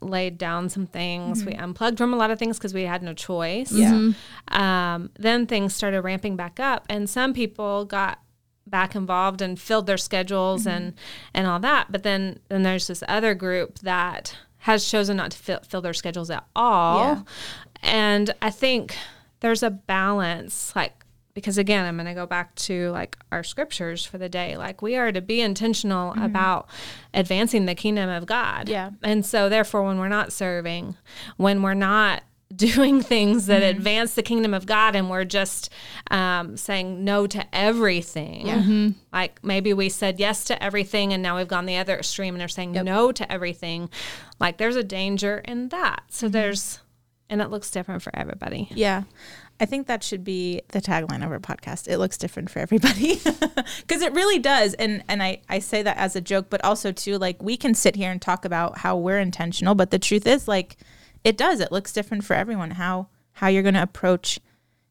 laid 0.00 0.38
down 0.38 0.70
some 0.70 0.86
things. 0.86 1.44
We 1.44 1.52
mm-hmm. 1.52 1.62
unplugged 1.62 1.98
from 1.98 2.14
a 2.14 2.16
lot 2.16 2.30
of 2.30 2.38
things 2.38 2.56
because 2.56 2.72
we 2.72 2.84
had 2.84 3.02
no 3.02 3.12
choice. 3.12 3.70
Yeah. 3.70 3.92
Mm-hmm. 3.92 4.58
Um, 4.58 5.10
then 5.18 5.46
things 5.46 5.74
started 5.74 6.00
ramping 6.00 6.36
back 6.36 6.58
up, 6.58 6.86
and 6.88 7.10
some 7.10 7.34
people 7.34 7.84
got 7.84 8.18
back 8.66 8.94
involved 8.94 9.42
and 9.42 9.60
filled 9.60 9.86
their 9.86 9.98
schedules 9.98 10.62
mm-hmm. 10.62 10.70
and 10.70 10.94
and 11.34 11.46
all 11.46 11.60
that. 11.60 11.92
But 11.92 12.02
then 12.02 12.38
then 12.48 12.62
there's 12.62 12.86
this 12.86 13.02
other 13.06 13.34
group 13.34 13.80
that 13.80 14.38
has 14.60 14.88
chosen 14.88 15.18
not 15.18 15.32
to 15.32 15.38
fill, 15.38 15.60
fill 15.68 15.82
their 15.82 15.92
schedules 15.92 16.30
at 16.30 16.46
all. 16.56 16.98
Yeah. 17.00 17.22
And 17.82 18.34
I 18.40 18.50
think 18.50 18.96
there's 19.40 19.62
a 19.62 19.70
balance, 19.70 20.74
like 20.74 21.04
because 21.38 21.56
again, 21.56 21.84
I'm 21.84 21.96
going 21.96 22.06
to 22.06 22.14
go 22.14 22.26
back 22.26 22.56
to 22.56 22.90
like 22.90 23.16
our 23.30 23.44
scriptures 23.44 24.04
for 24.04 24.18
the 24.18 24.28
day. 24.28 24.56
Like 24.56 24.82
we 24.82 24.96
are 24.96 25.12
to 25.12 25.20
be 25.20 25.40
intentional 25.40 26.10
mm-hmm. 26.10 26.24
about 26.24 26.68
advancing 27.14 27.66
the 27.66 27.76
kingdom 27.76 28.10
of 28.10 28.26
God. 28.26 28.68
Yeah. 28.68 28.90
And 29.04 29.24
so 29.24 29.48
therefore 29.48 29.84
when 29.84 30.00
we're 30.00 30.08
not 30.08 30.32
serving, 30.32 30.96
when 31.36 31.62
we're 31.62 31.74
not 31.74 32.24
doing 32.56 33.02
things 33.02 33.46
that 33.46 33.62
mm-hmm. 33.62 33.76
advance 33.76 34.14
the 34.14 34.22
kingdom 34.22 34.52
of 34.52 34.66
God 34.66 34.96
and 34.96 35.08
we're 35.08 35.24
just 35.24 35.70
um, 36.10 36.56
saying 36.56 37.04
no 37.04 37.28
to 37.28 37.46
everything. 37.54 38.48
yeah. 38.48 38.58
Mm-hmm. 38.58 38.88
Like 39.12 39.44
maybe 39.44 39.72
we 39.72 39.90
said 39.90 40.18
yes 40.18 40.42
to 40.46 40.60
everything 40.60 41.12
and 41.12 41.22
now 41.22 41.36
we've 41.36 41.46
gone 41.46 41.66
the 41.66 41.76
other 41.76 41.98
extreme 41.98 42.34
and 42.34 42.40
they're 42.40 42.48
saying 42.48 42.72
no 42.72 43.12
to 43.12 43.32
everything. 43.32 43.90
Like 44.40 44.56
there's 44.56 44.76
a 44.76 44.82
danger 44.82 45.38
in 45.44 45.68
that. 45.68 46.02
So 46.08 46.28
there's, 46.28 46.80
and 47.30 47.40
it 47.42 47.50
looks 47.50 47.70
different 47.70 48.02
for 48.02 48.14
everybody. 48.16 48.68
Yeah. 48.72 49.02
I 49.60 49.66
think 49.66 49.86
that 49.88 50.02
should 50.04 50.22
be 50.24 50.62
the 50.68 50.80
tagline 50.80 51.24
of 51.24 51.32
our 51.32 51.40
podcast. 51.40 51.88
It 51.88 51.98
looks 51.98 52.16
different 52.16 52.48
for 52.48 52.60
everybody. 52.60 53.16
Cuz 53.88 54.02
it 54.02 54.12
really 54.14 54.38
does. 54.38 54.74
And 54.74 55.02
and 55.08 55.22
I 55.22 55.40
I 55.48 55.58
say 55.58 55.82
that 55.82 55.96
as 55.96 56.14
a 56.16 56.20
joke, 56.20 56.46
but 56.48 56.62
also 56.64 56.92
too 56.92 57.18
like 57.18 57.42
we 57.42 57.56
can 57.56 57.74
sit 57.74 57.96
here 57.96 58.10
and 58.10 58.22
talk 58.22 58.44
about 58.44 58.78
how 58.78 58.96
we're 58.96 59.18
intentional, 59.18 59.74
but 59.74 59.90
the 59.90 59.98
truth 59.98 60.26
is 60.26 60.46
like 60.48 60.76
it 61.24 61.36
does. 61.36 61.58
It 61.60 61.72
looks 61.72 61.92
different 61.92 62.24
for 62.24 62.34
everyone. 62.34 62.72
How 62.72 63.08
how 63.32 63.48
you're 63.48 63.62
going 63.62 63.74
to 63.74 63.82
approach 63.82 64.38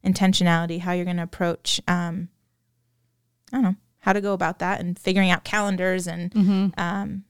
intentionality, 0.06 0.80
how 0.80 0.92
you're 0.94 1.06
going 1.06 1.18
to 1.18 1.24
approach, 1.24 1.82
um, 1.88 2.30
I 3.52 3.58
don't 3.58 3.64
know, 3.64 3.76
how 4.00 4.14
to 4.14 4.22
go 4.22 4.34
about 4.34 4.60
that, 4.60 4.80
and 4.80 4.98
figuring 4.98 5.30
out 5.32 5.44
calendars 5.44 6.08
and 6.08 6.32
Mm-hmm. 6.32 6.80
um, 6.80 7.24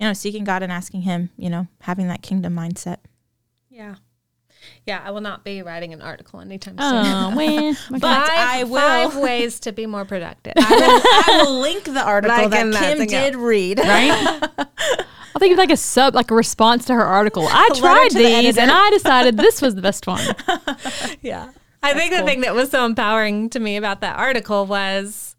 you 0.00 0.06
know, 0.06 0.12
seeking 0.12 0.42
God 0.44 0.62
and 0.62 0.72
asking 0.72 1.02
Him. 1.02 1.30
You 1.36 1.50
know, 1.50 1.68
having 1.82 2.08
that 2.08 2.22
kingdom 2.22 2.54
mindset. 2.56 2.98
Yeah. 3.70 3.96
Yeah, 4.86 5.00
I 5.04 5.10
will 5.10 5.20
not 5.20 5.44
be 5.44 5.62
writing 5.62 5.92
an 5.92 6.02
article 6.02 6.40
anytime 6.40 6.76
soon. 6.78 7.04
Oh, 7.24 7.30
man. 7.30 7.76
But 7.90 8.00
Five- 8.00 8.28
I 8.30 8.64
will. 8.64 9.10
Five 9.10 9.16
ways 9.16 9.60
to 9.60 9.72
be 9.72 9.86
more 9.86 10.04
productive. 10.04 10.52
I 10.56 10.70
will, 10.70 11.34
I 11.40 11.42
will 11.44 11.60
link 11.60 11.84
the 11.84 12.02
article 12.02 12.36
Like 12.36 12.50
that 12.50 12.72
Kim 12.72 12.98
thing, 12.98 13.08
yeah. 13.10 13.24
did 13.24 13.36
read. 13.36 13.78
right? 13.78 14.48
I 15.36 15.38
think 15.38 15.52
of 15.52 15.58
like 15.58 15.70
a 15.70 15.76
sub, 15.76 16.14
like 16.14 16.30
a 16.30 16.34
response 16.34 16.84
to 16.86 16.94
her 16.94 17.04
article. 17.04 17.46
I 17.50 17.68
tried 17.74 18.10
to 18.10 18.18
the 18.18 18.24
these 18.24 18.56
and. 18.58 18.70
I 18.70 18.90
decided 18.90 19.36
this 19.36 19.60
was 19.60 19.74
the 19.74 19.82
best 19.82 20.06
one. 20.06 20.24
yeah. 21.22 21.50
I 21.82 21.92
think 21.94 22.14
the 22.14 22.22
thing 22.22 22.42
that 22.42 22.54
was 22.54 22.70
so 22.70 22.84
empowering 22.86 23.50
to 23.50 23.60
me 23.60 23.76
about 23.76 24.00
that 24.00 24.16
article 24.16 24.64
was 24.64 25.36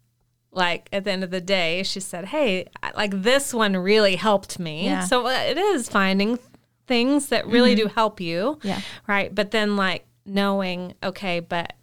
like 0.52 0.88
at 0.92 1.04
the 1.04 1.10
end 1.10 1.24
of 1.24 1.30
the 1.30 1.40
day, 1.40 1.82
she 1.82 1.98
said, 2.00 2.26
Hey, 2.26 2.66
like 2.94 3.22
this 3.22 3.52
one 3.52 3.76
really 3.76 4.16
helped 4.16 4.58
me. 4.58 4.84
Yeah. 4.84 5.00
So 5.04 5.26
uh, 5.26 5.30
it 5.30 5.58
is 5.58 5.88
finding 5.88 6.38
things 6.86 7.28
that 7.28 7.46
really 7.46 7.74
do 7.74 7.86
help 7.86 8.20
you. 8.20 8.58
Yeah. 8.62 8.80
Right. 9.06 9.34
But 9.34 9.50
then 9.50 9.76
like 9.76 10.04
knowing, 10.24 10.94
okay, 11.02 11.40
but 11.40 11.74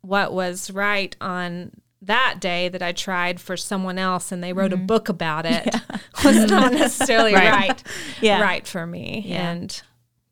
what 0.00 0.32
was 0.32 0.70
right 0.70 1.14
on 1.20 1.72
that 2.00 2.36
day 2.40 2.68
that 2.68 2.82
I 2.82 2.92
tried 2.92 3.40
for 3.40 3.56
someone 3.56 3.98
else 3.98 4.32
and 4.32 4.42
they 4.42 4.52
wrote 4.52 4.72
a 4.72 4.76
book 4.76 5.08
about 5.08 5.46
it 5.46 5.72
was 6.24 6.50
not 6.50 6.72
necessarily 6.72 7.32
Right. 7.34 7.50
right. 7.68 7.82
Yeah. 8.20 8.42
Right 8.42 8.66
for 8.66 8.86
me. 8.86 9.22
Yeah. 9.26 9.50
And 9.50 9.82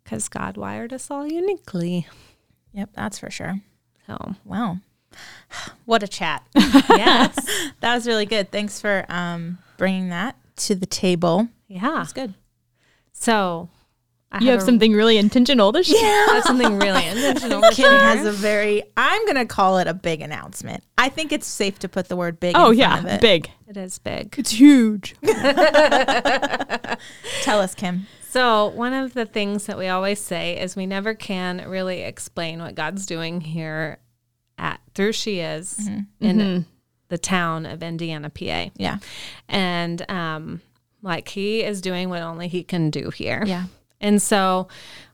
because 0.02 0.28
God 0.28 0.56
wired 0.56 0.92
us 0.92 1.10
all 1.10 1.26
uniquely. 1.26 2.08
Yep, 2.72 2.90
that's 2.94 3.18
for 3.18 3.30
sure. 3.30 3.60
So 4.06 4.34
Wow. 4.44 4.78
What 5.84 6.02
a 6.02 6.08
chat. 6.08 6.44
yes. 6.54 7.36
that 7.80 7.94
was 7.94 8.06
really 8.06 8.26
good. 8.26 8.50
Thanks 8.52 8.80
for 8.80 9.04
um, 9.08 9.58
bringing 9.76 10.08
that 10.10 10.36
to 10.56 10.74
the 10.74 10.86
table. 10.86 11.48
Yeah. 11.68 11.80
That's 11.80 12.12
good. 12.12 12.34
So 13.12 13.68
I 14.32 14.38
You 14.40 14.50
have 14.50 14.60
a- 14.60 14.64
something 14.64 14.92
really 14.92 15.16
intentional 15.18 15.72
this 15.72 15.88
year. 15.88 15.98
I 16.00 16.30
have 16.34 16.44
something 16.44 16.78
really 16.78 17.04
intentional. 17.06 17.62
Kim 17.72 17.86
share. 17.86 17.98
has 17.98 18.24
a 18.24 18.30
very, 18.32 18.82
I'm 18.96 19.24
going 19.24 19.36
to 19.36 19.44
call 19.46 19.78
it 19.78 19.88
a 19.88 19.94
big 19.94 20.20
announcement. 20.20 20.84
I 20.96 21.08
think 21.08 21.32
it's 21.32 21.46
safe 21.48 21.78
to 21.80 21.88
put 21.88 22.08
the 22.08 22.14
word 22.16 22.38
big 22.38 22.54
Oh, 22.56 22.70
in 22.70 22.78
front 22.78 23.00
of 23.00 23.06
yeah. 23.06 23.14
it. 23.16 23.20
Big. 23.20 23.50
It 23.68 23.76
is 23.76 23.98
big. 23.98 24.34
It's 24.38 24.52
huge. 24.52 25.16
Tell 27.42 27.60
us, 27.60 27.74
Kim. 27.74 28.06
So 28.28 28.68
one 28.68 28.92
of 28.92 29.14
the 29.14 29.26
things 29.26 29.66
that 29.66 29.76
we 29.76 29.88
always 29.88 30.20
say 30.20 30.60
is 30.60 30.76
we 30.76 30.86
never 30.86 31.14
can 31.14 31.68
really 31.68 32.02
explain 32.02 32.60
what 32.60 32.74
God's 32.76 33.06
doing 33.06 33.40
here 33.40 33.98
at 34.58 34.80
through 34.94 35.12
she 35.12 35.40
is 35.40 35.88
in 36.20 36.66
the 37.08 37.18
town 37.18 37.66
of 37.66 37.82
Indiana, 37.82 38.30
PA. 38.30 38.66
Yeah. 38.76 38.98
And 39.48 40.08
um 40.10 40.60
like 41.02 41.28
he 41.30 41.62
is 41.64 41.80
doing 41.80 42.08
what 42.10 42.22
only 42.22 42.46
he 42.46 42.62
can 42.62 42.90
do 42.90 43.10
here. 43.10 43.42
Yeah. 43.46 43.64
And 44.00 44.20
so 44.20 44.68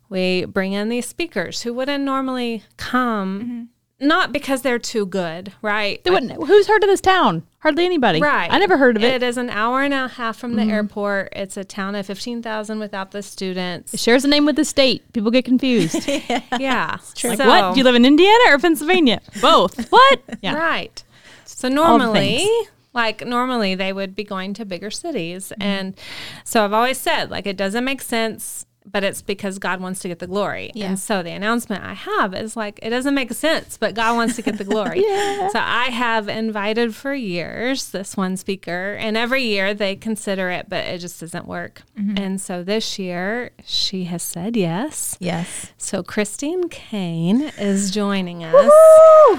we 0.08 0.44
bring 0.44 0.72
in 0.72 0.88
these 0.88 1.06
speakers 1.06 1.62
who 1.62 1.74
wouldn't 1.74 2.04
normally 2.04 2.62
come, 2.76 3.70
not 3.98 4.30
because 4.32 4.62
they're 4.62 4.78
too 4.78 5.06
good, 5.06 5.52
right? 5.62 6.02
They 6.04 6.10
wouldn't- 6.10 6.44
Who's 6.44 6.68
heard 6.68 6.84
of 6.84 6.88
this 6.88 7.00
town? 7.00 7.42
Hardly 7.60 7.84
anybody. 7.84 8.20
Right. 8.20 8.50
I 8.52 8.58
never 8.58 8.76
heard 8.76 8.96
of 8.96 9.02
it. 9.02 9.14
It 9.14 9.22
is 9.24 9.36
an 9.36 9.50
hour 9.50 9.82
and 9.82 9.92
a 9.92 10.06
half 10.06 10.36
from 10.36 10.54
the 10.54 10.62
airport. 10.62 11.30
It's 11.32 11.56
a 11.56 11.64
town 11.64 11.96
of 11.96 12.06
15,000 12.06 12.78
without 12.78 13.10
the 13.10 13.22
students. 13.22 13.92
It 13.92 13.98
shares 13.98 14.24
a 14.24 14.28
name 14.28 14.44
with 14.44 14.54
the 14.54 14.64
state. 14.64 15.12
People 15.12 15.32
get 15.32 15.44
confused. 15.44 16.06
yeah. 16.58 16.98
like, 17.24 17.38
what? 17.40 17.74
Do 17.74 17.78
you 17.78 17.84
live 17.84 17.96
in 17.96 18.04
Indiana 18.04 18.44
or 18.50 18.58
Pennsylvania? 18.58 19.20
Both. 19.40 19.88
what? 19.90 20.20
Yeah. 20.42 20.54
Right. 20.54 21.02
So 21.44 21.68
normally, 21.68 22.46
like 22.92 23.26
normally 23.26 23.74
they 23.74 23.92
would 23.92 24.14
be 24.14 24.24
going 24.24 24.54
to 24.54 24.64
bigger 24.64 24.90
cities. 24.90 25.52
Mm-hmm. 25.52 25.62
And 25.62 25.96
so 26.44 26.64
I've 26.64 26.72
always 26.72 26.98
said 26.98 27.30
like 27.30 27.46
it 27.46 27.56
doesn't 27.56 27.84
make 27.84 28.00
sense, 28.02 28.65
but 28.90 29.04
it's 29.04 29.22
because 29.22 29.58
God 29.58 29.80
wants 29.80 30.00
to 30.00 30.08
get 30.08 30.18
the 30.18 30.26
glory. 30.26 30.70
Yeah. 30.74 30.86
And 30.86 30.98
so 30.98 31.22
the 31.22 31.30
announcement 31.30 31.84
I 31.84 31.94
have 31.94 32.34
is 32.34 32.56
like 32.56 32.78
it 32.82 32.90
doesn't 32.90 33.14
make 33.14 33.32
sense, 33.32 33.76
but 33.76 33.94
God 33.94 34.16
wants 34.16 34.36
to 34.36 34.42
get 34.42 34.58
the 34.58 34.64
glory. 34.64 35.04
So 35.56 35.60
I 35.60 35.86
have 35.90 36.28
invited 36.28 36.94
for 36.94 37.14
years 37.14 37.90
this 37.90 38.16
one 38.16 38.36
speaker 38.36 38.94
and 38.98 39.16
every 39.16 39.42
year 39.42 39.74
they 39.74 39.96
consider 39.96 40.50
it, 40.50 40.68
but 40.68 40.84
it 40.84 40.98
just 40.98 41.20
doesn't 41.20 41.46
work. 41.46 41.82
Mm-hmm. 41.98 42.18
And 42.18 42.40
so 42.40 42.62
this 42.62 42.98
year 42.98 43.50
she 43.64 44.04
has 44.04 44.22
said 44.22 44.56
yes. 44.56 45.16
Yes. 45.20 45.72
So 45.78 46.02
Christine 46.02 46.68
Caine 46.68 47.52
is 47.58 47.90
joining 47.90 48.44
us 48.44 48.72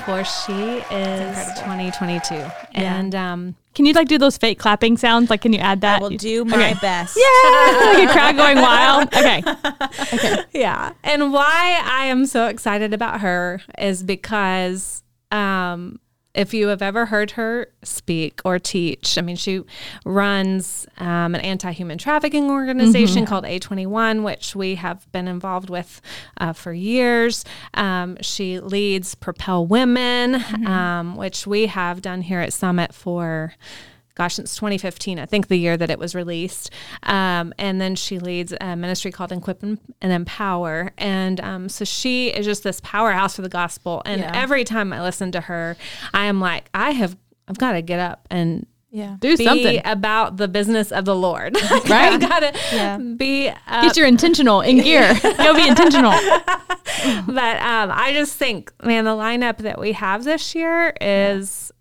for 0.05 0.23
She 0.23 0.79
Is 0.93 1.35
2022, 1.59 2.35
and 2.73 3.13
um, 3.15 3.55
Can 3.77 3.85
you 3.85 3.93
like 3.93 4.07
do 4.07 4.17
those 4.17 4.37
fake 4.39 4.57
clapping 4.57 4.97
sounds? 4.97 5.29
Like, 5.29 5.41
can 5.41 5.53
you 5.53 5.59
add 5.59 5.81
that? 5.81 5.99
I 5.99 6.01
will 6.01 6.09
do 6.09 6.43
my 6.43 6.57
Okay. 6.71 6.73
best. 6.81 7.15
Yeah, 7.43 7.93
like 7.93 8.09
a 8.09 8.11
crowd 8.11 8.35
going 8.35 8.57
wild. 8.57 9.07
Okay. 9.15 9.43
okay. 10.13 10.43
yeah. 10.51 10.93
And 11.03 11.31
why 11.31 11.79
I 11.85 12.05
am 12.05 12.25
so 12.25 12.47
excited 12.47 12.91
about 12.91 13.21
her 13.21 13.61
is 13.77 14.01
because 14.01 15.03
um, 15.31 15.99
if 16.37 16.53
you 16.53 16.67
have 16.67 16.83
ever 16.83 17.07
heard 17.07 17.31
her 17.31 17.67
speak 17.83 18.41
or 18.45 18.59
teach, 18.59 19.17
I 19.17 19.21
mean, 19.21 19.35
she 19.35 19.63
runs 20.05 20.85
um, 20.99 21.33
an 21.33 21.41
anti 21.41 21.71
human 21.71 21.97
trafficking 21.97 22.51
organization 22.51 23.25
called 23.25 23.43
A21, 23.43 24.23
which 24.23 24.55
we 24.55 24.75
have 24.75 25.11
been 25.11 25.27
involved 25.27 25.69
with 25.71 25.99
uh, 26.37 26.53
for 26.53 26.71
years. 26.71 27.43
Um, 27.73 28.17
she 28.21 28.59
leads 28.59 29.15
Propel 29.15 29.65
Women, 29.65 30.35
um, 30.67 31.15
which 31.15 31.47
we 31.47 31.65
have 31.65 32.03
done 32.03 32.21
here 32.21 32.39
at 32.39 32.53
Summit 32.53 32.93
for 32.93 33.53
gosh, 34.17 34.35
since 34.35 34.55
2015, 34.55 35.19
I 35.19 35.25
think 35.25 35.47
the 35.47 35.57
year 35.57 35.77
that 35.77 35.89
it 35.89 35.99
was 35.99 36.15
released. 36.15 36.71
Um, 37.03 37.53
and 37.59 37.79
then 37.79 37.95
she 37.95 38.17
leads 38.19 38.53
a 38.59 38.75
ministry 38.75 39.11
called 39.11 39.31
Equip 39.31 39.61
and 39.63 39.77
and 40.01 40.11
Empower. 40.11 40.91
And 40.97 41.39
um, 41.39 41.69
so 41.69 41.85
she 41.85 42.29
is 42.29 42.45
just 42.45 42.63
this 42.63 42.81
powerhouse 42.83 43.35
for 43.35 43.43
the 43.43 43.49
gospel. 43.49 44.01
And 44.05 44.21
Yeah. 44.21 44.31
every 44.33 44.63
time 44.63 44.91
I 44.91 45.01
listen 45.01 45.31
to 45.33 45.41
her, 45.41 45.77
I 46.13 46.25
am 46.25 46.41
like, 46.41 46.69
I 46.73 46.91
have, 46.91 47.15
I've 47.47 47.57
got 47.59 47.73
to 47.73 47.81
get 47.81 47.99
up 47.99 48.27
and 48.31 48.65
Yeah. 48.89 49.17
Do 49.19 49.37
be 49.37 49.43
something. 49.45 49.81
about 49.85 50.37
the 50.37 50.47
business 50.47 50.91
of 50.91 51.05
the 51.05 51.15
Lord. 51.15 51.55
Right. 51.71 52.13
I've 52.13 52.19
got 52.19 52.39
to 52.39 52.53
Yeah. 52.73 52.97
be 52.97 53.49
up 53.49 53.83
Get 53.83 53.97
your 53.97 54.07
intentional 54.07 54.61
in 54.61 54.77
gear. 54.81 55.13
Go 55.21 55.53
be 55.53 55.67
intentional. 55.67 56.11
but 57.27 57.57
um, 57.61 57.91
I 57.93 58.11
just 58.13 58.35
think, 58.35 58.71
man, 58.83 59.05
the 59.05 59.11
lineup 59.11 59.57
that 59.59 59.79
we 59.79 59.91
have 59.93 60.23
this 60.23 60.55
year 60.55 60.93
is 60.99 61.71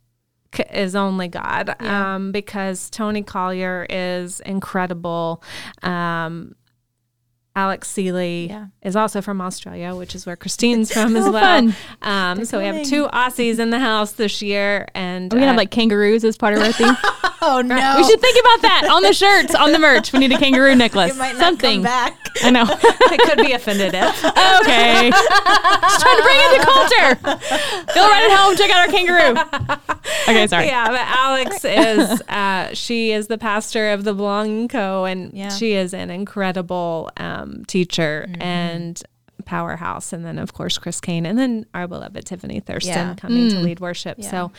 is 0.60 0.94
only 0.94 1.28
God. 1.28 1.80
Um, 1.80 2.32
because 2.32 2.90
Toni 2.90 3.22
Collier 3.22 3.86
is 3.88 4.40
incredible. 4.40 5.42
Um, 5.82 6.54
Alex 7.56 7.88
Seeley 7.88 8.48
Yeah. 8.50 8.66
is 8.82 8.94
also 8.94 9.20
from 9.22 9.40
Australia, 9.40 9.94
which 9.96 10.14
is 10.14 10.26
where 10.26 10.36
Christine's 10.36 10.92
from 10.92 11.16
as 11.16 11.28
well. 11.28 11.72
Um, 12.02 12.44
so 12.44 12.58
we 12.60 12.66
have 12.66 12.84
two 12.84 13.06
Aussies 13.08 13.58
in 13.58 13.70
the 13.70 13.78
house 13.80 14.12
this 14.12 14.42
year, 14.42 14.86
and 14.94 15.32
we're 15.32 15.36
we 15.36 15.40
gonna 15.40 15.46
have 15.52 15.56
uh, 15.56 15.62
like 15.62 15.70
kangaroos 15.70 16.22
as 16.22 16.36
part 16.36 16.54
of 16.54 16.60
our 16.62 16.70
theme? 16.72 16.96
Oh 17.48 17.60
no. 17.60 17.76
We 17.96 18.02
should 18.02 18.20
think 18.20 18.40
about 18.40 18.62
that 18.62 18.88
on 18.90 19.02
the 19.02 19.12
shirts, 19.12 19.54
on 19.54 19.70
the 19.70 19.78
merch. 19.78 20.10
We 20.12 20.18
need 20.18 20.32
a 20.32 20.38
kangaroo 20.38 20.74
necklace. 20.84 21.16
Might 21.16 21.34
not 21.34 21.40
Something. 21.40 21.82
back. 21.82 22.18
I 22.42 22.50
know. 22.50 22.64
it 22.68 23.20
could 23.20 23.38
be 23.44 23.52
offended 23.52 23.92
if. 23.94 24.24
okay. 24.24 25.10
Just 25.10 26.00
trying 26.00 26.16
to 26.16 26.22
bring 26.22 26.40
in 26.40 26.58
the 26.58 26.64
culture. 26.64 27.14
Go 27.94 28.08
right 28.08 28.30
at 28.30 28.36
home. 28.36 28.56
Check 28.56 28.70
out 28.70 28.88
our 28.88 28.92
kangaroo. 28.92 29.90
Okay, 30.28 30.46
sorry. 30.48 30.66
yeah, 30.66 30.88
but 30.88 31.00
Alex 31.02 31.64
is 31.64 32.20
uh, 32.22 32.74
she 32.74 33.12
is 33.12 33.28
the 33.28 33.38
pastor 33.38 33.90
of 33.92 34.02
the 34.04 34.14
Belonging 34.14 34.66
Co. 34.66 35.04
and 35.04 35.32
Yeah. 35.32 35.50
she 35.50 35.74
is 35.74 35.92
an 35.94 36.10
incredible 36.10 37.10
um, 37.18 37.45
Um, 37.46 37.64
teacher 37.66 38.26
mm-hmm. 38.28 38.42
and 38.42 39.02
powerhouse. 39.44 40.12
And 40.12 40.24
then 40.24 40.38
of 40.38 40.52
course 40.52 40.78
Chris 40.78 41.00
Caine 41.00 41.26
and 41.26 41.38
then 41.38 41.66
our 41.74 41.86
beloved 41.86 42.24
Tiffany 42.24 42.60
Thurston 42.60 43.08
Yeah. 43.08 43.14
coming 43.14 43.50
to 43.50 43.56
mm. 43.56 43.62
lead 43.62 43.80
worship. 43.80 44.18
Yeah. 44.18 44.30
So 44.30 44.52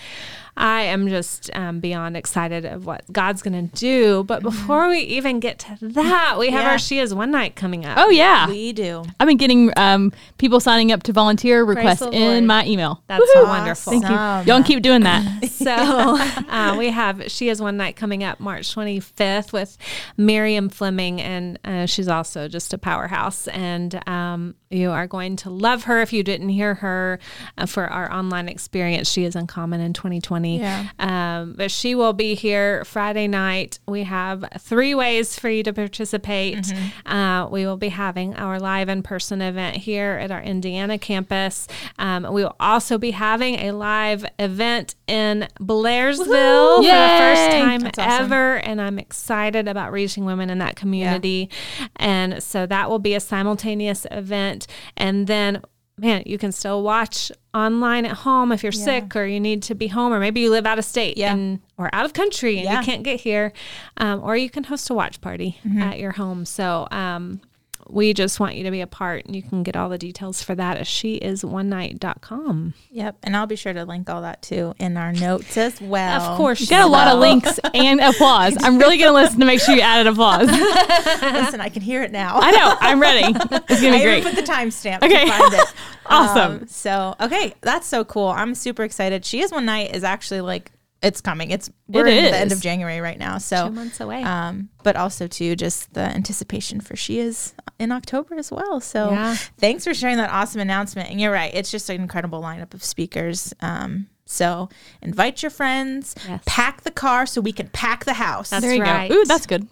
I 0.58 0.82
am 0.84 1.08
just 1.08 1.50
um, 1.56 1.80
beyond 1.80 2.18
excited 2.18 2.66
of 2.66 2.86
what 2.86 3.04
God's 3.12 3.42
going 3.42 3.70
to 3.70 3.76
do. 3.76 4.24
But 4.24 4.42
before 4.42 4.90
we 4.90 5.00
even 5.00 5.40
get 5.40 5.60
to 5.60 5.78
that, 5.82 6.36
we 6.40 6.50
have 6.50 6.64
Yeah. 6.64 6.72
our 6.72 6.78
She 6.80 7.00
Is 7.00 7.14
One 7.14 7.32
Night 7.32 7.56
coming 7.56 7.86
up. 7.86 7.98
Oh 8.00 8.10
yeah. 8.10 8.48
We 8.50 8.74
do. 8.74 9.04
I've 9.20 9.28
been 9.28 9.38
getting 9.38 9.72
um, 9.78 10.12
people 10.40 10.60
signing 10.60 10.92
up 10.92 11.04
to 11.04 11.14
volunteer 11.14 11.64
requests 11.64 12.00
the 12.00 12.10
in 12.12 12.32
Lord. 12.32 12.44
my 12.46 12.66
email. 12.66 13.04
That's 13.08 13.24
wonderful. 13.36 13.92
Thank 13.92 14.10
you. 14.10 14.16
Awesome. 14.16 14.48
Y'all 14.48 14.64
keep 14.64 14.82
doing 14.82 15.04
that. 15.04 15.24
So 15.58 15.72
uh, 16.50 16.76
we 16.78 16.90
have 16.90 17.30
She 17.32 17.48
Has 17.48 17.62
One 17.62 17.78
Night 17.78 17.96
coming 17.96 18.24
up 18.24 18.40
March 18.40 18.74
25th 18.74 19.52
with 19.52 19.78
Miriam 20.16 20.70
Fleming, 20.70 21.20
and 21.22 21.60
uh, 21.66 21.86
she's 21.88 22.08
also 22.08 22.48
just 22.48 22.74
a 22.74 22.78
powerhouse. 22.78 23.48
And 23.50 24.00
um, 24.08 24.56
You 24.70 24.92
are 24.92 25.08
going 25.08 25.36
to 25.38 25.50
love 25.50 25.84
her 25.86 26.02
if 26.02 26.14
you 26.14 26.24
didn't 26.24 26.50
hear 26.50 26.76
her 26.76 27.20
uh, 27.58 27.66
for 27.66 27.86
our 27.88 28.12
online 28.14 28.48
experience. 28.48 29.10
She 29.12 29.26
is 29.26 29.36
uncommon 29.36 29.82
in 29.82 29.94
2020. 29.94 30.47
Yeah. 30.56 30.88
Um, 30.98 31.54
but 31.58 31.70
she 31.70 31.94
will 31.96 32.14
be 32.14 32.34
here 32.34 32.86
Friday 32.86 33.28
night. 33.28 33.80
We 33.88 34.04
have 34.04 34.46
three 34.60 34.96
ways 34.96 35.38
for 35.38 35.50
you 35.50 35.64
to 35.64 35.74
participate. 35.74 36.74
Uh, 37.06 37.48
we 37.52 37.66
will 37.66 37.78
be 37.78 37.90
having 37.90 38.36
our 38.36 38.60
live 38.60 38.90
in 38.90 39.04
person 39.04 39.42
event 39.42 39.78
here 39.78 40.20
at 40.22 40.32
our 40.32 40.42
Indiana 40.42 40.98
campus. 40.98 41.68
Um, 42.00 42.24
we 42.32 42.44
will 42.44 42.56
also 42.60 42.98
be 42.98 43.12
having 43.12 43.56
a 43.56 43.72
live 43.72 44.26
event 44.40 44.96
in 45.08 45.48
Blairsville 45.60 46.78
for 46.78 46.84
the 46.84 47.18
first 47.20 47.52
time 47.52 47.82
That's 47.82 48.00
awesome. 48.00 48.26
ever. 48.26 48.56
And 48.58 48.82
I'm 48.82 49.00
excited 49.00 49.68
about 49.68 49.92
reaching 49.92 50.26
women 50.26 50.50
in 50.50 50.58
that 50.60 50.76
community. 50.76 51.50
And 51.98 52.42
so 52.42 52.66
that 52.66 52.90
will 52.90 53.00
be 53.00 53.14
a 53.14 53.20
simultaneous 53.20 54.06
event. 54.12 54.68
And 54.96 55.28
then, 55.28 55.62
man, 56.00 56.24
you 56.26 56.38
can 56.38 56.52
still 56.52 56.84
watch 56.84 57.32
online 57.54 58.06
at 58.06 58.12
home 58.18 58.52
if 58.52 58.62
you're 58.62 58.72
sick 58.72 59.16
or 59.16 59.26
you 59.26 59.40
need 59.40 59.64
to 59.64 59.74
be 59.76 59.88
home, 59.88 60.14
or 60.14 60.20
maybe 60.20 60.42
you 60.42 60.52
live 60.52 60.66
out 60.68 60.78
of 60.78 60.86
state 60.86 61.18
Yeah. 61.18 61.34
and 61.34 61.60
or 61.78 61.90
out 61.94 62.06
of 62.06 62.14
country 62.14 62.58
and 62.58 62.66
Yeah. 62.66 62.80
you 62.80 62.86
can't 62.86 63.04
get 63.04 63.20
here. 63.22 63.52
Um, 63.98 64.22
or 64.24 64.38
you 64.38 64.50
can 64.50 64.66
host 64.66 64.90
a 64.90 64.94
watch 64.94 65.22
party 65.22 65.58
Mm-hmm. 65.66 65.82
at 65.82 66.00
your 66.00 66.12
home. 66.12 66.46
So, 66.46 66.88
um, 66.92 67.42
we 67.90 68.14
just 68.14 68.40
want 68.40 68.56
you 68.56 68.64
to 68.64 68.72
be 68.72 68.82
a 68.82 68.88
part 68.88 69.26
and 69.26 69.36
you 69.36 69.42
can 69.44 69.64
get 69.64 69.76
all 69.76 69.90
the 69.90 69.98
details 69.98 70.42
for 70.44 70.56
that 70.56 70.78
at 70.78 70.86
sheisonenight.com. 70.86 72.74
Yep. 72.92 73.18
And 73.24 73.36
I'll 73.38 73.48
be 73.48 73.56
sure 73.56 73.74
to 73.74 73.86
link 73.86 74.10
all 74.10 74.22
that 74.22 74.42
too 74.42 74.74
in 74.80 74.98
our 74.98 75.14
notes 75.14 75.58
as 75.58 75.80
well. 75.82 76.22
Of 76.22 76.38
course, 76.38 76.60
You 76.62 76.68
got 76.68 76.86
a 76.86 76.88
lot 76.92 77.08
of 77.14 77.20
links 77.20 77.60
and 77.74 78.00
applause. 78.02 78.58
I'm 78.62 78.78
really 78.78 78.98
going 78.98 79.10
to 79.10 79.14
listen 79.14 79.40
to 79.40 79.46
make 79.46 79.62
sure 79.62 79.76
you 79.76 79.82
added 79.82 80.08
applause. 80.12 80.48
Listen, 81.22 81.62
I 81.62 81.70
can 81.70 81.82
hear 81.82 82.04
it 82.04 82.12
now. 82.12 82.40
I 82.40 82.52
know. 82.52 82.76
I'm 82.80 83.00
ready. 83.00 83.28
It's 83.28 83.46
going 83.46 83.50
to 83.60 83.72
I 83.72 83.78
be 83.78 83.86
even 83.98 84.02
great. 84.02 84.24
put 84.24 84.36
the 84.36 84.42
timestamp 84.52 85.04
Okay. 85.04 85.26
to 85.26 85.32
find 85.32 85.54
it. 85.54 85.74
Awesome. 86.08 86.52
Um, 86.62 86.68
so 86.68 87.16
okay, 87.20 87.54
that's 87.62 87.86
so 87.86 88.06
cool. 88.06 88.28
I'm 88.30 88.56
super 88.56 88.84
excited. 88.84 89.26
She 89.26 89.42
is 89.42 89.52
one 89.52 89.66
night 89.66 89.94
is 89.96 90.04
actually 90.06 90.42
like 90.42 90.72
it's 91.02 91.22
coming. 91.22 91.52
It's 91.52 91.70
we're 91.88 92.08
It 92.08 92.18
in 92.18 92.32
the 92.32 92.38
end 92.38 92.52
of 92.52 92.60
January 92.62 93.00
right 93.02 93.20
now. 93.20 93.38
So 93.38 93.68
Two 93.68 93.74
months 93.74 94.00
away. 94.00 94.24
um, 94.24 94.70
but 94.84 94.96
also 94.96 95.28
too 95.28 95.56
just 95.56 95.94
the 95.94 96.02
anticipation 96.02 96.82
for 96.82 96.96
she 96.96 97.20
is 97.20 97.54
in 97.80 97.92
October 97.92 98.36
as 98.36 98.52
well. 98.52 98.80
So 98.80 99.12
Yeah. 99.12 99.36
thanks 99.58 99.84
for 99.84 99.94
sharing 99.94 100.18
that 100.18 100.30
awesome 100.32 100.60
announcement. 100.62 101.10
And 101.12 101.22
you're 101.22 101.32
right, 101.32 101.52
it's 101.54 101.70
just 101.70 101.90
an 101.90 102.02
incredible 102.02 102.42
lineup 102.42 102.74
of 102.74 102.84
speakers. 102.84 103.54
Um, 103.62 104.08
so 104.26 104.70
invite 105.02 105.44
your 105.44 105.52
friends, 105.52 106.16
Yes. 106.28 106.42
pack 106.46 106.82
the 106.82 106.92
car 106.92 107.26
so 107.26 107.42
we 107.42 107.52
can 107.54 107.68
pack 107.70 108.06
the 108.06 108.14
house. 108.14 108.50
That's 108.50 108.66
there 108.66 108.74
you 108.76 108.82
right. 108.82 109.10
go. 109.10 109.16
Ooh, 109.18 109.26
that's 109.26 109.46
good. 109.46 109.68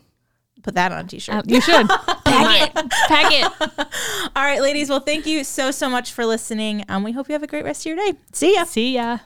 Put 0.64 0.74
that 0.76 0.92
on 0.92 1.06
a 1.06 1.08
t-shirt. 1.08 1.36
Uh, 1.36 1.42
you 1.46 1.62
should. 1.62 1.88
Pack 2.26 2.76
it. 2.76 2.92
Pack 3.08 3.32
it. 3.32 3.88
All 4.36 4.44
right, 4.44 4.60
ladies. 4.62 4.90
Well, 4.90 5.00
thank 5.00 5.28
you 5.28 5.44
so 5.44 5.70
so 5.70 5.88
much 5.90 6.12
for 6.12 6.26
listening. 6.26 6.84
Um, 6.90 7.04
we 7.04 7.12
hope 7.12 7.28
you 7.30 7.34
have 7.34 7.44
a 7.44 7.48
great 7.48 7.64
rest 7.66 7.82
of 7.82 7.86
your 7.88 7.98
day. 7.98 8.14
See 8.34 8.56
ya. 8.56 8.64
See 8.64 8.96
ya. 8.96 9.20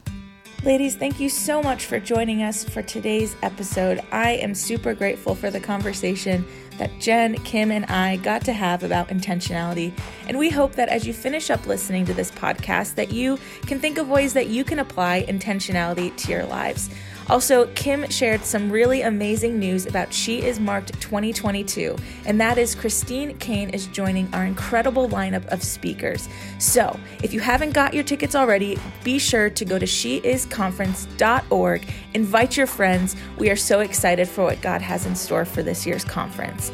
Ladies, 0.66 0.97
thank 0.97 1.22
you 1.22 1.30
so 1.30 1.64
much 1.64 1.86
for 1.86 2.01
joining 2.01 2.43
us 2.43 2.66
for 2.66 2.82
today's 2.82 3.34
episode. 3.43 4.01
I 4.12 4.32
am 4.32 4.53
super 4.53 4.93
grateful 4.93 5.34
for 5.34 5.49
the 5.49 5.60
conversation 5.62 6.45
that 6.78 6.91
Jen, 6.99 7.36
Kim, 7.45 7.72
and 7.72 7.86
I 7.86 8.18
got 8.18 8.43
to 8.43 8.51
have 8.51 8.84
about 8.84 9.07
intentionality. 9.07 9.97
And 10.28 10.38
we 10.38 10.49
hope 10.49 10.74
that 10.74 10.89
as 10.89 11.07
you 11.07 11.14
finish 11.14 11.49
up 11.49 11.66
listening 11.66 12.05
to 12.07 12.14
this 12.14 12.30
podcast, 12.30 12.95
that 12.95 13.14
you 13.14 13.39
can 13.68 13.80
think 13.80 13.97
of 13.97 14.10
ways 14.10 14.34
that 14.34 14.47
you 14.47 14.66
can 14.66 14.80
apply 14.80 15.24
intentionality 15.30 16.14
to 16.18 16.32
your 16.32 16.45
lives. 16.45 16.89
Also, 17.30 17.68
Kim 17.76 18.10
shared 18.10 18.44
some 18.44 18.72
really 18.72 19.04
amazing 19.04 19.60
news 19.60 19.86
about 19.86 20.12
She 20.12 20.42
Is 20.42 20.60
Marked 20.60 21.00
2022, 21.00 21.96
and 22.26 22.42
that 22.42 22.58
is 22.58 22.74
Christine 22.74 23.38
Caine 23.38 23.70
is 23.70 23.86
joining 23.86 24.34
our 24.34 24.46
incredible 24.46 25.08
lineup 25.08 25.46
of 25.50 25.62
speakers. 25.62 26.28
So, 26.58 27.00
if 27.22 27.32
you 27.32 27.40
haven't 27.40 27.74
got 27.74 27.94
your 27.94 28.04
tickets 28.04 28.34
already, 28.34 28.80
be 29.04 29.20
sure 29.20 29.52
to 29.52 29.64
go 29.64 29.78
to 29.78 29.86
sheisconference.org, 29.86 31.88
invite 32.16 32.58
your 32.58 32.68
friends. 32.68 33.16
We 33.38 33.52
are 33.52 33.56
so 33.56 33.82
excited 33.82 34.28
for 34.28 34.46
what 34.46 34.60
God 34.62 34.82
has 34.82 35.06
in 35.06 35.14
store 35.14 35.46
for 35.46 35.62
this 35.62 35.86
year's 35.86 36.04
conference. 36.04 36.72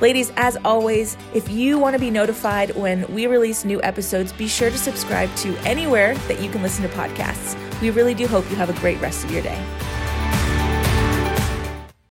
Ladies, 0.00 0.32
as 0.36 0.56
always, 0.64 1.18
if 1.34 1.50
you 1.50 1.78
want 1.78 1.94
to 1.94 2.00
be 2.00 2.10
notified 2.10 2.74
when 2.76 3.06
we 3.12 3.26
release 3.26 3.66
new 3.66 3.82
episodes, 3.82 4.32
be 4.32 4.48
sure 4.48 4.70
to 4.70 4.78
subscribe 4.78 5.34
to 5.36 5.54
anywhere 5.66 6.14
that 6.28 6.40
you 6.40 6.50
can 6.50 6.62
listen 6.62 6.88
to 6.88 6.96
podcasts. 6.96 7.58
We 7.82 7.90
really 7.90 8.14
do 8.14 8.26
hope 8.26 8.48
you 8.48 8.56
have 8.56 8.70
a 8.70 8.80
great 8.80 9.00
rest 9.00 9.24
of 9.24 9.32
your 9.32 9.42
day. 9.42 9.62